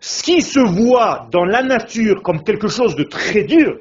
Ce 0.00 0.22
qui 0.22 0.40
se 0.42 0.58
voit 0.58 1.28
dans 1.30 1.44
la 1.44 1.62
nature 1.62 2.22
comme 2.22 2.42
quelque 2.42 2.68
chose 2.68 2.96
de 2.96 3.04
très 3.04 3.44
dur 3.44 3.78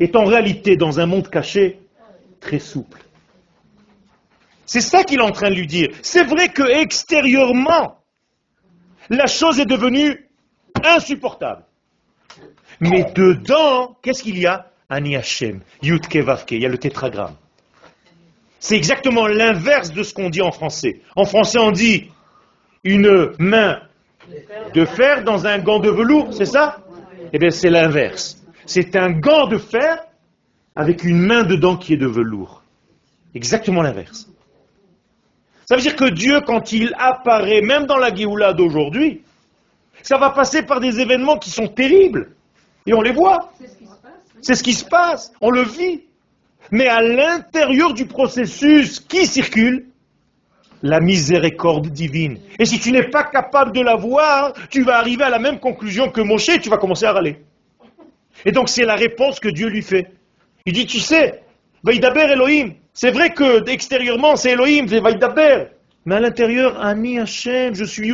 est 0.00 0.16
en 0.16 0.24
réalité 0.24 0.76
dans 0.76 0.98
un 0.98 1.06
monde 1.06 1.28
caché 1.28 1.78
très 2.40 2.58
souple. 2.58 3.02
C'est 4.64 4.80
ça 4.80 5.04
qu'il 5.04 5.20
est 5.20 5.22
en 5.22 5.32
train 5.32 5.50
de 5.50 5.54
lui 5.54 5.66
dire. 5.66 5.90
C'est 6.02 6.24
vrai 6.24 6.48
que 6.48 6.62
extérieurement, 6.62 7.98
la 9.10 9.26
chose 9.26 9.60
est 9.60 9.66
devenue 9.66 10.28
insupportable. 10.82 11.64
Mais 12.82 13.04
dedans, 13.14 13.96
qu'est-ce 14.02 14.24
qu'il 14.24 14.38
y 14.38 14.46
a? 14.46 14.66
Ani 14.90 15.14
Hashem, 15.14 15.60
Yutke 15.82 16.16
Vavke, 16.16 16.50
il 16.50 16.62
y 16.62 16.66
a 16.66 16.68
le 16.68 16.78
tétragramme. 16.78 17.36
C'est 18.58 18.76
exactement 18.76 19.28
l'inverse 19.28 19.92
de 19.92 20.02
ce 20.02 20.12
qu'on 20.12 20.28
dit 20.28 20.42
en 20.42 20.50
français. 20.50 21.00
En 21.14 21.24
français, 21.24 21.60
on 21.60 21.70
dit 21.70 22.10
une 22.82 23.32
main 23.38 23.80
de 24.74 24.84
fer 24.84 25.22
dans 25.22 25.46
un 25.46 25.60
gant 25.60 25.78
de 25.78 25.90
velours, 25.90 26.34
c'est 26.34 26.44
ça? 26.44 26.78
Eh 27.32 27.38
bien, 27.38 27.50
c'est 27.50 27.70
l'inverse. 27.70 28.42
C'est 28.66 28.96
un 28.96 29.12
gant 29.12 29.46
de 29.46 29.58
fer 29.58 30.04
avec 30.74 31.04
une 31.04 31.20
main 31.20 31.44
dedans 31.44 31.76
qui 31.76 31.94
est 31.94 31.98
de 31.98 32.08
velours. 32.08 32.64
Exactement 33.32 33.82
l'inverse. 33.82 34.28
Ça 35.66 35.76
veut 35.76 35.82
dire 35.82 35.94
que 35.94 36.10
Dieu, 36.10 36.40
quand 36.44 36.72
il 36.72 36.92
apparaît, 36.98 37.60
même 37.60 37.86
dans 37.86 37.96
la 37.96 38.12
Géoula 38.12 38.52
d'aujourd'hui, 38.52 39.22
ça 40.02 40.18
va 40.18 40.30
passer 40.30 40.64
par 40.64 40.80
des 40.80 40.98
événements 40.98 41.38
qui 41.38 41.50
sont 41.50 41.68
terribles. 41.68 42.34
Et 42.86 42.94
on 42.94 43.00
les 43.00 43.12
voit. 43.12 43.52
C'est 43.58 43.66
ce 43.66 43.76
qui 43.76 43.84
se 43.84 43.94
passe. 43.94 44.12
oui. 44.34 44.40
C'est 44.42 44.54
ce 44.54 44.62
qui 44.62 44.72
se 44.74 44.84
passe. 44.84 45.32
On 45.40 45.50
le 45.50 45.62
vit. 45.62 46.02
Mais 46.70 46.88
à 46.88 47.02
l'intérieur 47.02 47.92
du 47.92 48.06
processus 48.06 49.00
qui 49.00 49.26
circule, 49.26 49.86
la 50.82 51.00
miséricorde 51.00 51.88
divine. 51.88 52.38
Et 52.58 52.64
si 52.64 52.80
tu 52.80 52.92
n'es 52.92 53.08
pas 53.08 53.24
capable 53.24 53.72
de 53.72 53.80
la 53.80 53.94
voir, 53.94 54.52
tu 54.68 54.82
vas 54.82 54.98
arriver 54.98 55.24
à 55.24 55.30
la 55.30 55.38
même 55.38 55.60
conclusion 55.60 56.10
que 56.10 56.20
Moshe 56.20 56.48
et 56.48 56.60
tu 56.60 56.68
vas 56.68 56.76
commencer 56.76 57.06
à 57.06 57.12
râler. 57.12 57.38
Et 58.44 58.52
donc 58.52 58.68
c'est 58.68 58.84
la 58.84 58.96
réponse 58.96 59.38
que 59.38 59.48
Dieu 59.48 59.68
lui 59.68 59.82
fait. 59.82 60.10
Il 60.66 60.72
dit, 60.72 60.86
tu 60.86 60.98
sais, 60.98 61.42
Vaïdaber 61.84 62.32
Elohim, 62.32 62.74
c'est 62.92 63.10
vrai 63.10 63.32
que 63.32 63.68
extérieurement 63.70 64.36
c'est 64.36 64.52
Elohim, 64.52 64.86
c'est 64.88 65.00
Vaïdaber. 65.00 65.66
Mais 66.04 66.16
à 66.16 66.20
l'intérieur, 66.20 66.80
Ani 66.80 67.20
Hashem, 67.20 67.74
je 67.74 67.84
suis. 67.84 68.12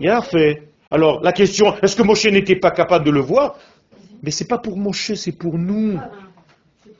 Il 0.00 0.08
a 0.08 0.22
fait. 0.22 0.62
Alors 0.90 1.20
la 1.22 1.32
question, 1.32 1.74
est-ce 1.82 1.96
que 1.96 2.02
Moshe 2.02 2.26
n'était 2.26 2.56
pas 2.56 2.70
capable 2.70 3.04
de 3.04 3.10
le 3.10 3.20
voir? 3.20 3.56
Mais 4.22 4.30
c'est 4.30 4.46
pas 4.46 4.58
pour 4.58 4.76
Moshe, 4.76 5.14
c'est 5.14 5.32
pour 5.32 5.58
nous. 5.58 5.98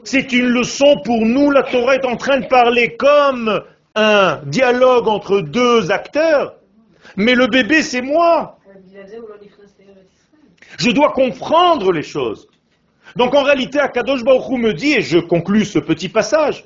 C'est 0.04 0.32
une 0.32 0.46
leçon 0.46 0.96
pour 1.04 1.24
nous. 1.24 1.50
La 1.50 1.62
Torah 1.62 1.96
est 1.96 2.04
en 2.04 2.16
train 2.16 2.40
de 2.40 2.46
parler 2.46 2.96
comme 2.96 3.62
un 3.94 4.40
dialogue 4.44 5.08
entre 5.08 5.40
deux 5.40 5.90
acteurs. 5.90 6.54
Mais 7.16 7.34
le 7.34 7.46
bébé, 7.46 7.82
c'est 7.82 8.02
moi. 8.02 8.58
Je 10.78 10.90
dois 10.90 11.12
comprendre 11.12 11.92
les 11.92 12.02
choses. 12.02 12.48
Donc 13.16 13.34
en 13.34 13.42
réalité, 13.42 13.80
Akadosh 13.80 14.22
Baruch 14.22 14.58
me 14.58 14.74
dit, 14.74 14.92
et 14.92 15.00
je 15.00 15.18
conclus 15.18 15.64
ce 15.64 15.78
petit 15.78 16.08
passage, 16.08 16.64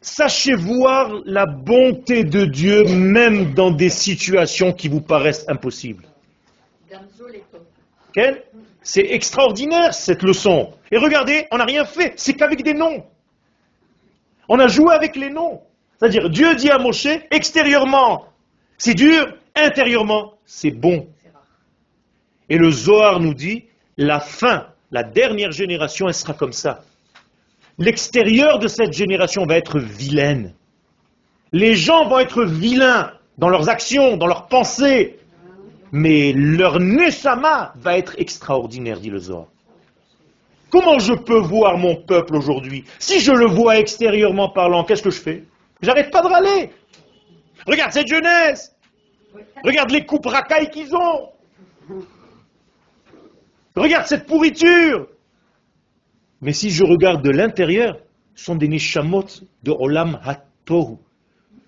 sachez 0.00 0.54
voir 0.54 1.12
la 1.24 1.46
bonté 1.46 2.24
de 2.24 2.44
Dieu 2.44 2.84
même 2.84 3.54
dans 3.54 3.70
des 3.70 3.90
situations 3.90 4.72
qui 4.72 4.88
vous 4.88 5.00
paraissent 5.00 5.44
impossibles. 5.48 6.04
C'est 8.82 9.06
extraordinaire 9.10 9.94
cette 9.94 10.22
leçon. 10.22 10.72
Et 10.90 10.98
regardez, 10.98 11.46
on 11.50 11.58
n'a 11.58 11.64
rien 11.64 11.84
fait, 11.84 12.12
c'est 12.16 12.34
qu'avec 12.34 12.62
des 12.62 12.74
noms. 12.74 13.04
On 14.48 14.58
a 14.58 14.68
joué 14.68 14.94
avec 14.94 15.16
les 15.16 15.30
noms. 15.30 15.62
C'est-à-dire, 15.98 16.28
Dieu 16.28 16.54
dit 16.56 16.70
à 16.70 16.78
Moshe, 16.78 17.06
extérieurement, 17.30 18.26
c'est 18.76 18.94
dur, 18.94 19.34
intérieurement, 19.54 20.34
c'est 20.44 20.72
bon. 20.72 21.06
Et 22.48 22.58
le 22.58 22.70
Zohar 22.70 23.20
nous 23.20 23.34
dit, 23.34 23.64
la 23.96 24.20
fin, 24.20 24.66
la 24.90 25.04
dernière 25.04 25.52
génération, 25.52 26.08
elle 26.08 26.14
sera 26.14 26.34
comme 26.34 26.52
ça. 26.52 26.82
L'extérieur 27.78 28.58
de 28.58 28.68
cette 28.68 28.92
génération 28.92 29.46
va 29.46 29.56
être 29.56 29.78
vilaine. 29.78 30.54
Les 31.52 31.74
gens 31.74 32.08
vont 32.08 32.18
être 32.18 32.44
vilains 32.44 33.12
dans 33.38 33.48
leurs 33.48 33.68
actions, 33.68 34.16
dans 34.16 34.26
leurs 34.26 34.48
pensées. 34.48 35.18
Mais 35.92 36.32
leur 36.32 36.80
Neshama 36.80 37.74
va 37.76 37.98
être 37.98 38.14
extraordinaire, 38.18 38.98
dit 38.98 39.10
le 39.10 39.18
Zohar. 39.18 39.46
Comment 40.70 40.98
je 40.98 41.12
peux 41.12 41.38
voir 41.38 41.76
mon 41.76 41.96
peuple 41.96 42.34
aujourd'hui 42.34 42.84
Si 42.98 43.20
je 43.20 43.30
le 43.30 43.44
vois 43.44 43.78
extérieurement 43.78 44.48
parlant, 44.48 44.84
qu'est-ce 44.84 45.02
que 45.02 45.10
je 45.10 45.20
fais 45.20 45.44
J'arrête 45.82 46.10
pas 46.10 46.22
de 46.22 46.28
râler. 46.28 46.70
Regarde 47.66 47.92
cette 47.92 48.08
jeunesse. 48.08 48.74
Regarde 49.62 49.90
les 49.90 50.06
coupes 50.06 50.24
racailles 50.26 50.70
qu'ils 50.70 50.94
ont. 50.96 51.28
Regarde 53.76 54.06
cette 54.06 54.26
pourriture. 54.26 55.08
Mais 56.40 56.54
si 56.54 56.70
je 56.70 56.84
regarde 56.84 57.22
de 57.22 57.30
l'intérieur, 57.30 57.98
ce 58.34 58.46
sont 58.46 58.56
des 58.56 58.68
neshamot 58.68 59.26
de 59.62 59.72
Olam 59.72 60.20
HaTohu. 60.24 60.96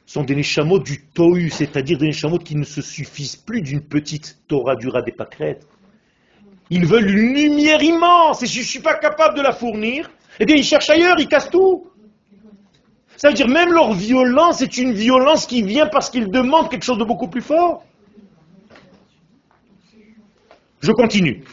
Sont 0.07 0.23
des 0.23 0.37
neshamot 0.37 0.79
du 0.81 1.03
Tohu, 1.15 1.49
c'est-à-dire 1.51 1.99
des 1.99 2.07
neshamot 2.09 2.39
qui 2.39 2.57
ne 2.57 2.65
se 2.65 2.83
suffisent 2.83 3.37
plus 3.37 3.63
d'une 3.63 3.81
petite 3.81 4.39
Torah 4.49 4.77
du 4.77 4.89
rat 4.89 5.03
des 5.03 5.13
pâquerettes. 5.13 5.67
Ils 6.71 6.87
veulent 6.87 7.09
une 7.11 7.35
lumière 7.35 7.83
immense, 7.83 8.43
et 8.43 8.47
si 8.47 8.57
je 8.57 8.61
ne 8.61 8.65
suis 8.67 8.81
pas 8.81 8.95
capable 8.95 9.37
de 9.37 9.43
la 9.43 9.53
fournir, 9.53 10.11
eh 10.41 10.45
bien 10.47 10.57
ils 10.57 10.65
cherchent 10.65 10.91
ailleurs, 10.91 11.17
ils 11.19 11.29
cassent 11.29 11.51
tout. 11.51 11.87
Ça 13.17 13.29
veut 13.29 13.35
dire 13.35 13.49
même 13.49 13.73
leur 13.73 13.93
violence 13.93 14.61
est 14.61 14.77
une 14.77 14.93
violence 14.93 15.47
qui 15.47 15.63
vient 15.63 15.87
parce 15.87 16.11
qu'ils 16.11 16.31
demandent 16.31 16.71
quelque 16.71 16.85
chose 16.85 16.99
de 16.99 17.05
beaucoup 17.05 17.29
plus 17.29 17.43
fort. 17.43 17.85
Je 20.81 20.91
continue. 20.93 21.45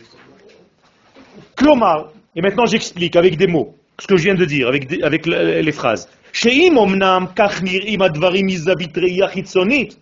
Klomar, 1.56 2.12
et 2.36 2.42
maintenant 2.42 2.66
j'explique 2.66 3.16
avec 3.16 3.38
des 3.38 3.48
mots 3.48 3.76
ce 4.00 4.08
que 4.08 4.18
je 4.18 4.24
viens 4.24 4.36
de 4.36 4.46
dire, 4.46 4.68
avec, 4.68 4.92
avec 5.04 5.26
le- 5.28 5.62
les 5.62 5.72
phrases 5.72 6.10
שאם 6.33 6.79
אמנם 6.79 7.25
כך 7.37 7.63
נראים 7.63 8.03
הדברים 8.03 8.47
מזווית 8.47 8.99
ראייה 8.99 9.29
חיצונית, 9.29 9.97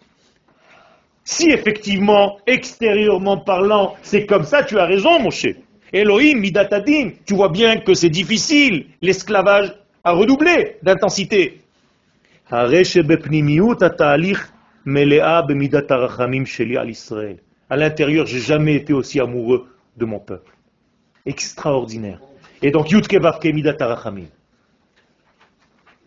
si 1.25 1.51
effectivement, 1.51 2.39
extérieurement 2.47 3.39
parlant, 3.39 3.97
c'est 4.03 4.27
comme 4.27 4.45
ça, 4.45 4.63
tu 4.63 4.79
as 4.79 4.85
raison, 4.85 5.21
mon 5.21 5.31
cher. 5.31 5.55
Elohim, 5.93 6.41
midatadim, 6.41 7.13
tu 7.25 7.35
vois 7.35 7.49
bien 7.49 7.79
que 7.79 7.95
c'est 7.95 8.11
difficile, 8.11 8.87
l'esclavage 9.01 9.73
a 10.03 10.13
redoublé 10.13 10.77
d'intensité. 10.83 11.61
הרי 12.51 12.85
שבפנימיות 12.85 13.83
התהליך 13.83 14.51
מלאה 14.87 15.43
במידת 15.43 15.91
הרחמים 15.91 16.47
שלי 16.47 16.79
על 16.79 16.89
ישראל. 16.89 17.37
À 17.71 17.77
l'intérieur, 17.77 18.27
j'ai 18.27 18.41
jamais 18.41 18.75
été 18.75 18.93
aussi 18.93 19.19
amoureux 19.21 19.67
de 19.97 20.05
mon 20.05 20.19
peuple. 20.19 20.53
Extraordinaire. 21.25 22.21
Et 22.63 22.71
donc, 22.71 22.91
Yudke 22.91 23.15
Vavke 23.15 23.47
Midat 23.47 23.77
Arachamim. 23.81 24.29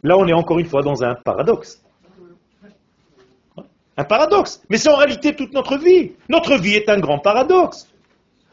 Là, 0.02 0.16
on 0.18 0.26
est 0.26 0.32
encore 0.32 0.58
une 0.58 0.66
fois 0.66 0.82
dans 0.82 1.02
un 1.02 1.14
paradoxe. 1.14 1.82
Un 3.96 4.04
paradoxe. 4.04 4.62
Mais 4.68 4.78
c'est 4.78 4.88
en 4.88 4.96
réalité 4.96 5.34
toute 5.36 5.52
notre 5.52 5.76
vie. 5.76 6.12
Notre 6.28 6.56
vie 6.56 6.74
est 6.74 6.88
un 6.88 6.98
grand 6.98 7.18
paradoxe. 7.18 7.88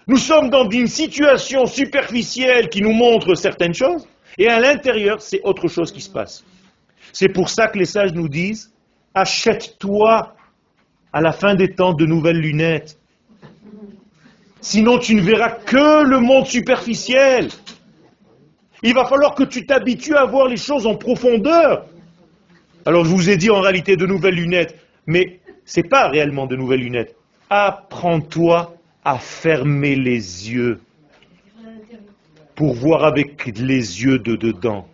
Nous 0.07 0.17
sommes 0.17 0.49
dans 0.49 0.67
une 0.69 0.87
situation 0.87 1.65
superficielle 1.65 2.69
qui 2.69 2.81
nous 2.81 2.93
montre 2.93 3.35
certaines 3.35 3.75
choses, 3.75 4.07
et 4.37 4.47
à 4.47 4.59
l'intérieur, 4.59 5.21
c'est 5.21 5.41
autre 5.43 5.67
chose 5.67 5.91
qui 5.91 6.01
se 6.01 6.09
passe. 6.09 6.43
C'est 7.13 7.29
pour 7.29 7.49
ça 7.49 7.67
que 7.67 7.77
les 7.77 7.85
sages 7.85 8.13
nous 8.13 8.27
disent, 8.27 8.73
achète-toi 9.13 10.33
à 11.13 11.21
la 11.21 11.31
fin 11.31 11.55
des 11.55 11.75
temps 11.75 11.93
de 11.93 12.05
nouvelles 12.05 12.39
lunettes. 12.39 12.97
Sinon, 14.61 14.97
tu 14.97 15.15
ne 15.15 15.21
verras 15.21 15.51
que 15.51 16.03
le 16.03 16.19
monde 16.19 16.47
superficiel. 16.47 17.49
Il 18.83 18.93
va 18.93 19.05
falloir 19.05 19.35
que 19.35 19.43
tu 19.43 19.65
t'habitues 19.65 20.15
à 20.15 20.25
voir 20.25 20.47
les 20.47 20.57
choses 20.57 20.87
en 20.87 20.95
profondeur. 20.95 21.85
Alors, 22.85 23.03
je 23.03 23.09
vous 23.09 23.29
ai 23.29 23.37
dit 23.37 23.49
en 23.49 23.59
réalité 23.59 23.97
de 23.97 24.05
nouvelles 24.05 24.35
lunettes, 24.35 24.75
mais 25.05 25.39
ce 25.65 25.81
n'est 25.81 25.87
pas 25.87 26.07
réellement 26.07 26.45
de 26.45 26.55
nouvelles 26.55 26.79
lunettes. 26.79 27.15
Apprends-toi 27.49 28.73
à 29.03 29.17
fermer 29.17 29.95
les 29.95 30.49
yeux 30.51 30.79
pour 32.55 32.73
voir 32.73 33.03
avec 33.03 33.45
les 33.45 34.03
yeux 34.03 34.19
de 34.19 34.35
dedans. 34.35 34.87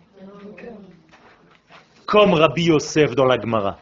Comme 2.06 2.34
Rabbi 2.34 2.64
Yosef 2.64 3.14
dans 3.14 3.24
la 3.24 3.40
Gemara. 3.40 3.78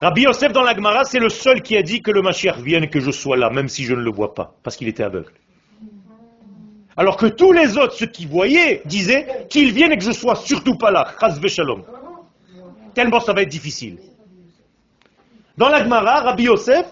Rabbi 0.00 0.22
Yosef 0.22 0.52
dans 0.52 0.62
la 0.62 0.74
Gemara, 0.74 1.04
c'est 1.04 1.18
le 1.18 1.28
seul 1.28 1.62
qui 1.62 1.76
a 1.76 1.82
dit 1.82 2.02
que 2.02 2.12
le 2.12 2.22
Mashiach 2.22 2.58
vienne 2.58 2.88
que 2.88 3.00
je 3.00 3.10
sois 3.10 3.36
là, 3.36 3.50
même 3.50 3.68
si 3.68 3.84
je 3.84 3.94
ne 3.94 4.00
le 4.00 4.10
vois 4.12 4.34
pas, 4.34 4.54
parce 4.62 4.76
qu'il 4.76 4.86
était 4.86 5.02
aveugle. 5.02 5.32
Alors 6.98 7.16
que 7.16 7.26
tous 7.26 7.52
les 7.52 7.78
autres, 7.78 7.94
ceux 7.94 8.06
qui 8.08 8.26
voyaient, 8.26 8.82
disaient 8.84 9.46
qu'il 9.48 9.72
vienne 9.72 9.92
et 9.92 9.98
que 9.98 10.02
je 10.02 10.10
sois 10.10 10.34
surtout 10.34 10.74
pas 10.76 10.90
là. 10.90 11.14
Chas 11.20 11.38
v'shalom. 11.38 11.84
Tellement 12.92 13.20
ça 13.20 13.32
va 13.32 13.42
être 13.42 13.48
difficile. 13.48 13.98
Dans 15.56 15.68
la 15.68 15.84
Gemara, 15.84 16.22
Rabbi 16.22 16.44
Yosef 16.44 16.86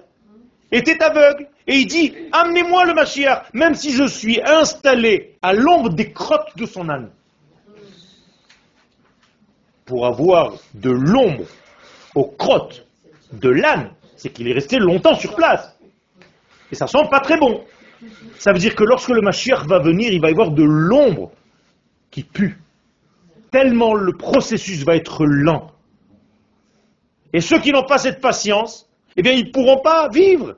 était 0.71 1.03
aveugle. 1.03 1.49
Et 1.67 1.79
il 1.79 1.87
dit, 1.87 2.15
amenez-moi 2.31 2.85
le 2.85 2.95
Mashiach, 2.95 3.47
même 3.53 3.75
si 3.75 3.91
je 3.91 4.05
suis 4.05 4.41
installé 4.41 5.37
à 5.43 5.53
l'ombre 5.53 5.89
des 5.89 6.13
crottes 6.13 6.57
de 6.57 6.67
son 6.67 6.89
âne. 6.89 7.11
Pour 9.85 10.07
avoir 10.07 10.53
de 10.75 10.91
l'ombre 10.91 11.47
aux 12.15 12.27
crottes 12.27 12.87
de 13.33 13.49
l'âne, 13.49 13.91
c'est 14.15 14.29
qu'il 14.29 14.47
est 14.47 14.55
resté 14.55 14.79
longtemps 14.79 15.17
sur 15.17 15.35
place. 15.35 15.77
Et 16.71 16.77
ça 16.77 16.87
sent 16.87 17.09
pas 17.11 17.19
très 17.19 17.39
bon. 17.39 17.65
Ça 18.39 18.53
veut 18.53 18.59
dire 18.59 18.75
que 18.75 18.85
lorsque 18.85 19.09
le 19.09 19.21
Mashiach 19.21 19.67
va 19.67 19.79
venir, 19.79 20.13
il 20.13 20.21
va 20.21 20.29
y 20.29 20.33
avoir 20.33 20.51
de 20.51 20.63
l'ombre 20.63 21.33
qui 22.11 22.23
pue. 22.23 22.59
Tellement 23.51 23.95
le 23.95 24.13
processus 24.13 24.85
va 24.85 24.97
être 24.97 25.25
lent. 25.25 25.71
Et 27.33 27.41
ceux 27.41 27.59
qui 27.59 27.73
n'ont 27.73 27.85
pas 27.85 27.99
cette 27.99 28.21
patience, 28.21 28.89
eh 29.17 29.23
bien, 29.23 29.33
ils 29.33 29.47
ne 29.47 29.51
pourront 29.51 29.81
pas 29.81 30.09
vivre. 30.09 30.57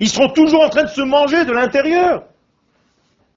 Ils 0.00 0.08
seront 0.08 0.28
toujours 0.28 0.62
en 0.62 0.68
train 0.68 0.84
de 0.84 0.88
se 0.88 1.00
manger 1.00 1.44
de 1.44 1.52
l'intérieur. 1.52 2.24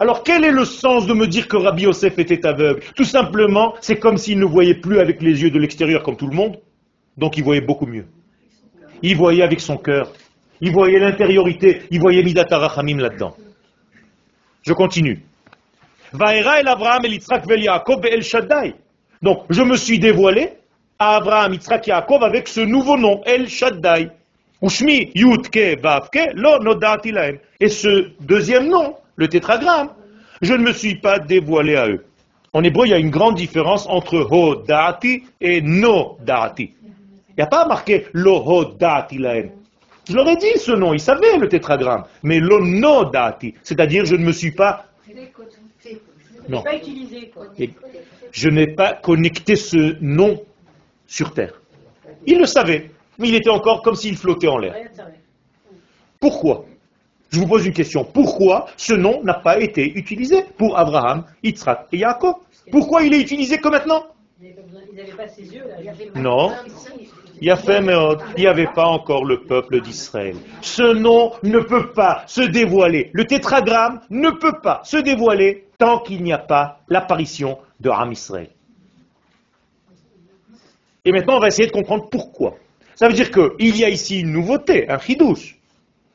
Alors 0.02 0.24
quel 0.24 0.44
est 0.44 0.52
le 0.52 0.66
sens 0.66 1.06
de 1.06 1.14
me 1.14 1.28
dire 1.28 1.48
que 1.48 1.58
Rabbi 1.58 1.84
Yosef 1.84 2.18
était 2.18 2.46
aveugle? 2.46 2.82
Tout 2.96 3.04
simplement, 3.04 3.76
c'est 3.82 4.00
comme 4.00 4.18
s'il 4.18 4.40
ne 4.40 4.46
voyait 4.46 4.74
plus 4.74 5.00
avec 5.00 5.22
les 5.22 5.44
yeux 5.44 5.52
de 5.52 5.60
l'extérieur 5.60 6.02
comme 6.02 6.18
tout 6.18 6.26
le 6.26 6.36
monde, 6.36 6.58
donc 7.18 7.38
il 7.38 7.44
voyait 7.44 7.62
beaucoup 7.62 7.86
mieux. 7.86 8.08
Il 9.04 9.16
voyait 9.16 9.44
avec 9.44 9.60
son 9.60 9.78
cœur, 9.78 10.12
il 10.62 10.72
voyait 10.72 11.00
l'intériorité, 11.00 11.82
il 11.90 12.00
voyait 12.00 12.24
Midat 12.24 12.46
Arachamim 12.50 12.98
là-dedans. 12.98 13.36
Je 14.64 14.74
continue. 14.74 15.24
Vaera 16.14 16.60
el 16.60 16.68
Abraham 16.68 17.06
el 17.06 17.20
vel 17.48 17.64
Yaakov 17.64 18.06
el 18.06 18.22
Shaddai. 18.22 18.76
Donc, 19.22 19.46
je 19.50 19.62
me 19.62 19.76
suis 19.76 20.00
dévoilé 20.00 20.54
à 21.00 21.16
Abraham, 21.16 21.54
Yitzhak 21.54 21.88
Yaakov 21.88 22.24
avec 22.24 22.48
ce 22.48 22.62
nouveau 22.62 22.98
nom, 22.98 23.22
El 23.26 23.48
Shaddai. 23.48 24.10
Ushmi 24.62 25.12
Yudke 25.16 25.80
Vavke 25.82 26.30
lo. 26.36 26.60
Et 27.60 27.70
ce 27.70 28.12
deuxième 28.20 28.68
nom, 28.68 28.96
le 29.16 29.28
tétragramme, 29.28 29.90
je 30.42 30.54
ne 30.54 30.64
me 30.64 30.74
suis 30.74 30.96
pas 30.96 31.18
dévoilé 31.18 31.76
à 31.76 31.88
eux. 31.88 32.06
En 32.54 32.64
hébreu, 32.64 32.86
il 32.86 32.90
y 32.90 32.94
a 32.94 33.00
une 33.00 33.10
grande 33.10 33.36
différence 33.36 33.88
entre 33.88 34.28
Hodati 34.30 35.24
et 35.40 35.62
No 35.62 36.18
Dati. 36.20 36.74
Il 37.30 37.36
n'y 37.38 37.44
a 37.44 37.48
pas 37.48 37.66
marqué 37.66 38.06
Lo 38.14 38.44
Hodati 38.46 39.18
lahem. 39.18 39.50
Je 40.12 40.18
leur 40.18 40.28
ai 40.28 40.36
dit 40.36 40.58
ce 40.58 40.74
nom, 40.74 40.94
ils 40.94 41.00
savaient 41.00 41.38
le 41.38 41.48
tétragramme. 41.48 42.04
Mais 42.22 42.40
Lo 42.40 42.60
No 42.60 43.06
Dati, 43.06 43.54
c'est-à-dire 43.64 44.04
je 44.04 44.16
ne 44.16 44.26
me 44.26 44.34
suis 44.34 44.52
pas 44.52 44.88
non. 46.50 46.64
Je 48.32 48.50
n'ai 48.50 48.68
pas 48.68 48.94
connecté 48.94 49.56
ce 49.56 49.96
nom 50.02 50.44
sur 51.08 51.34
terre. 51.34 51.62
Il 52.26 52.40
le 52.40 52.46
savait, 52.46 52.92
mais 53.18 53.30
il 53.30 53.36
était 53.36 53.50
encore 53.50 53.82
comme 53.82 53.96
s'il 53.96 54.18
flottait 54.18 54.50
en 54.50 54.58
l'air. 54.58 54.76
Pourquoi? 56.20 56.66
Je 57.30 57.40
vous 57.40 57.48
pose 57.48 57.66
une 57.66 57.74
question. 57.74 58.04
Pourquoi 58.04 58.66
ce 58.76 58.94
nom 58.94 59.24
n'a 59.24 59.36
pas 59.36 59.60
été 59.62 59.98
utilisé 59.98 60.44
pour 60.58 60.78
Abraham, 60.78 61.24
Yitzhak 61.42 61.88
et 61.94 62.00
Yaakov? 62.00 62.36
Pourquoi 62.70 63.04
il 63.04 63.14
est 63.14 63.22
utilisé 63.22 63.60
que 63.60 63.70
maintenant? 63.70 64.08
Non. 66.16 66.52
Il 67.42 67.48
y 67.48 67.50
a 67.50 67.58
fait, 67.58 67.82
mais 67.82 67.96
euh, 67.96 68.16
n'y 68.38 68.46
avait 68.46 68.68
pas 68.68 68.86
encore 68.86 69.26
le 69.26 69.42
peuple 69.42 69.82
d'Israël. 69.82 70.36
Ce 70.62 70.94
nom 70.94 71.32
ne 71.42 71.60
peut 71.60 71.92
pas 71.92 72.24
se 72.28 72.42
dévoiler. 72.42 73.10
Le 73.14 73.26
tétragramme 73.26 74.02
ne 74.12 74.30
peut 74.30 74.60
pas 74.62 74.82
se 74.84 74.98
dévoiler 74.98 75.66
tant 75.80 76.00
qu'il 76.00 76.22
n'y 76.22 76.34
a 76.34 76.38
pas 76.38 76.82
l'apparition 76.88 77.58
de 77.80 77.90
Ram 77.90 78.12
Israël. 78.12 78.50
Et 81.04 81.12
maintenant, 81.12 81.38
on 81.38 81.40
va 81.40 81.48
essayer 81.48 81.66
de 81.68 81.72
comprendre 81.72 82.10
pourquoi. 82.10 82.58
Ça 82.94 83.08
veut 83.08 83.14
dire 83.14 83.32
qu'il 83.32 83.76
y 83.76 83.84
a 83.84 83.90
ici 83.90 84.20
une 84.20 84.32
nouveauté, 84.32 84.88
un 84.88 85.00
chidouche. 85.00 85.58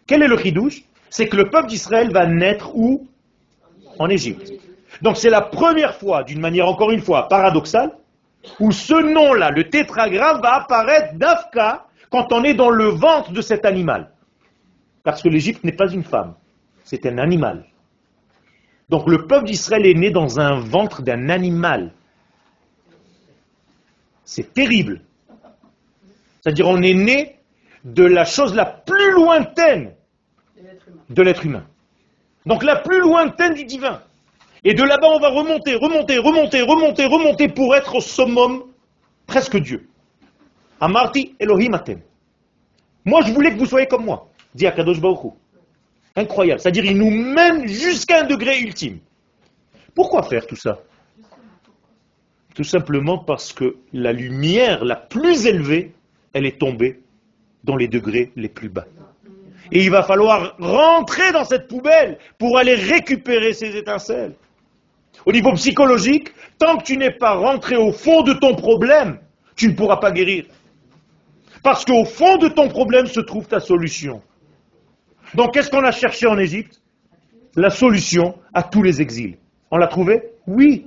Quel 0.07 0.22
est 0.22 0.29
le 0.29 0.39
chidouche? 0.39 0.85
C'est 1.11 1.27
que 1.27 1.37
le 1.37 1.51
peuple 1.51 1.66
d'Israël 1.66 2.12
va 2.12 2.27
naître 2.27 2.70
où? 2.77 3.09
En 3.99 4.09
Égypte. 4.09 4.53
Donc 5.03 5.16
c'est 5.16 5.31
la 5.31 5.41
première 5.41 5.97
fois, 5.97 6.22
d'une 6.22 6.41
manière 6.41 6.68
encore 6.68 6.93
une 6.93 7.01
fois 7.01 7.27
paradoxale, 7.27 7.91
où 8.61 8.73
ce 8.73 8.95
nom-là, 8.95 9.51
le 9.51 9.69
tétragramme, 9.69 10.41
va 10.41 10.57
apparaître 10.57 11.15
d'Afka 11.15 11.87
quand 12.11 12.33
on 12.33 12.45
est 12.45 12.55
dans 12.55 12.71
le 12.71 12.87
ventre 12.87 13.33
de 13.33 13.41
cet 13.41 13.65
animal. 13.65 14.11
Parce 15.03 15.23
que 15.23 15.29
l'Égypte 15.29 15.65
n'est 15.65 15.73
pas 15.73 15.91
une 15.91 16.05
femme, 16.05 16.35
c'est 16.85 17.07
un 17.07 17.19
animal. 17.19 17.65
Donc 18.89 19.09
le 19.09 19.27
peuple 19.27 19.47
d'Israël 19.47 19.87
est 19.87 19.95
né 19.95 20.11
dans 20.11 20.39
un 20.39 20.61
ventre 20.61 21.03
d'un 21.03 21.29
animal. 21.29 21.93
C'est 24.25 24.53
terrible. 24.53 25.03
C'est-à-dire 26.41 26.69
on 26.69 26.83
est 26.83 26.95
né 26.95 27.39
de 27.85 28.05
la 28.05 28.25
chose 28.25 28.55
la 28.55 28.67
plus 28.67 29.13
lointaine 29.13 29.95
de 30.57 30.63
l'être 30.63 30.89
humain. 30.89 31.03
de 31.11 31.23
l'être 31.23 31.47
humain. 31.47 31.67
Donc 32.47 32.63
la 32.63 32.77
plus 32.77 33.01
lointaine 33.01 33.55
du 33.55 33.65
divin. 33.65 34.03
Et 34.69 34.75
de 34.75 34.83
là-bas, 34.83 35.07
on 35.07 35.21
va 35.21 35.29
remonter, 35.29 35.77
remonter, 35.77 36.19
remonter, 36.19 36.61
remonter, 36.61 37.05
remonter 37.05 37.47
pour 37.47 37.77
être 37.77 37.95
au 37.95 38.01
summum, 38.01 38.64
presque 39.25 39.57
Dieu. 39.59 39.89
Amarti 40.81 41.37
Elohim 41.39 41.73
atem. 41.75 42.01
Moi, 43.05 43.21
je 43.25 43.33
voulais 43.33 43.53
que 43.53 43.59
vous 43.59 43.67
soyez 43.67 43.87
comme 43.87 44.05
moi, 44.05 44.29
dit 44.57 44.67
Akadosh 44.67 45.01
Baruch. 45.01 45.35
Incroyable. 46.17 46.61
C'est-à-dire, 46.61 46.85
il 46.85 46.99
nous 46.99 47.12
mène 47.12 47.69
jusqu'à 47.69 48.23
un 48.23 48.25
degré 48.25 48.59
ultime. 48.59 48.99
Pourquoi 49.95 50.25
faire 50.25 50.49
tout 50.49 50.57
ça? 50.57 50.81
Tout 52.57 52.64
simplement 52.64 53.19
parce 53.19 53.53
que 53.53 53.77
la 53.93 54.12
lumière 54.12 54.85
la 54.85 54.97
plus 54.97 55.47
élevée, 55.47 55.93
elle 56.33 56.45
est 56.45 56.59
tombée 56.59 57.03
dans 57.62 57.77
les 57.77 57.87
degrés 57.87 58.33
les 58.35 58.49
plus 58.49 58.69
bas. 58.69 58.87
Et 59.71 59.85
il 59.85 59.93
va 59.93 60.03
falloir 60.03 60.57
rentrer 60.59 61.31
dans 61.31 61.45
cette 61.45 61.69
poubelle 61.69 62.19
pour 62.37 62.59
aller 62.59 62.75
récupérer 62.75 63.53
ces 63.53 63.77
étincelles. 63.77 64.35
Au 65.27 65.33
niveau 65.33 65.53
psychologique, 65.55 66.33
tant 66.57 66.79
que 66.79 66.85
tu 66.85 66.97
n'es 66.97 67.11
pas 67.11 67.35
rentré 67.35 67.77
au 67.77 67.93
fond 67.93 68.22
de 68.22 68.33
ton 68.33 68.55
problème, 68.55 69.18
tu 69.57 69.68
ne 69.68 69.74
pourras 69.74 69.97
pas 69.97 70.12
guérir. 70.12 70.45
Parce 71.64 71.85
qu'au 71.85 72.05
fond 72.05 72.37
de 72.37 72.47
ton 72.47 72.68
problème 72.68 73.07
se 73.07 73.18
trouve 73.18 73.49
ta 73.49 73.59
solution. 73.59 74.22
Donc 75.35 75.53
qu'est-ce 75.53 75.68
qu'on 75.68 75.83
a 75.83 75.91
cherché 75.91 76.29
en 76.29 76.39
Égypte? 76.39 76.81
La 77.57 77.70
solution 77.70 78.39
à 78.55 78.62
tous 78.62 78.85
les 78.85 79.03
exils. 79.03 79.37
On 79.72 79.79
l'a 79.79 79.89
trouvé? 79.89 80.22
Oui. 80.47 80.87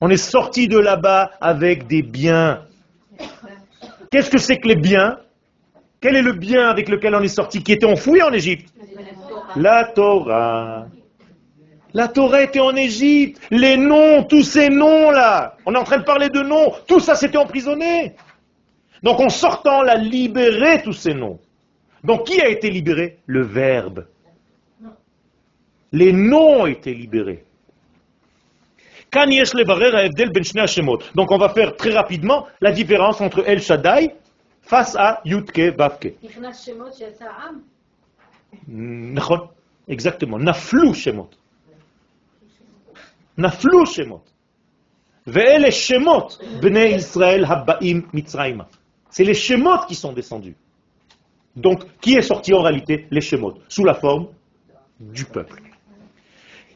On 0.00 0.10
est 0.10 0.16
sorti 0.16 0.66
de 0.66 0.78
là-bas 0.78 1.30
avec 1.40 1.86
des 1.86 2.02
biens. 2.02 2.64
Qu'est-ce 4.10 4.30
que 4.30 4.38
c'est 4.38 4.56
que 4.58 4.66
les 4.66 4.76
biens? 4.76 5.18
Quel 6.06 6.14
est 6.14 6.22
le 6.22 6.34
bien 6.34 6.68
avec 6.68 6.88
lequel 6.88 7.16
on 7.16 7.20
est 7.20 7.26
sorti, 7.26 7.64
qui 7.64 7.72
était 7.72 7.84
enfoui 7.84 8.22
en 8.22 8.32
Égypte 8.32 8.72
La 9.56 9.82
Torah. 9.86 10.86
La 11.92 12.06
Torah 12.06 12.42
était 12.42 12.60
en 12.60 12.76
Égypte. 12.76 13.40
Les 13.50 13.76
noms, 13.76 14.22
tous 14.22 14.44
ces 14.44 14.68
noms-là. 14.68 15.56
On 15.66 15.74
est 15.74 15.76
en 15.76 15.82
train 15.82 15.98
de 15.98 16.04
parler 16.04 16.28
de 16.28 16.42
noms. 16.42 16.70
Tout 16.86 17.00
ça, 17.00 17.16
c'était 17.16 17.38
emprisonné. 17.38 18.14
Donc 19.02 19.18
en 19.18 19.28
sortant, 19.28 19.80
on 19.80 19.88
a 19.88 19.96
libéré 19.96 20.80
tous 20.80 20.92
ces 20.92 21.12
noms. 21.12 21.40
Donc 22.04 22.28
qui 22.28 22.40
a 22.40 22.50
été 22.50 22.70
libéré? 22.70 23.18
Le 23.26 23.42
Verbe. 23.42 24.06
Les 25.90 26.12
noms 26.12 26.60
ont 26.60 26.66
été 26.66 26.94
libérés. 26.94 27.42
Ben 29.12 29.28
Donc 31.16 31.32
on 31.32 31.38
va 31.38 31.48
faire 31.48 31.74
très 31.74 31.90
rapidement 31.90 32.46
la 32.60 32.70
différence 32.70 33.20
entre 33.20 33.42
El 33.48 33.60
Shaddai 33.60 34.12
face 34.66 34.96
à 34.96 35.20
Yutke, 35.24 35.74
Bavke. 35.76 36.14
Exactement. 39.88 40.38
Naflou 40.38 40.92
Shemot. 40.92 41.30
Naflou 43.36 43.86
Shemot. 43.86 44.22
Ve'ele 45.26 45.70
Shemot, 45.70 46.28
Bnei 46.60 46.96
Israël 46.96 47.44
Habbaim 47.48 48.02
Mitzraïma. 48.12 48.68
C'est 49.10 49.24
les 49.24 49.34
Shemot 49.34 49.86
qui 49.88 49.94
sont 49.94 50.12
descendus. 50.12 50.56
Donc, 51.54 51.84
qui 52.00 52.14
est 52.14 52.22
sorti 52.22 52.52
en 52.52 52.60
réalité? 52.60 53.06
Les 53.10 53.20
Shemot, 53.20 53.54
sous 53.68 53.84
la 53.84 53.94
forme 53.94 54.28
du 55.00 55.24
peuple. 55.24 55.62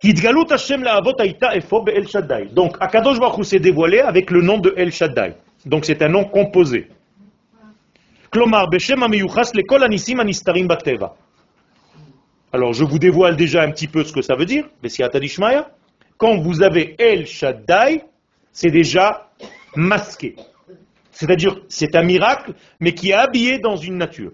Hidgalut 0.02 0.46
Hashem 0.50 0.82
La'avot 0.82 1.12
Aïta 1.18 1.54
Efo 1.56 1.82
Be'el 1.82 2.08
Shaddai. 2.08 2.46
Donc, 2.46 2.76
Akadosh 2.80 3.18
Baruch 3.18 3.44
s'est 3.44 3.58
dévoilé 3.58 3.98
avec 4.00 4.30
le 4.30 4.40
nom 4.42 4.58
de 4.58 4.72
El 4.76 4.92
Shaddai. 4.92 5.34
Donc, 5.66 5.84
c'est 5.84 6.00
un 6.02 6.08
nom 6.08 6.24
composé. 6.24 6.88
כלומר, 8.33 8.65
בשם 8.65 9.03
המיוחס 9.03 9.55
לכל 9.55 9.83
הניסים 9.83 10.19
הנסתרים 10.19 10.67
בטבע. 10.67 11.07
Alors, 12.53 12.73
je 12.73 12.85
vous 12.85 12.99
dévoile 12.99 13.35
déjà 13.35 13.63
un 13.63 13.71
petit 13.71 13.87
peu 13.87 14.03
ce 14.05 14.13
que 14.13 14.21
ça 14.21 14.35
veut 14.35 14.45
dire, 14.45 14.65
Bessiata 14.81 15.19
Dishmaya. 15.19 15.69
Quand 16.17 16.37
vous 16.37 16.61
avez 16.63 16.95
El 16.99 17.25
Shaddai, 17.27 18.03
c'est 18.53 18.71
déjà 18.71 19.29
masqué. 19.75 20.35
C'est-à-dire, 21.11 21.53
c'est 21.67 21.95
un 21.95 22.03
miracle, 22.03 22.53
mais 22.79 22.93
qui 22.93 23.09
est 23.09 23.13
habillé 23.13 23.59
dans 23.59 23.75
une 23.75 23.97
nature. 23.97 24.31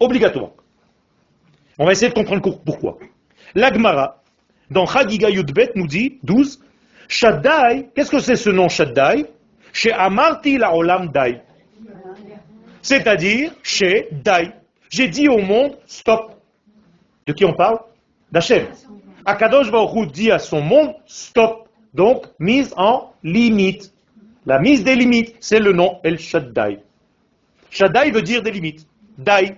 Obligatoire. 0.00 0.52
On 1.78 1.84
va 1.84 1.92
essayer 1.92 2.08
de 2.08 2.14
comprendre 2.14 2.40
cour- 2.42 2.62
pourquoi. 2.64 2.96
L'Agmara, 3.54 4.22
dans 4.70 4.86
Chagiga 4.86 5.28
Yudbet, 5.28 5.72
nous 5.74 5.86
dit, 5.86 6.18
12, 6.22 6.60
Shaddai, 7.08 7.88
qu'est-ce 7.94 8.10
que 8.10 8.18
c'est 8.18 8.36
ce 8.36 8.48
nom 8.50 8.68
Shaddai 8.68 9.26
Chez 9.74 9.92
Amarti 9.92 10.56
la 10.56 10.74
Olam 10.74 11.08
Dai. 11.12 11.40
C'est-à-dire, 12.81 13.51
chez 13.63 14.07
Dai. 14.11 14.51
J'ai 14.89 15.07
dit 15.07 15.27
au 15.29 15.39
monde, 15.39 15.77
stop. 15.85 16.33
De 17.25 17.33
qui 17.33 17.45
on 17.45 17.53
parle? 17.53 17.79
D'Hachem. 18.31 18.67
Akadosh 19.25 19.71
Baruch 19.71 20.11
dit 20.11 20.31
à 20.31 20.39
son 20.39 20.61
monde, 20.61 20.93
stop. 21.05 21.67
Donc, 21.93 22.25
mise 22.39 22.73
en 22.77 23.11
limite. 23.23 23.93
La 24.45 24.59
mise 24.59 24.83
des 24.83 24.95
limites, 24.95 25.35
c'est 25.39 25.59
le 25.59 25.71
nom 25.71 25.99
El 26.03 26.17
Shaddai. 26.17 26.79
Shaddai 27.69 28.11
veut 28.11 28.21
dire 28.21 28.41
des 28.41 28.51
limites. 28.51 28.87
Dai. 29.17 29.55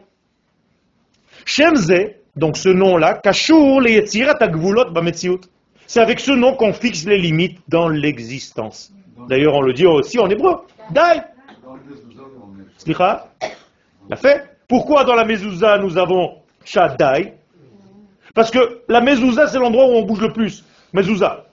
Shemze, 1.46 1.94
donc 2.36 2.58
ce 2.58 2.70
nom-là, 2.70 3.16
Kashur 3.16 3.80
le 3.80 3.92
Yetzirat 3.92 4.38
Agvulot 4.40 4.92
Bametziut. 4.92 5.42
C'est 5.88 6.00
avec 6.00 6.20
ce 6.20 6.32
nom 6.32 6.56
qu'on 6.56 6.74
fixe 6.74 7.06
les 7.06 7.18
limites 7.18 7.60
dans 7.68 7.88
l'existence. 7.88 8.92
D'ailleurs, 9.30 9.54
on 9.56 9.62
le 9.62 9.74
dit 9.74 9.86
aussi 9.86 10.20
en 10.20 10.30
hébreu. 10.30 10.56
Dai. 10.92 11.22
La 14.10 14.16
fait. 14.16 14.44
Pourquoi 14.68 15.04
dans 15.04 15.16
la 15.16 15.26
mezouza 15.26 15.78
nous 15.78 15.98
avons 15.98 16.38
Shaddai? 16.66 17.34
Parce 18.34 18.50
que 18.50 18.82
la 18.88 19.02
mezouza, 19.02 19.48
c'est 19.48 19.60
l'endroit 19.60 19.86
où 19.86 19.92
on 19.92 20.04
bouge 20.04 20.22
le 20.22 20.32
plus. 20.32 20.64
Mezouza. 20.94 21.46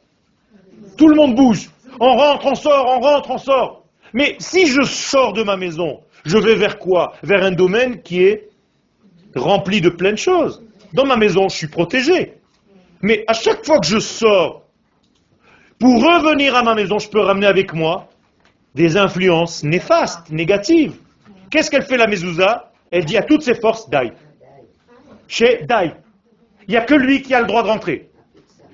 Tout 0.97 1.09
le 1.09 1.17
monde 1.17 1.35
bouge. 1.35 1.71
On 2.01 2.17
rentre, 2.17 2.47
on 2.47 2.55
sort, 2.55 2.87
on 2.89 3.01
rentre, 3.01 3.31
on 3.31 3.39
sort. 3.39 3.85
Mais 4.13 4.37
si 4.39 4.67
je 4.67 4.83
sors 4.83 5.33
de 5.33 5.43
ma 5.43 5.57
maison, 5.57 6.01
je 6.25 6.39
vais 6.39 6.55
vers 6.55 6.79
quoi? 6.79 7.13
Vers 7.23 7.45
un 7.45 7.53
domaine 7.53 8.03
qui 8.03 8.23
est 8.23 8.49
rempli 9.37 9.81
de 9.81 9.91
plein 9.91 10.13
de 10.13 10.19
choses. 10.19 10.63
Dans 10.93 11.05
ma 11.05 11.17
maison, 11.17 11.49
je 11.49 11.57
suis 11.57 11.69
protégé. 11.69 12.35
Mais 13.03 13.25
à 13.29 13.35
chaque 13.35 13.65
fois 13.65 13.79
que 13.79 13.87
je 13.87 13.99
sors, 13.99 14.63
pour 15.79 16.03
revenir 16.03 16.55
à 16.55 16.63
ma 16.63 16.75
maison, 16.75 16.99
je 16.99 17.09
peux 17.09 17.21
ramener 17.21 17.47
avec 17.47 17.73
moi 17.73 18.09
des 18.75 18.97
influences 18.97 19.63
néfastes, 19.65 20.31
négatives. 20.31 20.97
Qu'est-ce 21.51 21.71
qu'elle 21.71 21.83
fait 21.85 21.97
la 21.97 22.07
mezouza? 22.07 22.71
Elle 22.91 23.05
dit 23.05 23.17
à 23.17 23.23
toutes 23.23 23.43
ses 23.43 23.55
forces, 23.55 23.89
Dai. 23.91 24.13
Chez 25.29 25.65
Dai. 25.69 25.93
Il 26.67 26.73
n'y 26.73 26.77
a 26.77 26.83
que 26.83 26.95
lui 26.95 27.23
qui 27.23 27.35
a 27.35 27.41
le 27.41 27.47
droit 27.47 27.63
de 27.63 27.69
rentrer. 27.69 28.09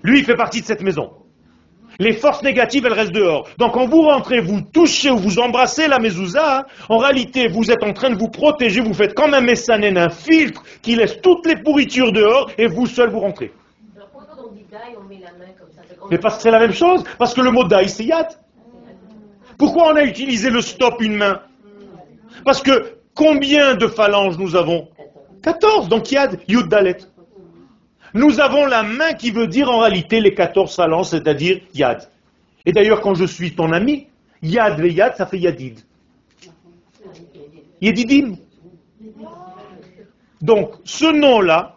Lui, 0.02 0.20
il 0.20 0.24
fait 0.24 0.34
partie 0.36 0.60
de 0.60 0.66
cette 0.66 0.82
maison. 0.82 1.10
Les 1.98 2.12
forces 2.12 2.42
négatives, 2.42 2.84
elles 2.84 2.92
restent 2.92 3.12
dehors. 3.12 3.48
Donc 3.56 3.72
quand 3.72 3.86
vous 3.86 4.02
rentrez, 4.02 4.40
vous 4.40 4.60
touchez 4.60 5.10
ou 5.10 5.16
vous 5.16 5.38
embrassez 5.38 5.88
la 5.88 5.98
mezouza, 5.98 6.66
en 6.90 6.98
réalité, 6.98 7.48
vous 7.48 7.70
êtes 7.70 7.82
en 7.82 7.94
train 7.94 8.10
de 8.10 8.18
vous 8.18 8.28
protéger, 8.28 8.82
vous 8.82 8.92
faites 8.92 9.14
comme 9.14 9.32
un 9.32 9.40
messanen, 9.40 9.96
un 9.96 10.10
filtre 10.10 10.62
qui 10.82 10.94
laisse 10.94 11.18
toutes 11.22 11.46
les 11.46 11.56
pourritures 11.62 12.12
dehors 12.12 12.50
et 12.58 12.66
vous 12.66 12.84
seul 12.86 13.08
vous 13.10 13.20
rentrez. 13.20 13.50
Alors 13.96 14.08
pourquoi 14.10 14.34
quand 14.36 14.42
on 14.50 14.52
dit 14.52 14.66
daï, 14.70 14.94
on 14.98 15.08
met 15.08 15.20
la 15.20 15.32
main 15.32 15.52
comme 15.58 15.70
ça 15.74 15.80
c'est 15.88 15.96
comme- 15.98 16.08
Mais 16.10 16.18
parce 16.18 16.36
que 16.36 16.42
c'est 16.42 16.50
la 16.50 16.58
même 16.60 16.74
chose, 16.74 17.02
parce 17.18 17.32
que 17.32 17.40
le 17.40 17.50
mot 17.50 17.64
daï, 17.64 17.88
c'est 17.88 18.04
yad. 18.04 18.28
Pourquoi 19.56 19.90
on 19.90 19.96
a 19.96 20.02
utilisé 20.02 20.50
le 20.50 20.60
stop 20.60 21.00
une 21.00 21.16
main? 21.16 21.40
Parce 22.46 22.62
que 22.62 22.94
combien 23.12 23.74
de 23.74 23.88
phalanges 23.88 24.38
nous 24.38 24.54
avons 24.54 24.86
14, 25.42 25.88
donc 25.88 26.12
yad, 26.12 26.38
yud 26.46 26.68
dalet. 26.68 26.98
Nous 28.14 28.38
avons 28.38 28.66
la 28.66 28.84
main 28.84 29.14
qui 29.14 29.32
veut 29.32 29.48
dire 29.48 29.68
en 29.68 29.80
réalité 29.80 30.20
les 30.20 30.32
14 30.32 30.74
phalanges, 30.76 31.08
c'est-à-dire 31.08 31.60
yad. 31.74 32.08
Et 32.64 32.70
d'ailleurs, 32.70 33.00
quand 33.00 33.14
je 33.14 33.24
suis 33.24 33.56
ton 33.56 33.72
ami, 33.72 34.06
yad 34.42 34.80
ve 34.80 34.86
yad, 34.86 35.16
ça 35.16 35.26
fait 35.26 35.40
yadid. 35.40 35.80
Yedidim. 37.80 38.36
Donc, 40.40 40.74
ce 40.84 41.06
nom-là, 41.06 41.76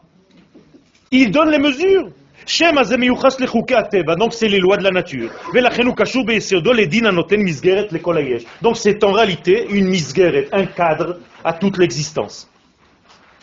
il 1.09 1.31
donne 1.31 1.49
les 1.49 1.57
mesures 1.57 2.11
Shem 2.48 2.78
הזה 2.78 2.96
מיוחס 2.96 3.40
לחוקי 3.40 3.74
הטבע, 3.74 4.14
donc 4.14 4.32
c'est 4.32 4.48
les 4.48 4.60
lois 4.60 4.76
de 4.76 4.82
la 4.82 4.90
nature. 4.90 5.30
ולכן 5.54 5.86
הוא 5.86 5.96
קשור 5.96 6.26
ביסודו 6.26 6.72
לדין 6.72 7.06
הנותן 7.06 7.40
מסגרת 7.40 7.92
לכל 7.92 8.16
היש. 8.16 8.44
Donc 8.62 8.76
c'est 8.76 9.04
en 9.04 9.12
réalité 9.12 9.66
une 9.70 9.88
misgeret, 9.88 10.48
un 10.52 10.66
cadre 10.66 11.16
à 11.44 11.52
toute 11.52 11.78
l'existence. 11.78 12.50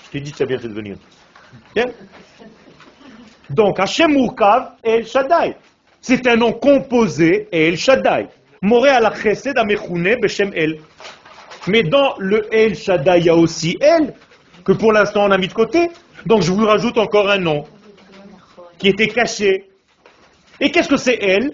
Je 0.06 0.12
t'ai 0.12 0.20
dit, 0.20 0.32
tu 0.34 0.44
as 0.44 0.46
bien 0.46 0.60
fait 0.60 0.68
de 0.68 0.74
venir. 0.74 0.98
Bien 1.74 1.86
Donc, 3.50 3.80
Hashem 3.80 4.12
Murkav 4.12 4.74
El 4.84 5.06
Shaddai. 5.08 5.56
C'est 6.02 6.28
un 6.28 6.36
nom 6.36 6.52
composé 6.54 7.48
El 7.52 7.78
Shaddai. 7.78 8.28
Moré 8.62 8.90
à 8.90 9.00
la 9.00 9.14
chesed 9.14 9.58
amechune 9.58 10.16
beshem 10.22 10.52
El. 10.54 10.80
Mais 11.68 11.84
dans 11.84 12.16
le 12.18 12.54
El 12.54 12.76
Shaddai, 12.76 13.20
il 13.20 13.26
y 13.26 13.30
a 13.30 13.36
aussi 13.36 13.78
El, 13.80 14.14
que 14.66 14.74
pour 14.74 14.92
l'instant 14.92 15.26
on 15.26 15.32
a 15.32 15.38
mis 15.38 15.48
de 15.48 15.54
côté. 15.54 15.90
Donc 16.26 16.42
je 16.42 16.52
vous 16.52 16.66
rajoute 16.66 16.98
encore 16.98 17.30
un 17.30 17.40
nom 17.40 17.66
qui 18.79 18.89
était 18.89 19.09
caché. 19.09 19.69
Et 20.61 20.71
qu'est-ce 20.71 20.89
que 20.89 20.97
c'est 20.97 21.19
elle? 21.21 21.53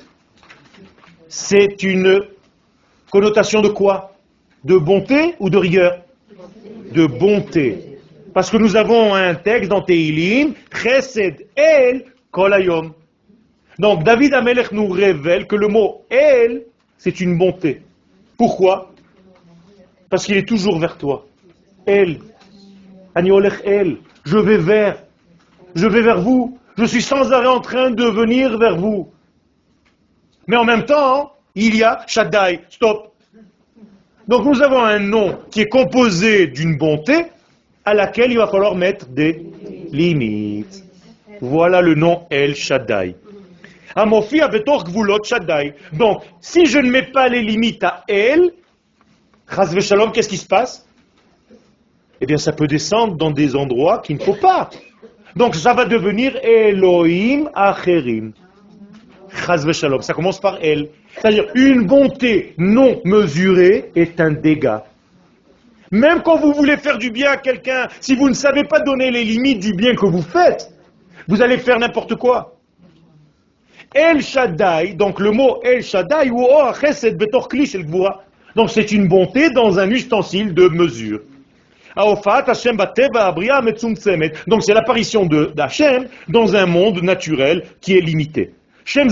C'est 1.28 1.82
une 1.82 2.20
connotation 3.10 3.60
de 3.60 3.68
quoi? 3.68 4.12
De 4.64 4.76
bonté 4.76 5.34
ou 5.40 5.50
de 5.50 5.58
rigueur? 5.58 6.02
De 6.92 7.06
bonté. 7.06 7.98
Parce 8.34 8.50
que 8.50 8.56
nous 8.56 8.76
avons 8.76 9.14
un 9.14 9.34
texte 9.34 9.70
dans 9.70 9.82
Teilim, 9.82 10.54
Chesed 10.72 11.46
El 11.56 12.04
Kolayom. 12.30 12.94
Donc 13.78 14.04
David 14.04 14.34
Amelech 14.34 14.72
nous 14.72 14.88
révèle 14.88 15.46
que 15.46 15.56
le 15.56 15.68
mot 15.68 16.02
El, 16.10 16.64
c'est 16.98 17.20
une 17.20 17.36
bonté. 17.36 17.82
Pourquoi? 18.38 18.92
Parce 20.08 20.26
qu'il 20.26 20.36
est 20.36 20.48
toujours 20.48 20.78
vers 20.78 20.96
toi. 20.96 21.26
El. 21.86 22.20
El. 23.14 23.98
Je 24.24 24.38
vais 24.38 24.58
vers. 24.58 25.02
Je 25.74 25.86
vais 25.86 26.02
vers 26.02 26.20
vous. 26.20 26.58
Je 26.76 26.84
suis 26.84 27.02
sans 27.02 27.32
arrêt 27.32 27.46
en 27.46 27.60
train 27.60 27.90
de 27.90 28.04
venir 28.04 28.58
vers 28.58 28.76
vous. 28.76 29.10
Mais 30.46 30.56
en 30.56 30.64
même 30.64 30.84
temps, 30.84 31.32
il 31.54 31.76
y 31.76 31.82
a 31.82 32.04
Shaddai. 32.06 32.60
Stop. 32.70 33.12
Donc 34.26 34.44
nous 34.44 34.62
avons 34.62 34.82
un 34.82 34.98
nom 34.98 35.38
qui 35.50 35.60
est 35.60 35.68
composé 35.68 36.46
d'une 36.46 36.78
bonté 36.78 37.26
à 37.84 37.94
laquelle 37.94 38.30
il 38.30 38.38
va 38.38 38.46
falloir 38.46 38.74
mettre 38.74 39.06
des 39.06 39.44
limites. 39.90 40.84
Voilà 41.40 41.80
le 41.80 41.94
nom 41.94 42.26
El 42.30 42.54
Shaddai. 42.54 43.16
Amofia 43.94 44.48
betor 44.48 44.84
gvulot 44.84 45.24
Shaddai. 45.24 45.74
Donc, 45.92 46.22
si 46.40 46.66
je 46.66 46.78
ne 46.78 46.90
mets 46.90 47.10
pas 47.10 47.28
les 47.28 47.42
limites 47.42 47.84
à 47.84 48.04
El, 48.08 48.52
Shalom, 49.80 50.12
qu'est-ce 50.12 50.28
qui 50.28 50.38
se 50.38 50.46
passe? 50.46 50.86
Eh 52.20 52.26
bien, 52.26 52.38
ça 52.38 52.52
peut 52.52 52.66
descendre 52.66 53.16
dans 53.16 53.30
des 53.30 53.54
endroits 53.54 53.98
qu'il 53.98 54.16
ne 54.16 54.22
faut 54.22 54.36
pas. 54.36 54.70
Donc, 55.36 55.54
ça 55.54 55.74
va 55.74 55.84
devenir 55.84 56.36
Elohim 56.42 57.48
Acherim. 57.54 58.32
Shalom, 59.72 60.02
ça 60.02 60.12
commence 60.12 60.40
par 60.40 60.58
El. 60.62 60.88
C'est-à-dire, 61.16 61.46
une 61.54 61.86
bonté 61.86 62.54
non 62.58 63.00
mesurée 63.04 63.90
est 63.96 64.20
un 64.20 64.32
dégât. 64.32 64.84
Même 65.90 66.22
quand 66.22 66.38
vous 66.38 66.52
voulez 66.52 66.76
faire 66.76 66.98
du 66.98 67.10
bien 67.10 67.32
à 67.32 67.36
quelqu'un, 67.36 67.88
si 68.00 68.14
vous 68.14 68.28
ne 68.28 68.34
savez 68.34 68.64
pas 68.64 68.80
donner 68.80 69.10
les 69.10 69.24
limites 69.24 69.60
du 69.60 69.74
bien 69.74 69.94
que 69.94 70.06
vous 70.06 70.22
faites, 70.22 70.72
vous 71.28 71.42
allez 71.42 71.58
faire 71.58 71.78
n'importe 71.78 72.14
quoi. 72.16 72.56
El 73.94 74.22
Shaddai, 74.22 74.94
donc 74.94 75.20
le 75.20 75.32
mot 75.32 75.60
El 75.62 75.82
Shaddai, 75.82 76.30
ou 76.30 76.46
Chesed 76.80 77.18
Betor 77.18 77.48
Kli 77.48 77.66
Shel 77.66 77.84
Gvura. 77.84 78.22
Donc 78.56 78.70
c'est 78.70 78.90
une 78.90 79.06
bonté 79.06 79.50
dans 79.50 79.78
un 79.78 79.90
ustensile 79.90 80.54
de 80.54 80.68
mesure. 80.68 81.20
Donc 84.46 84.62
c'est 84.62 84.74
l'apparition 84.74 85.26
de 85.26 85.52
d'Hashem 85.54 86.06
dans 86.28 86.56
un 86.56 86.66
monde 86.66 87.02
naturel 87.02 87.64
qui 87.80 87.96
est 87.96 88.00
limité. 88.00 88.52
C'est 88.84 89.04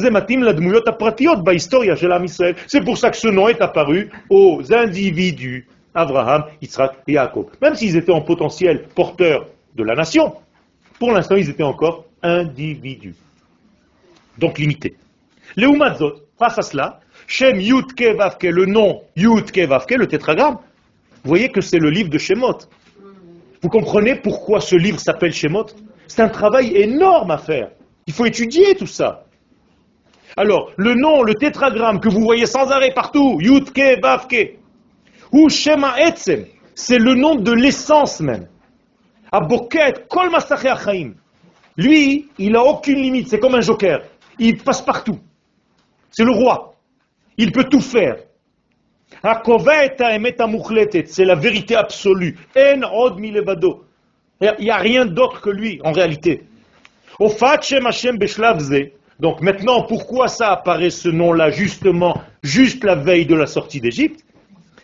pour 2.84 2.98
ça 2.98 3.10
que 3.10 3.16
ce 3.16 3.28
nom 3.28 3.48
est 3.48 3.60
apparu 3.60 4.10
aux 4.28 4.62
individus. 4.72 5.66
Abraham, 5.94 6.44
Yitzhak 6.62 6.98
et 7.08 7.14
Jacob. 7.14 7.46
Même 7.60 7.74
s'ils 7.74 7.96
étaient 7.96 8.12
en 8.12 8.20
potentiel 8.20 8.84
porteurs 8.94 9.46
de 9.74 9.82
la 9.82 9.94
nation, 9.96 10.34
pour 10.98 11.10
l'instant 11.10 11.34
ils 11.36 11.50
étaient 11.50 11.64
encore 11.64 12.04
individus 12.22 13.14
donc 14.40 14.58
limité. 14.58 14.96
Le 15.56 15.68
Umazot, 15.68 16.14
face 16.38 16.58
à 16.58 16.62
cela, 16.62 17.00
le 17.38 18.66
nom 18.66 19.02
Yudke 19.14 19.58
Vavke, 19.58 19.92
le 19.92 20.06
tétragramme, 20.08 20.58
vous 21.22 21.28
voyez 21.28 21.50
que 21.50 21.60
c'est 21.60 21.78
le 21.78 21.90
livre 21.90 22.08
de 22.08 22.18
Shemot. 22.18 22.58
Vous 23.62 23.68
comprenez 23.68 24.14
pourquoi 24.14 24.60
ce 24.60 24.74
livre 24.74 24.98
s'appelle 24.98 25.32
Shemot? 25.32 25.66
C'est 26.06 26.22
un 26.22 26.28
travail 26.28 26.74
énorme 26.74 27.30
à 27.30 27.38
faire. 27.38 27.70
Il 28.06 28.14
faut 28.14 28.24
étudier 28.24 28.74
tout 28.74 28.86
ça. 28.86 29.26
Alors, 30.36 30.72
le 30.76 30.94
nom, 30.94 31.22
le 31.22 31.34
tétragramme 31.34 32.00
que 32.00 32.08
vous 32.08 32.22
voyez 32.22 32.46
sans 32.46 32.70
arrêt 32.70 32.92
partout, 32.94 33.38
Yudke 33.40 34.00
Vavke, 34.02 34.58
ou 35.32 35.48
Shema 35.50 36.00
Etzem, 36.00 36.46
c'est 36.74 36.98
le 36.98 37.14
nom 37.14 37.34
de 37.34 37.52
l'essence 37.52 38.20
même. 38.20 38.48
Aboket 39.30 40.08
Kol 40.08 40.30
Achaim. 40.34 41.12
Lui, 41.76 42.28
il 42.38 42.52
n'a 42.52 42.62
aucune 42.64 42.98
limite, 42.98 43.28
c'est 43.28 43.38
comme 43.38 43.54
un 43.54 43.60
joker. 43.60 44.00
Il 44.38 44.58
passe 44.58 44.82
partout. 44.82 45.18
C'est 46.10 46.24
le 46.24 46.32
roi. 46.32 46.74
Il 47.36 47.52
peut 47.52 47.64
tout 47.64 47.80
faire. 47.80 48.16
C'est 51.06 51.24
la 51.24 51.34
vérité 51.34 51.76
absolue. 51.76 52.38
En 52.56 52.82
od 52.82 53.18
milevado. 53.18 53.84
Il 54.40 54.54
n'y 54.60 54.70
a 54.70 54.78
rien 54.78 55.04
d'autre 55.04 55.42
que 55.42 55.50
lui, 55.50 55.78
en 55.84 55.92
réalité. 55.92 56.44
Donc 59.20 59.42
maintenant, 59.42 59.82
pourquoi 59.82 60.28
ça 60.28 60.52
apparaît 60.52 60.88
ce 60.88 61.10
nom-là, 61.10 61.50
justement, 61.50 62.22
juste 62.42 62.82
la 62.84 62.94
veille 62.94 63.26
de 63.26 63.34
la 63.34 63.46
sortie 63.46 63.80
d'Égypte? 63.80 64.24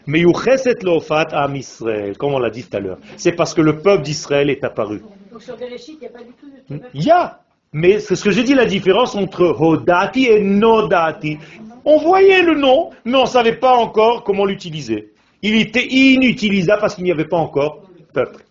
Mais 0.06 0.22
comme 0.22 2.34
on 2.34 2.38
l'a 2.38 2.50
dit 2.50 2.64
tout 2.64 2.76
à 2.76 2.80
l'heure. 2.80 2.98
C'est 3.16 3.32
parce 3.32 3.54
que 3.54 3.62
le 3.62 3.78
peuple 3.78 4.02
d'Israël 4.02 4.50
est 4.50 4.62
apparu. 4.62 5.00
Donc 5.32 5.42
sur 5.42 5.56
Bereshit, 5.56 5.94
il 5.94 6.00
n'y 6.00 6.06
a 6.06 6.10
pas 6.10 6.22
du 6.22 6.32
tout 6.32 6.48
de 6.48 6.52
Il 6.94 7.02
y 7.02 7.10
a, 7.10 7.40
mais 7.72 8.00
c'est 8.00 8.16
ce 8.16 8.24
que 8.24 8.30
j'ai 8.30 8.42
dit, 8.42 8.54
la 8.54 8.66
différence 8.66 9.14
entre 9.14 9.44
Hodati 9.60 10.26
et 10.26 10.40
Nodati. 10.40 11.38
On 11.84 11.98
voyait 11.98 12.42
le 12.42 12.54
nom, 12.54 12.90
mais 13.04 13.16
on 13.16 13.22
ne 13.22 13.28
savait 13.28 13.56
pas 13.56 13.74
encore 13.74 14.24
comment 14.24 14.44
l'utiliser. 14.44 15.12
Il 15.42 15.56
était 15.56 15.86
inutilisable 15.86 16.80
parce 16.80 16.94
qu'il 16.94 17.04
n'y 17.04 17.12
avait 17.12 17.28
pas 17.28 17.36
encore 17.36 17.82
peuple. 18.12 18.44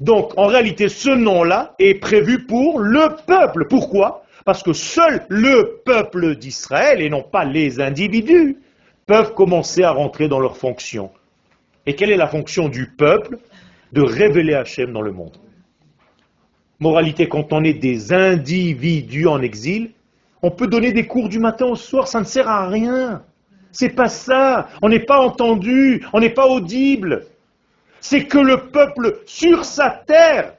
Donc, 0.00 0.32
en 0.36 0.46
réalité, 0.46 0.88
ce 0.88 1.10
nom-là 1.10 1.74
est 1.78 1.94
prévu 1.94 2.44
pour 2.44 2.78
le 2.78 3.16
peuple. 3.26 3.66
Pourquoi? 3.68 4.24
Parce 4.44 4.62
que 4.62 4.72
seul 4.72 5.24
le 5.28 5.80
peuple 5.84 6.36
d'Israël, 6.36 7.00
et 7.00 7.08
non 7.08 7.22
pas 7.22 7.44
les 7.44 7.80
individus, 7.80 8.58
peuvent 9.06 9.34
commencer 9.34 9.82
à 9.82 9.92
rentrer 9.92 10.28
dans 10.28 10.38
leurs 10.38 10.56
fonctions. 10.56 11.10
Et 11.86 11.94
quelle 11.94 12.10
est 12.10 12.16
la 12.16 12.28
fonction 12.28 12.68
du 12.68 12.92
peuple? 12.96 13.38
De 13.92 14.02
révéler 14.02 14.54
Hachem 14.54 14.92
dans 14.92 15.00
le 15.00 15.12
monde. 15.12 15.36
Moralité, 16.78 17.28
quand 17.28 17.52
on 17.52 17.64
est 17.64 17.74
des 17.74 18.12
individus 18.12 19.26
en 19.26 19.40
exil, 19.40 19.92
on 20.42 20.50
peut 20.50 20.66
donner 20.66 20.92
des 20.92 21.06
cours 21.06 21.28
du 21.28 21.38
matin 21.38 21.66
au 21.66 21.76
soir, 21.76 22.06
ça 22.06 22.20
ne 22.20 22.24
sert 22.24 22.48
à 22.48 22.68
rien. 22.68 23.22
C'est 23.72 23.90
pas 23.90 24.08
ça. 24.08 24.68
On 24.82 24.88
n'est 24.88 25.00
pas 25.04 25.20
entendu, 25.20 26.06
on 26.12 26.20
n'est 26.20 26.30
pas 26.30 26.46
audible. 26.46 27.26
C'est 28.00 28.26
que 28.26 28.38
le 28.38 28.68
peuple 28.68 29.20
sur 29.26 29.64
sa 29.64 29.90
terre, 29.90 30.54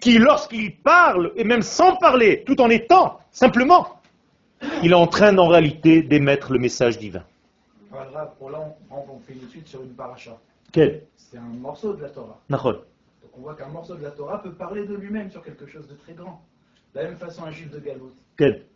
qui 0.00 0.18
lorsqu'il 0.18 0.76
parle, 0.76 1.32
et 1.36 1.44
même 1.44 1.62
sans 1.62 1.96
parler, 1.96 2.42
tout 2.44 2.60
en 2.60 2.68
étant, 2.68 3.20
simplement, 3.30 4.00
il 4.82 4.90
est 4.90 4.94
en 4.94 5.06
train 5.06 5.36
en 5.38 5.48
réalité 5.48 6.02
d'émettre 6.02 6.52
le 6.52 6.58
message 6.58 6.98
divin. 6.98 7.22
Voilà, 7.90 8.34
pour 8.38 8.50
là, 8.50 8.74
on, 8.90 8.96
on 8.96 9.18
fait 9.20 9.34
une 9.34 9.48
étude 9.48 9.66
sur 9.66 9.82
une 9.82 9.94
paracha. 9.94 10.36
Quel? 10.72 11.02
C'est 11.16 11.38
un 11.38 11.60
morceau 11.60 11.94
de 11.94 12.02
la 12.02 12.08
Torah. 12.08 12.40
On 13.36 13.40
voit 13.40 13.54
qu'un 13.54 13.68
morceau 13.68 13.96
de 13.96 14.02
la 14.02 14.10
Torah 14.10 14.42
peut 14.42 14.52
parler 14.52 14.86
de 14.86 14.94
lui-même 14.94 15.30
sur 15.30 15.42
quelque 15.42 15.66
chose 15.66 15.88
de 15.88 15.94
très 15.94 16.14
grand. 16.14 16.42
De 16.94 17.00
la 17.00 17.06
même 17.06 17.16
façon, 17.16 17.44
un 17.44 17.50
juif 17.50 17.70
de 17.70 17.80
Galout, 17.80 18.12
Quel? 18.36 18.66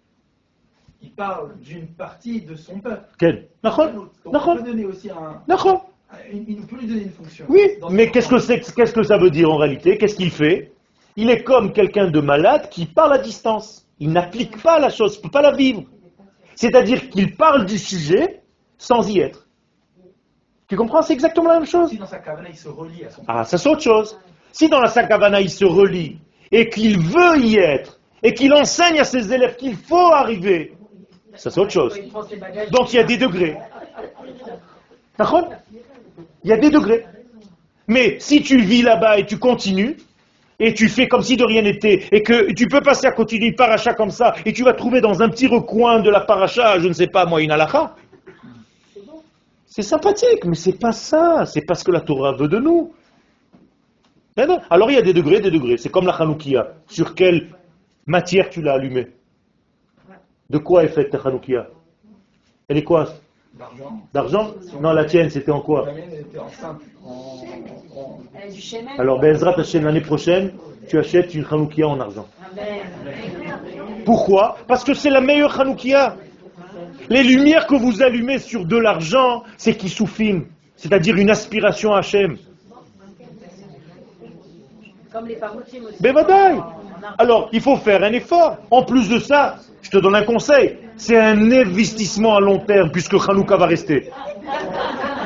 Il 1.01 1.13
parle 1.13 1.57
d'une 1.61 1.87
partie 1.87 2.43
de 2.43 2.57
son 2.57 2.81
peuple. 2.81 3.09
Quel? 3.19 3.49
Nahon 3.63 3.87
Galout. 3.87 4.11
Donc 4.25 4.33
Nahon. 4.33 4.53
on 4.53 4.57
peut 4.57 4.63
donner 4.65 4.85
aussi 4.85 5.11
un, 5.11 5.43
il 6.33 6.67
peut 6.67 6.77
lui 6.77 6.87
donner 6.87 7.03
une 7.03 7.11
fonction. 7.11 7.45
Oui, 7.49 7.61
mais 7.91 8.11
qu'est-ce 8.11 8.29
que 8.29 8.35
peuple. 8.35 8.65
c'est, 8.65 8.75
qu'est-ce 8.75 8.93
que 8.93 9.03
ça 9.03 9.19
veut 9.19 9.31
dire 9.31 9.51
en 9.51 9.57
réalité? 9.57 9.99
Qu'est-ce 9.99 10.17
qu'il 10.17 10.31
fait? 10.31 10.73
Il 11.17 11.31
est 11.31 11.43
comme 11.43 11.73
quelqu'un 11.73 12.11
de 12.11 12.21
malade 12.21 12.69
qui 12.71 12.87
parle 12.87 13.13
à 13.13 13.19
distance. 13.19 13.87
Il 14.01 14.13
n'applique 14.13 14.63
pas 14.63 14.79
la 14.79 14.89
chose, 14.89 15.17
il 15.17 15.19
ne 15.19 15.23
peut 15.25 15.31
pas 15.31 15.43
la 15.43 15.53
vivre. 15.53 15.85
C'est-à-dire 16.55 17.09
qu'il 17.11 17.37
parle 17.37 17.67
du 17.67 17.79
sujet 17.79 18.43
sans 18.79 19.09
y 19.09 19.21
être. 19.21 19.47
Tu 20.69 20.77
comprends? 20.77 21.03
C'est 21.03 21.15
exactement 21.15 21.49
la 21.49 21.55
même 21.61 21.67
chose. 21.67 21.91
Si 21.91 21.99
dans 21.99 22.07
sa 22.07 22.19
caverne, 22.19 22.47
il 22.51 22.57
se 22.57 22.69
relie 22.69 23.05
à 23.05 23.11
son 23.11 23.23
Ah, 23.27 23.45
ça 23.45 23.59
c'est 23.59 23.69
autre 23.69 23.83
chose. 23.83 24.19
Si 24.53 24.69
dans 24.69 24.81
la 24.81 24.89
Sakavana 24.89 25.41
il 25.41 25.51
se 25.51 25.65
relie 25.65 26.19
et 26.51 26.69
qu'il 26.69 26.99
veut 26.99 27.39
y 27.39 27.57
être 27.59 27.99
et 28.23 28.35
qu'il 28.35 28.53
enseigne 28.53 29.01
à 29.01 29.05
ses 29.05 29.33
élèves 29.33 29.57
qu'il 29.57 29.77
faut 29.77 30.13
arriver, 30.13 30.75
ça 31.35 31.51
c'est 31.51 31.61
autre 31.61 31.71
chose. 31.71 31.99
Donc 32.71 32.93
il 32.93 32.97
y 32.97 32.99
a 32.99 33.05
des 33.05 33.17
degrés. 33.17 33.57
Il 36.45 36.51
y 36.51 36.53
a 36.53 36.57
des 36.57 36.71
degrés. 36.71 37.05
Mais 37.87 38.19
si 38.21 38.43
tu 38.43 38.61
vis 38.61 38.83
là-bas 38.83 39.19
et 39.19 39.27
tu 39.27 39.39
continues, 39.39 39.97
et 40.61 40.75
tu 40.75 40.89
fais 40.89 41.07
comme 41.07 41.23
si 41.23 41.37
de 41.37 41.45
rien 41.45 41.63
n'était, 41.63 42.07
et 42.11 42.23
que 42.23 42.53
tu 42.53 42.67
peux 42.67 42.81
passer 42.81 43.07
à 43.07 43.13
côté 43.13 43.39
d'une 43.39 43.55
paracha 43.55 43.95
comme 43.95 44.11
ça, 44.11 44.35
et 44.45 44.53
tu 44.53 44.65
vas 44.65 44.73
trouver 44.73 45.01
dans 45.01 45.23
un 45.23 45.29
petit 45.29 45.47
recoin 45.47 46.01
de 46.01 46.11
la 46.11 46.21
paracha, 46.21 46.81
je 46.81 46.89
ne 46.89 46.93
sais 46.93 47.07
pas 47.07 47.27
moi, 47.27 47.41
une 47.41 47.53
halakha, 47.53 47.95
c'est 49.67 49.83
sympathique, 49.83 50.45
mais 50.45 50.57
c'est 50.57 50.79
pas 50.79 50.93
ça, 50.93 51.47
c'est 51.47 51.65
pas 51.65 51.75
ce 51.75 51.85
que 51.85 51.93
la 51.93 52.01
Torah 52.01 52.33
veut 52.33 52.49
de 52.49 52.59
nous. 52.59 52.93
Eh 54.39 54.47
Alors 54.71 54.91
il 54.91 54.95
y 54.95 54.99
a 54.99 55.03
des 55.03 55.13
degrés, 55.13 55.41
des 55.41 55.51
degrés. 55.51 55.77
C'est 55.77 55.89
comme 55.89 56.07
la 56.07 56.13
Hanoukia. 56.13 56.75
Sur 56.87 57.15
quelle 57.15 57.49
matière 58.07 58.49
tu 58.51 58.63
l'as 58.63 58.75
allumée 58.75 59.09
De 60.49 60.59
quoi 60.59 60.85
est 60.85 60.89
faite 60.89 61.11
ta 61.11 61.19
Hanoukia 61.19 61.69
Elle 62.69 62.77
est 62.77 62.85
quoi 62.85 63.09
D'argent. 63.59 64.01
D'argent 64.15 64.55
Non, 64.81 64.93
la 64.93 65.05
tienne, 65.05 65.31
c'était 65.31 65.51
en 65.51 65.61
quoi. 65.61 65.89
Alors, 68.99 69.19
Bezrat 69.19 69.59
Hashem, 69.59 69.85
l'année 69.85 70.01
prochaine, 70.01 70.53
tu 70.89 70.97
achètes 70.99 71.35
une 71.35 71.45
Hanoukia 71.51 71.89
en 71.89 71.99
argent. 71.99 72.29
Pourquoi 74.05 74.59
Parce 74.69 74.85
que 74.85 74.95
c'est 74.95 75.11
la 75.11 75.21
meilleure 75.21 75.61
Hanoukia. 75.61 76.17
Les 77.09 77.25
lumières 77.25 77.67
que 77.67 77.75
vous 77.75 78.03
allumez 78.03 78.39
sur 78.39 78.65
de 78.65 78.77
l'argent, 78.77 79.43
c'est 79.57 79.75
qui 79.75 79.89
soufim, 79.89 80.45
c'est-à-dire 80.77 81.17
une 81.17 81.31
aspiration 81.31 81.95
à 81.95 81.99
Hachem. 81.99 82.37
Comme 85.19 85.27
les 85.27 85.37
aussi. 85.37 86.01
Alors, 87.19 87.49
il 87.53 87.61
faut 87.61 87.77
faire 87.77 88.05
un 88.05 88.13
effort. 88.13 88.59
En 88.71 88.85
plus 88.85 89.09
de 89.09 89.19
ça, 89.19 89.57
je 89.83 89.91
te 89.91 89.99
donne 89.99 90.15
un 90.15 90.23
conseil. 90.23 90.79
C'est 90.97 91.19
un 91.19 91.51
investissement 91.51 92.37
à 92.37 92.41
long 92.41 92.61
terme, 92.61 92.93
puisque 92.93 93.15
Hanouka 93.15 93.57
va 93.57 93.67
rester. 93.67 94.11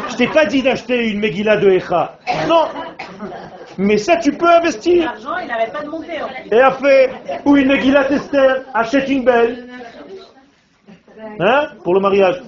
Je 0.08 0.16
t'ai 0.16 0.28
pas 0.28 0.46
dit 0.46 0.62
d'acheter 0.62 1.10
une 1.10 1.18
Megillah 1.20 1.58
de 1.58 1.68
Echa. 1.68 2.16
Non. 2.48 2.68
Mais 3.76 3.98
ça, 3.98 4.16
tu 4.16 4.32
peux 4.32 4.48
investir. 4.48 5.12
L'argent, 5.12 5.36
il 5.42 6.06
fait. 6.06 6.56
Et 6.56 6.60
après, 6.60 7.10
ou 7.44 7.56
une 7.58 7.68
Megillah 7.68 8.04
tester. 8.04 8.62
achète 8.72 9.10
une 9.10 9.24
belle. 9.24 9.68
Hein 11.38 11.68
Pour 11.84 11.92
le 11.92 12.00
mariage. 12.00 12.40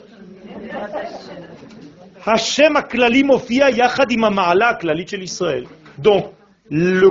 Hachem 2.25 2.79
Mofia 3.27 3.71
Yachad 3.71 4.11
Israël. 4.11 5.67
Donc, 5.99 6.33
le 6.71 7.11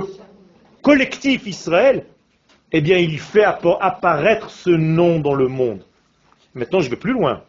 collectif 0.84 1.46
Israël, 1.46 2.06
eh 2.70 2.80
bien, 2.80 2.98
il 2.98 3.18
fait 3.18 3.42
appa- 3.42 3.78
apparaître 3.80 4.50
ce 4.50 4.70
nom 4.70 5.18
dans 5.18 5.34
le 5.34 5.48
monde. 5.48 5.84
Maintenant, 6.54 6.80
je 6.80 6.90
vais 6.90 6.96
plus 6.96 7.12
loin. 7.12 7.42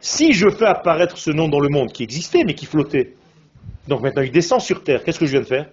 Si 0.00 0.32
je 0.32 0.48
fais 0.48 0.66
apparaître 0.66 1.18
ce 1.18 1.30
nom 1.30 1.48
dans 1.48 1.60
le 1.60 1.68
monde 1.68 1.92
qui 1.92 2.02
existait, 2.02 2.44
mais 2.44 2.54
qui 2.54 2.64
flottait, 2.64 3.14
donc 3.86 4.00
maintenant 4.00 4.22
il 4.22 4.30
descend 4.30 4.60
sur 4.60 4.82
terre, 4.82 5.04
qu'est-ce 5.04 5.18
que 5.18 5.26
je 5.26 5.32
viens 5.32 5.40
de 5.40 5.46
faire? 5.46 5.70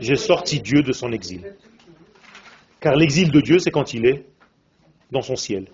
J'ai 0.00 0.16
sorti 0.16 0.60
Dieu 0.60 0.82
de 0.82 0.92
son 0.92 1.12
exil. 1.12 1.54
Car 2.80 2.94
l'exil 2.96 3.30
de 3.30 3.40
Dieu, 3.40 3.58
c'est 3.58 3.70
quand 3.70 3.92
il 3.92 4.06
est 4.06 4.24
dans 5.10 5.22
son 5.22 5.36
ciel. 5.36 5.66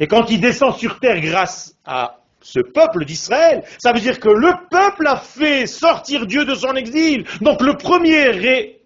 Et 0.00 0.06
quand 0.08 0.30
il 0.30 0.40
descend 0.40 0.74
sur 0.74 0.98
terre 0.98 1.20
grâce 1.20 1.76
à 1.84 2.19
ce 2.42 2.60
peuple 2.60 3.04
d'Israël. 3.04 3.62
Ça 3.78 3.92
veut 3.92 4.00
dire 4.00 4.18
que 4.18 4.28
le 4.28 4.52
peuple 4.70 5.06
a 5.06 5.16
fait 5.16 5.66
sortir 5.66 6.26
Dieu 6.26 6.44
de 6.44 6.54
son 6.54 6.74
exil. 6.74 7.24
Donc 7.40 7.62
le 7.62 7.76
premier 7.76 8.46
est 8.46 8.80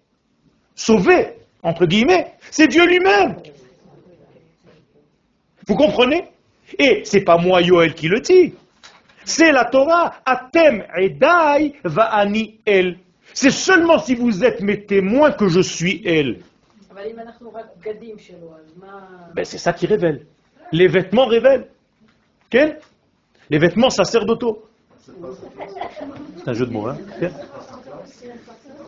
sauvé, 0.75 1.33
entre 1.63 1.85
guillemets, 1.85 2.33
c'est 2.51 2.67
Dieu 2.67 2.85
lui-même. 2.85 3.37
Vous 5.67 5.75
comprenez? 5.75 6.25
Et 6.77 7.03
c'est 7.05 7.23
pas 7.23 7.37
moi, 7.37 7.61
Yoel, 7.61 7.93
qui 7.93 8.07
le 8.07 8.19
dit. 8.19 8.53
C'est 9.23 9.51
la 9.51 9.65
Torah. 9.65 10.15
Atem 10.25 10.83
edai 10.95 11.73
va'ani 11.83 12.59
el. 12.65 12.97
C'est 13.33 13.51
seulement 13.51 13.99
si 13.99 14.15
vous 14.15 14.43
êtes 14.43 14.61
mes 14.61 14.85
témoins 14.85 15.31
que 15.31 15.47
je 15.47 15.59
suis 15.59 16.01
elle. 16.05 16.41
Ben, 19.33 19.43
c'est 19.43 19.57
ça 19.57 19.73
qui 19.73 19.87
révèle. 19.87 20.25
Les 20.71 20.87
vêtements 20.87 21.25
révèlent. 21.25 21.67
Quel? 22.49 22.79
Les 23.49 23.57
vêtements 23.59 23.89
sacerdotaux. 23.89 24.63
C'est 26.37 26.49
un 26.49 26.53
jeu 26.53 26.65
de 26.65 26.71
mots, 26.71 26.87
hein 26.87 26.97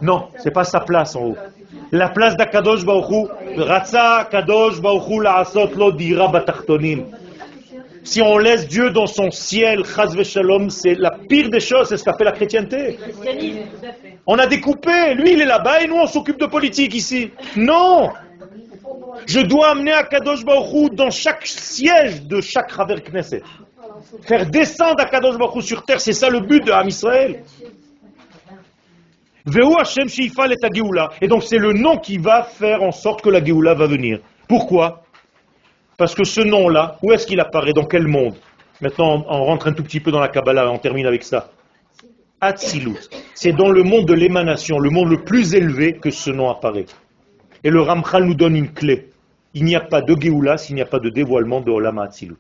Non, 0.02 0.30
c'est 0.40 0.52
pas 0.52 0.64
sa 0.64 0.80
place 0.80 1.16
en 1.16 1.26
haut. 1.26 1.38
La 1.92 2.10
place 2.10 2.36
d'Akadosh 2.36 2.86
Baruch 2.86 3.10
Hu, 3.10 3.62
Ratza 3.62 4.28
Kadosh 4.30 4.82
Baruch 4.82 5.08
Hu 5.10 5.22
la'asot 5.22 5.70
lo 5.76 5.92
dira 5.92 6.28
batachtonim. 6.28 7.06
Si 8.04 8.22
on 8.22 8.38
laisse 8.38 8.68
Dieu 8.68 8.90
dans 8.92 9.06
son 9.06 9.30
ciel, 9.32 9.84
c'est 10.70 10.96
la 10.96 11.12
pire 11.12 11.50
des 11.50 11.60
choses, 11.60 11.90
c'est 11.90 11.98
ce 11.98 12.04
qu'a 12.06 12.14
fait 12.14 12.24
la 12.24 12.32
chrétienté. 12.32 12.98
On 14.26 14.38
a 14.40 14.48
découpé, 14.48 15.14
lui 15.14 15.34
il 15.34 15.42
est 15.42 15.46
là-bas 15.46 15.82
et 15.82 15.88
nous 15.88 15.98
on 15.98 16.08
s'occupe 16.08 16.40
de 16.40 16.46
politique 16.46 16.96
ici. 16.96 17.32
Non 17.58 18.10
Je 19.26 19.42
dois 19.42 19.72
amener 19.72 19.92
Akadosh 19.92 20.46
Baruch 20.46 20.74
Hu 20.74 20.96
dans 20.96 21.10
chaque 21.10 21.46
siège 21.46 22.24
de 22.24 22.40
chaque 22.40 22.72
Raver 22.72 23.02
Knesset. 23.02 23.44
Faire 24.22 24.50
descendre 24.50 25.00
Akadosh 25.00 25.38
Baruch 25.38 25.64
sur 25.64 25.84
terre, 25.84 26.02
c'est 26.02 26.14
ça 26.14 26.30
le 26.30 26.40
but 26.40 26.66
de 26.66 26.72
Ham 26.72 26.88
Israël. 26.88 27.44
Et 31.22 31.28
donc 31.28 31.44
c'est 31.44 31.58
le 31.58 31.74
nom 31.74 31.98
qui 31.98 32.18
va 32.18 32.44
faire 32.44 32.84
en 32.84 32.92
sorte 32.92 33.22
que 33.22 33.30
la 33.30 33.44
Geoula 33.44 33.74
va 33.76 33.88
venir. 33.88 34.20
Pourquoi? 34.48 35.04
Parce 35.98 36.14
que 36.14 36.26
ce 36.26 36.42
nom-là, 36.42 36.98
où 37.02 37.12
est-ce 37.12 37.26
qu'il 37.26 37.40
apparaît? 37.40 37.74
Dans 37.74 37.86
quel 37.86 38.08
monde? 38.08 38.36
Maintenant, 38.82 39.26
on 39.28 39.36
on 39.36 39.46
rentre 39.46 39.68
un 39.68 39.74
tout 39.74 39.84
petit 39.84 40.00
peu 40.00 40.12
dans 40.12 40.20
la 40.20 40.28
Kabbalah, 40.28 40.70
on 40.70 40.78
termine 40.78 41.08
avec 41.08 41.24
ça. 41.24 41.50
Atzilut. 42.42 43.00
C'est 43.34 43.54
dans 43.54 43.72
le 43.72 43.84
monde 43.84 44.06
de 44.06 44.14
l'émanation, 44.14 44.78
le 44.78 44.90
monde 44.90 45.10
le 45.10 45.24
plus 45.24 45.56
élevé 45.56 45.94
que 45.98 46.12
ce 46.12 46.30
nom 46.30 46.50
apparaît. 46.50 46.86
Et 47.64 47.72
le 47.72 47.82
Ramchal 47.82 48.26
nous 48.26 48.36
donne 48.36 48.56
une 48.56 48.72
clé. 48.72 49.10
Il 49.54 49.64
n'y 49.64 49.76
a 49.76 49.82
pas 49.82 50.02
de 50.02 50.16
Géoula 50.20 50.58
s'il 50.58 50.76
n'y 50.76 50.82
a 50.82 50.86
pas 50.86 51.00
de 51.00 51.10
dévoilement 51.10 51.62
de 51.62 51.72
Olam 51.72 51.98
Atzilut. 51.98 52.36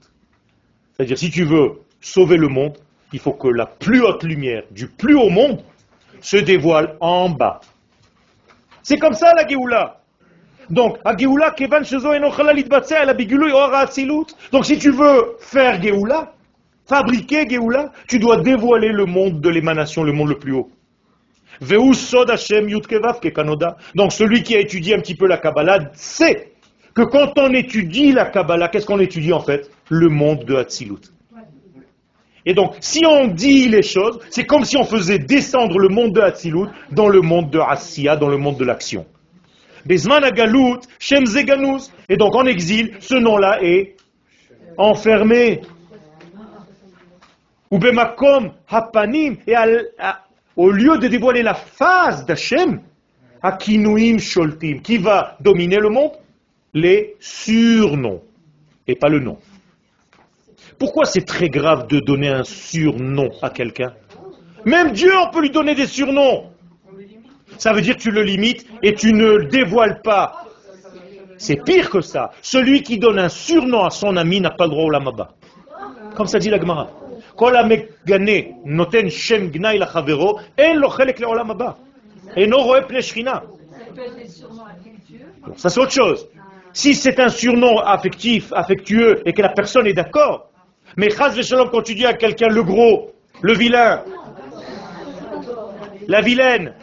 C'est-à-dire, 0.97 1.17
si 1.17 1.29
tu 1.29 1.43
veux 1.43 1.73
sauver 2.01 2.37
le 2.37 2.47
monde, 2.47 2.75
il 3.13 3.19
faut 3.19 3.33
que 3.33 3.47
la 3.47 3.67
plus 3.67 4.01
haute 4.01 4.23
lumière 4.23 4.63
du 4.71 4.87
plus 4.87 5.15
haut 5.15 5.29
monde 5.29 5.61
se 6.21 6.37
dévoile 6.37 6.95
en 6.99 7.29
bas. 7.29 7.61
C'est 8.81 8.97
comme 8.97 9.13
ça 9.13 9.31
la 9.35 9.47
Géoula. 9.47 10.01
Donc, 10.69 10.97
à 11.05 11.15
Géoula, 11.15 11.51
Kevan 11.51 11.85
Shezo 11.85 12.11
la 12.11 13.79
Atzilut. 13.79 14.25
Donc, 14.51 14.65
si 14.65 14.79
tu 14.79 14.91
veux 14.91 15.35
faire 15.39 15.81
Géoula, 15.81 16.33
fabriquer 16.87 17.47
Géoula, 17.47 17.91
tu 18.07 18.17
dois 18.17 18.37
dévoiler 18.37 18.89
le 18.89 19.05
monde 19.05 19.39
de 19.39 19.49
l'émanation, 19.49 20.03
le 20.03 20.13
monde 20.13 20.29
le 20.29 20.39
plus 20.39 20.53
haut. 20.53 20.71
Donc, 23.95 24.11
celui 24.11 24.43
qui 24.43 24.55
a 24.55 24.59
étudié 24.59 24.95
un 24.95 24.99
petit 24.99 25.15
peu 25.15 25.27
la 25.27 25.37
Kabbalah 25.37 25.91
sait 25.93 26.53
que 26.93 27.03
quand 27.03 27.37
on 27.37 27.53
étudie 27.53 28.11
la 28.11 28.25
Kabbalah, 28.25 28.67
qu'est-ce 28.69 28.85
qu'on 28.85 28.99
étudie 28.99 29.31
en 29.31 29.39
fait? 29.39 29.69
Le 29.89 30.09
monde 30.09 30.45
de 30.45 30.55
Hatzilut. 30.55 31.11
Et 32.45 32.53
donc, 32.53 32.75
si 32.79 33.05
on 33.05 33.27
dit 33.27 33.67
les 33.67 33.83
choses, 33.83 34.19
c'est 34.29 34.45
comme 34.45 34.63
si 34.63 34.77
on 34.77 34.85
faisait 34.85 35.19
descendre 35.19 35.79
le 35.79 35.89
monde 35.89 36.13
de 36.13 36.21
Hatzilut 36.21 36.67
dans 36.91 37.09
le 37.09 37.21
monde 37.21 37.49
de 37.49 37.59
Asiya, 37.59 38.15
dans 38.15 38.29
le 38.29 38.38
monde 38.38 38.57
de 38.57 38.63
l'action. 38.63 39.05
Et 39.89 39.97
donc, 42.17 42.35
en 42.35 42.45
exil, 42.45 42.97
ce 42.99 43.15
nom-là 43.15 43.59
est 43.61 43.95
enfermé. 44.77 45.61
Ou 47.69 47.79
Hapanim. 48.69 49.35
Et 49.45 49.55
au 50.55 50.71
lieu 50.71 50.97
de 50.97 51.07
dévoiler 51.07 51.43
la 51.43 51.53
phase 51.53 52.25
d'Hachem, 52.25 52.81
Akinuim 53.41 54.19
Sholtim, 54.19 54.79
qui 54.81 54.97
va 54.97 55.35
dominer 55.39 55.77
le 55.77 55.89
monde 55.89 56.11
Les 56.73 57.15
surnoms, 57.19 58.21
et 58.88 58.95
pas 58.95 59.09
le 59.09 59.19
nom. 59.19 59.38
Pourquoi 60.80 61.05
c'est 61.05 61.25
très 61.25 61.49
grave 61.49 61.88
de 61.88 61.99
donner 61.99 62.30
un 62.30 62.43
surnom 62.43 63.30
à 63.41 63.49
quelqu'un? 63.49 63.93
Même 64.65 64.91
Dieu, 64.91 65.11
on 65.17 65.32
peut 65.32 65.41
lui 65.41 65.49
donner 65.49 65.75
des 65.75 65.88
surnoms. 65.88 66.51
Ça 67.57 67.73
veut 67.73 67.82
dire 67.82 67.95
que 67.95 68.01
tu 68.01 68.11
le 68.11 68.21
limites 68.21 68.67
et 68.84 68.93
tu 68.93 69.13
ne 69.13 69.38
le 69.38 69.45
dévoiles 69.45 70.01
pas. 70.01 70.45
C'est 71.38 71.63
pire 71.63 71.89
que 71.89 72.01
ça. 72.01 72.32
Celui 72.41 72.84
qui 72.84 72.99
donne 72.99 73.17
un 73.17 73.30
surnom 73.30 73.86
à 73.86 73.89
son 73.89 74.17
ami 74.17 74.41
n'a 74.41 74.51
pas 74.51 74.65
le 74.65 74.71
droit 74.71 74.86
au 74.86 74.89
lamaba. 74.89 75.30
Comme 76.15 76.28
ça 76.28 76.39
dit 76.39 76.49
la 76.49 76.59
Gemara. 76.59 76.89
Ça 85.55 85.69
c'est 85.69 85.80
autre 85.80 85.91
chose. 85.91 86.28
Si 86.73 86.93
c'est 86.93 87.19
un 87.19 87.30
surnom 87.30 87.80
affectif, 87.80 88.51
affectueux, 88.53 89.21
et 89.25 89.34
que 89.34 89.41
la 89.41 89.49
personne 89.49 89.88
est 89.88 89.93
d'accord, 89.93 90.51
mais 90.97 91.09
chas 91.09 91.29
v'shalom, 91.29 91.69
quand 91.69 91.83
tu 91.83 91.95
dis 91.95 92.05
à 92.05 92.13
quelqu'un 92.13 92.49
le 92.49 92.63
gros, 92.63 93.11
le 93.41 93.53
vilain, 93.53 94.01
la 96.07 96.21
vilaine, 96.21 96.73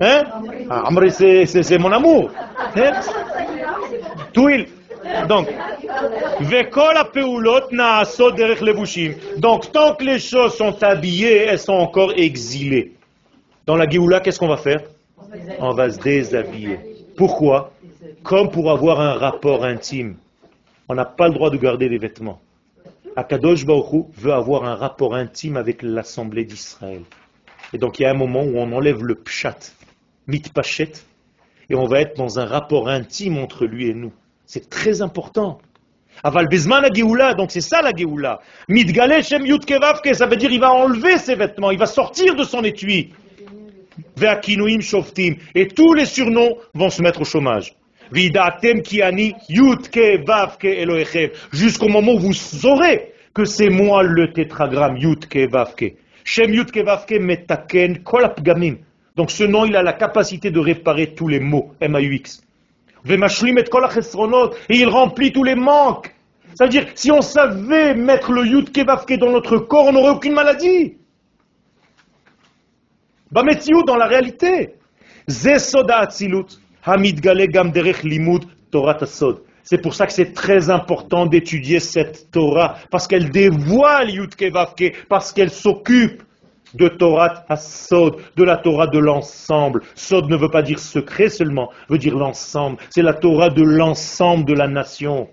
hein? 0.00 0.22
Ah, 0.70 0.86
Amri, 0.86 1.10
c'est- 1.10 1.78
mon 1.78 1.92
amour. 1.92 2.30
Hein? 2.76 2.92
Donc. 5.28 5.48
Donc, 9.38 9.72
tant 9.72 9.94
que 9.94 10.04
les 10.04 10.18
choses 10.18 10.54
sont 10.54 10.82
habillées, 10.82 11.46
elles 11.48 11.58
sont 11.58 11.72
encore 11.74 12.12
exilées. 12.16 12.92
Dans 13.66 13.76
la 13.76 13.88
Géoula, 13.88 14.20
qu'est-ce 14.20 14.38
qu'on 14.38 14.48
va 14.48 14.56
faire? 14.56 14.82
On 15.58 15.72
va 15.74 15.90
se 15.90 15.98
déshabiller. 15.98 16.78
Pourquoi? 17.16 17.72
Comme 18.22 18.50
pour 18.50 18.70
avoir 18.70 19.00
un 19.00 19.14
rapport 19.14 19.64
intime. 19.64 20.16
On 20.92 20.94
n'a 20.94 21.04
pas 21.04 21.28
le 21.28 21.34
droit 21.34 21.50
de 21.50 21.56
garder 21.56 21.88
des 21.88 21.98
vêtements. 21.98 22.40
Akadosh 23.14 23.64
Baruch 23.64 23.92
Hu 23.92 24.02
veut 24.18 24.32
avoir 24.32 24.64
un 24.64 24.74
rapport 24.74 25.14
intime 25.14 25.56
avec 25.56 25.84
l'Assemblée 25.84 26.44
d'Israël. 26.44 27.02
Et 27.72 27.78
donc 27.78 28.00
il 28.00 28.02
y 28.02 28.06
a 28.06 28.10
un 28.10 28.14
moment 28.14 28.42
où 28.42 28.58
on 28.58 28.72
enlève 28.72 29.04
le 29.04 29.14
pshat, 29.14 29.54
mitpachet, 30.26 30.90
et 31.68 31.76
on 31.76 31.86
va 31.86 32.00
être 32.00 32.16
dans 32.16 32.40
un 32.40 32.44
rapport 32.44 32.88
intime 32.88 33.38
entre 33.38 33.66
lui 33.66 33.88
et 33.88 33.94
nous. 33.94 34.12
C'est 34.46 34.68
très 34.68 35.00
important. 35.00 35.60
Aval 36.24 36.48
bezman 36.48 36.82
la 36.82 37.34
donc 37.34 37.52
c'est 37.52 37.60
ça 37.60 37.82
la 37.82 37.92
Géoula. 37.96 38.40
Mitgale 38.68 39.22
shem 39.22 39.46
yud 39.46 39.64
kevavke, 39.64 40.12
ça 40.12 40.26
veut 40.26 40.34
dire 40.34 40.50
il 40.50 40.58
va 40.58 40.72
enlever 40.72 41.18
ses 41.18 41.36
vêtements, 41.36 41.70
il 41.70 41.78
va 41.78 41.86
sortir 41.86 42.34
de 42.34 42.42
son 42.42 42.64
étui. 42.64 43.12
Shoftim. 44.80 45.36
Et 45.54 45.68
tous 45.68 45.94
les 45.94 46.06
surnoms 46.06 46.56
vont 46.74 46.90
se 46.90 47.00
mettre 47.00 47.20
au 47.20 47.24
chômage. 47.24 47.76
Jusqu'au 51.52 51.88
moment 51.88 52.12
où 52.12 52.18
vous 52.18 52.32
saurez 52.32 53.12
que 53.32 53.44
c'est 53.44 53.68
moi 53.68 54.02
le 54.02 54.32
tétragramme 54.32 54.96
yutke 54.96 55.48
vavke. 55.50 55.94
Shem 56.24 56.52
yutke 56.52 56.84
vavke 56.84 57.20
metaken 57.20 58.02
kol 58.02 58.24
apgamim. 58.24 58.76
Donc 59.16 59.30
ce 59.30 59.44
nom, 59.44 59.64
il 59.64 59.76
a 59.76 59.82
la 59.82 59.92
capacité 59.92 60.50
de 60.50 60.58
réparer 60.58 61.14
tous 61.14 61.28
les 61.28 61.40
mots. 61.40 61.72
M-A-U-X. 61.80 62.42
Et 63.08 63.16
il 64.68 64.88
remplit 64.88 65.32
tous 65.32 65.44
les 65.44 65.54
manques. 65.54 66.14
Ça 66.54 66.64
veut 66.64 66.70
dire, 66.70 66.86
si 66.94 67.10
on 67.10 67.22
savait 67.22 67.94
mettre 67.94 68.32
le 68.32 68.44
yutke 68.44 68.84
vavke 68.84 69.16
dans 69.18 69.30
notre 69.30 69.58
corps, 69.58 69.86
on 69.86 69.92
n'aurait 69.92 70.10
aucune 70.10 70.34
maladie. 70.34 70.96
Bametziou 73.30 73.84
dans 73.84 73.96
la 73.96 74.06
réalité. 74.06 74.74
Ze 75.28 75.58
soda 75.58 75.98
atzilut, 75.98 76.59
C'est 79.62 79.82
pour 79.82 79.94
ça 79.94 80.06
que 80.06 80.12
c'est 80.12 80.32
très 80.32 80.70
important 80.70 81.26
d'étudier 81.26 81.80
cette 81.80 82.30
Torah, 82.30 82.76
parce 82.90 83.06
qu'elle 83.06 83.30
dévoile 83.30 84.10
Yudke 84.10 84.50
Vavke, 84.52 85.06
parce 85.08 85.32
qu'elle 85.32 85.50
s'occupe 85.50 86.22
de 86.74 86.88
Torah 86.88 87.44
Hassod, 87.48 88.16
de 88.36 88.44
la 88.44 88.56
Torah 88.56 88.86
de 88.86 88.98
l'ensemble. 88.98 89.82
Sod 89.94 90.28
ne 90.30 90.36
veut 90.36 90.50
pas 90.50 90.62
dire 90.62 90.78
secret 90.78 91.28
seulement, 91.28 91.70
veut 91.88 91.98
dire 91.98 92.16
l'ensemble. 92.16 92.78
C'est 92.90 93.02
la 93.02 93.14
Torah 93.14 93.50
de 93.50 93.62
l'ensemble 93.62 94.44
de 94.44 94.54
la 94.54 94.68
nation. 94.68 95.28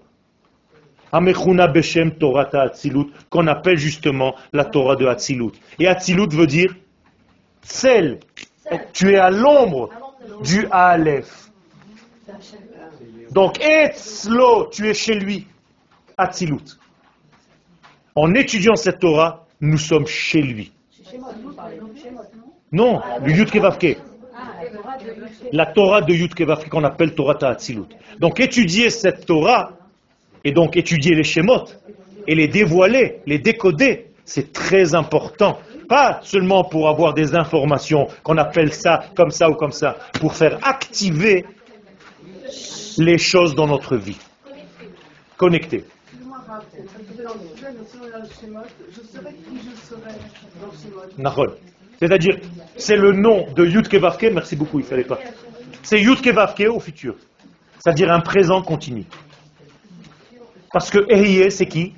Amechuna 1.12 1.68
Beshem 1.68 2.12
Torah 2.12 2.50
Hatzilut, 2.52 3.08
qu'on 3.30 3.48
appelle 3.48 3.78
justement 3.78 4.36
la 4.52 4.66
Torah 4.66 4.96
de 4.96 5.06
Hatzilut. 5.06 5.52
Et 5.80 5.88
Hatzilut 5.88 6.28
veut 6.34 6.48
dire 6.48 6.76
celle. 7.62 8.20
Tu 8.92 9.14
es 9.14 9.18
à 9.18 9.30
l'ombre 9.30 9.90
du 10.44 10.68
Aleph. 10.72 11.52
Donc, 13.32 13.60
Etzlo, 13.64 14.68
tu 14.72 14.90
es 14.90 14.94
chez 14.94 15.16
lui. 15.16 15.48
Hatzilut. 16.18 16.78
En 18.16 18.34
étudiant 18.34 18.76
cette 18.76 19.00
Torah, 19.00 19.46
nous 19.62 19.78
sommes 19.78 20.08
chez 20.08 20.42
lui. 20.42 20.72
Non 22.72 23.02
le 23.24 23.32
Yud 23.32 23.52
Kevavke. 23.52 23.98
La 24.34 24.68
Torah 24.76 24.98
de 24.98 25.06
Yud 25.06 25.54
La 25.54 25.66
Torah 25.68 26.02
de 26.02 26.14
Yud 26.14 26.34
Kevavke 26.34 26.70
qu'on 26.70 26.84
appelle 26.84 27.14
Torah 27.14 27.36
Ta'atzilut. 27.36 27.88
Donc, 28.20 28.40
étudier 28.40 28.90
cette 28.90 29.26
Torah, 29.26 29.74
et 30.44 30.52
donc 30.52 30.76
étudier 30.76 31.16
les 31.16 31.24
Shemot, 31.24 31.66
et 32.28 32.36
les 32.36 32.48
dévoiler, 32.48 33.22
les 33.26 33.40
décoder, 33.40 34.08
c'est 34.26 34.52
très 34.52 34.96
important. 34.96 35.60
Pas 35.88 36.20
seulement 36.24 36.64
pour 36.64 36.90
avoir 36.90 37.14
des 37.14 37.36
informations, 37.36 38.08
qu'on 38.24 38.38
appelle 38.38 38.74
ça 38.74 39.06
comme 39.16 39.32
ça 39.32 39.50
ou 39.50 39.56
comme 39.56 39.72
ça, 39.72 39.98
pour 40.20 40.34
faire 40.34 40.60
activer 40.64 41.46
les 42.98 43.18
choses 43.18 43.56
dans 43.56 43.68
notre 43.68 43.96
vie. 43.96 44.18
Nahon. 51.18 51.48
C'est-à-dire, 52.00 52.38
c'est 52.76 52.96
le 52.96 53.12
nom 53.14 53.48
de 53.54 53.66
Yud 53.66 53.88
Kevavke, 53.88 54.28
merci 54.34 54.56
beaucoup, 54.56 54.80
il 54.80 54.86
fallait 54.86 55.04
pas. 55.04 55.20
C'est 55.84 56.00
Yud 56.00 56.22
Kevavke 56.22 56.66
au 56.70 56.80
futur. 56.80 57.16
C'est-à-dire 57.80 58.12
un 58.12 58.20
présent 58.20 58.62
continu. 58.62 59.06
Parce 60.72 60.90
que 60.90 61.00
Ehiye, 61.12 61.52
c'est 61.52 61.66
qui? 61.66 61.94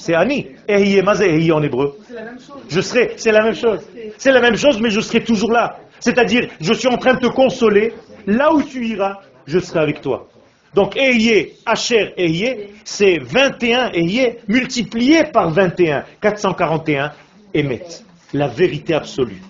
C'est 0.00 0.14
Ani. 0.14 0.46
Ehiye, 0.66 1.02
Mazé 1.02 1.28
Ehiye 1.28 1.52
en 1.52 1.62
hébreu. 1.62 1.98
C'est 2.08 2.14
la 2.14 2.24
même 2.24 2.38
chose. 2.38 2.62
Je 2.70 2.80
serai, 2.80 3.12
c'est 3.16 3.32
la 3.32 3.42
même 3.42 3.54
chose. 3.54 3.80
C'est 4.16 4.32
la 4.32 4.40
même 4.40 4.56
chose, 4.56 4.80
mais 4.80 4.88
je 4.88 5.00
serai 5.00 5.22
toujours 5.22 5.52
là. 5.52 5.76
C'est-à-dire, 6.00 6.48
je 6.58 6.72
suis 6.72 6.88
en 6.88 6.96
train 6.96 7.12
de 7.14 7.20
te 7.20 7.26
consoler. 7.26 7.92
Là 8.26 8.50
où 8.54 8.62
tu 8.62 8.86
iras, 8.86 9.18
je 9.46 9.58
serai 9.58 9.80
avec 9.80 10.00
toi. 10.00 10.26
Donc, 10.74 10.96
Ehiye, 10.96 11.52
Asher 11.66 12.14
Ehiye, 12.16 12.70
c'est 12.82 13.18
21 13.18 13.90
Ehiye 13.92 14.36
multiplié 14.48 15.24
par 15.24 15.50
21, 15.50 16.04
441 16.22 17.12
Emet. 17.52 17.82
La 18.32 18.48
vérité 18.48 18.94
absolue. 18.94 19.42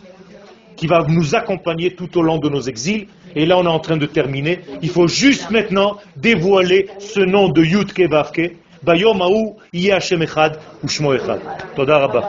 Qui 0.74 0.88
va 0.88 1.04
nous 1.06 1.36
accompagner 1.36 1.94
tout 1.94 2.18
au 2.18 2.22
long 2.22 2.38
de 2.38 2.48
nos 2.48 2.62
exils. 2.62 3.06
Et 3.36 3.46
là, 3.46 3.56
on 3.56 3.64
est 3.64 3.68
en 3.68 3.78
train 3.78 3.98
de 3.98 4.06
terminer. 4.06 4.62
Il 4.82 4.90
faut 4.90 5.06
juste 5.06 5.48
maintenant 5.52 5.98
dévoiler 6.16 6.88
ce 6.98 7.20
nom 7.20 7.50
de 7.50 7.62
Yud 7.62 7.92
Kevavke. 7.92 8.56
ביום 8.82 9.22
ההוא 9.22 9.56
יהיה 9.72 9.96
השם 9.96 10.22
אחד 10.22 10.50
ושמו 10.84 11.16
אחד. 11.16 11.38
תודה 11.74 11.96
רבה. 11.96 12.20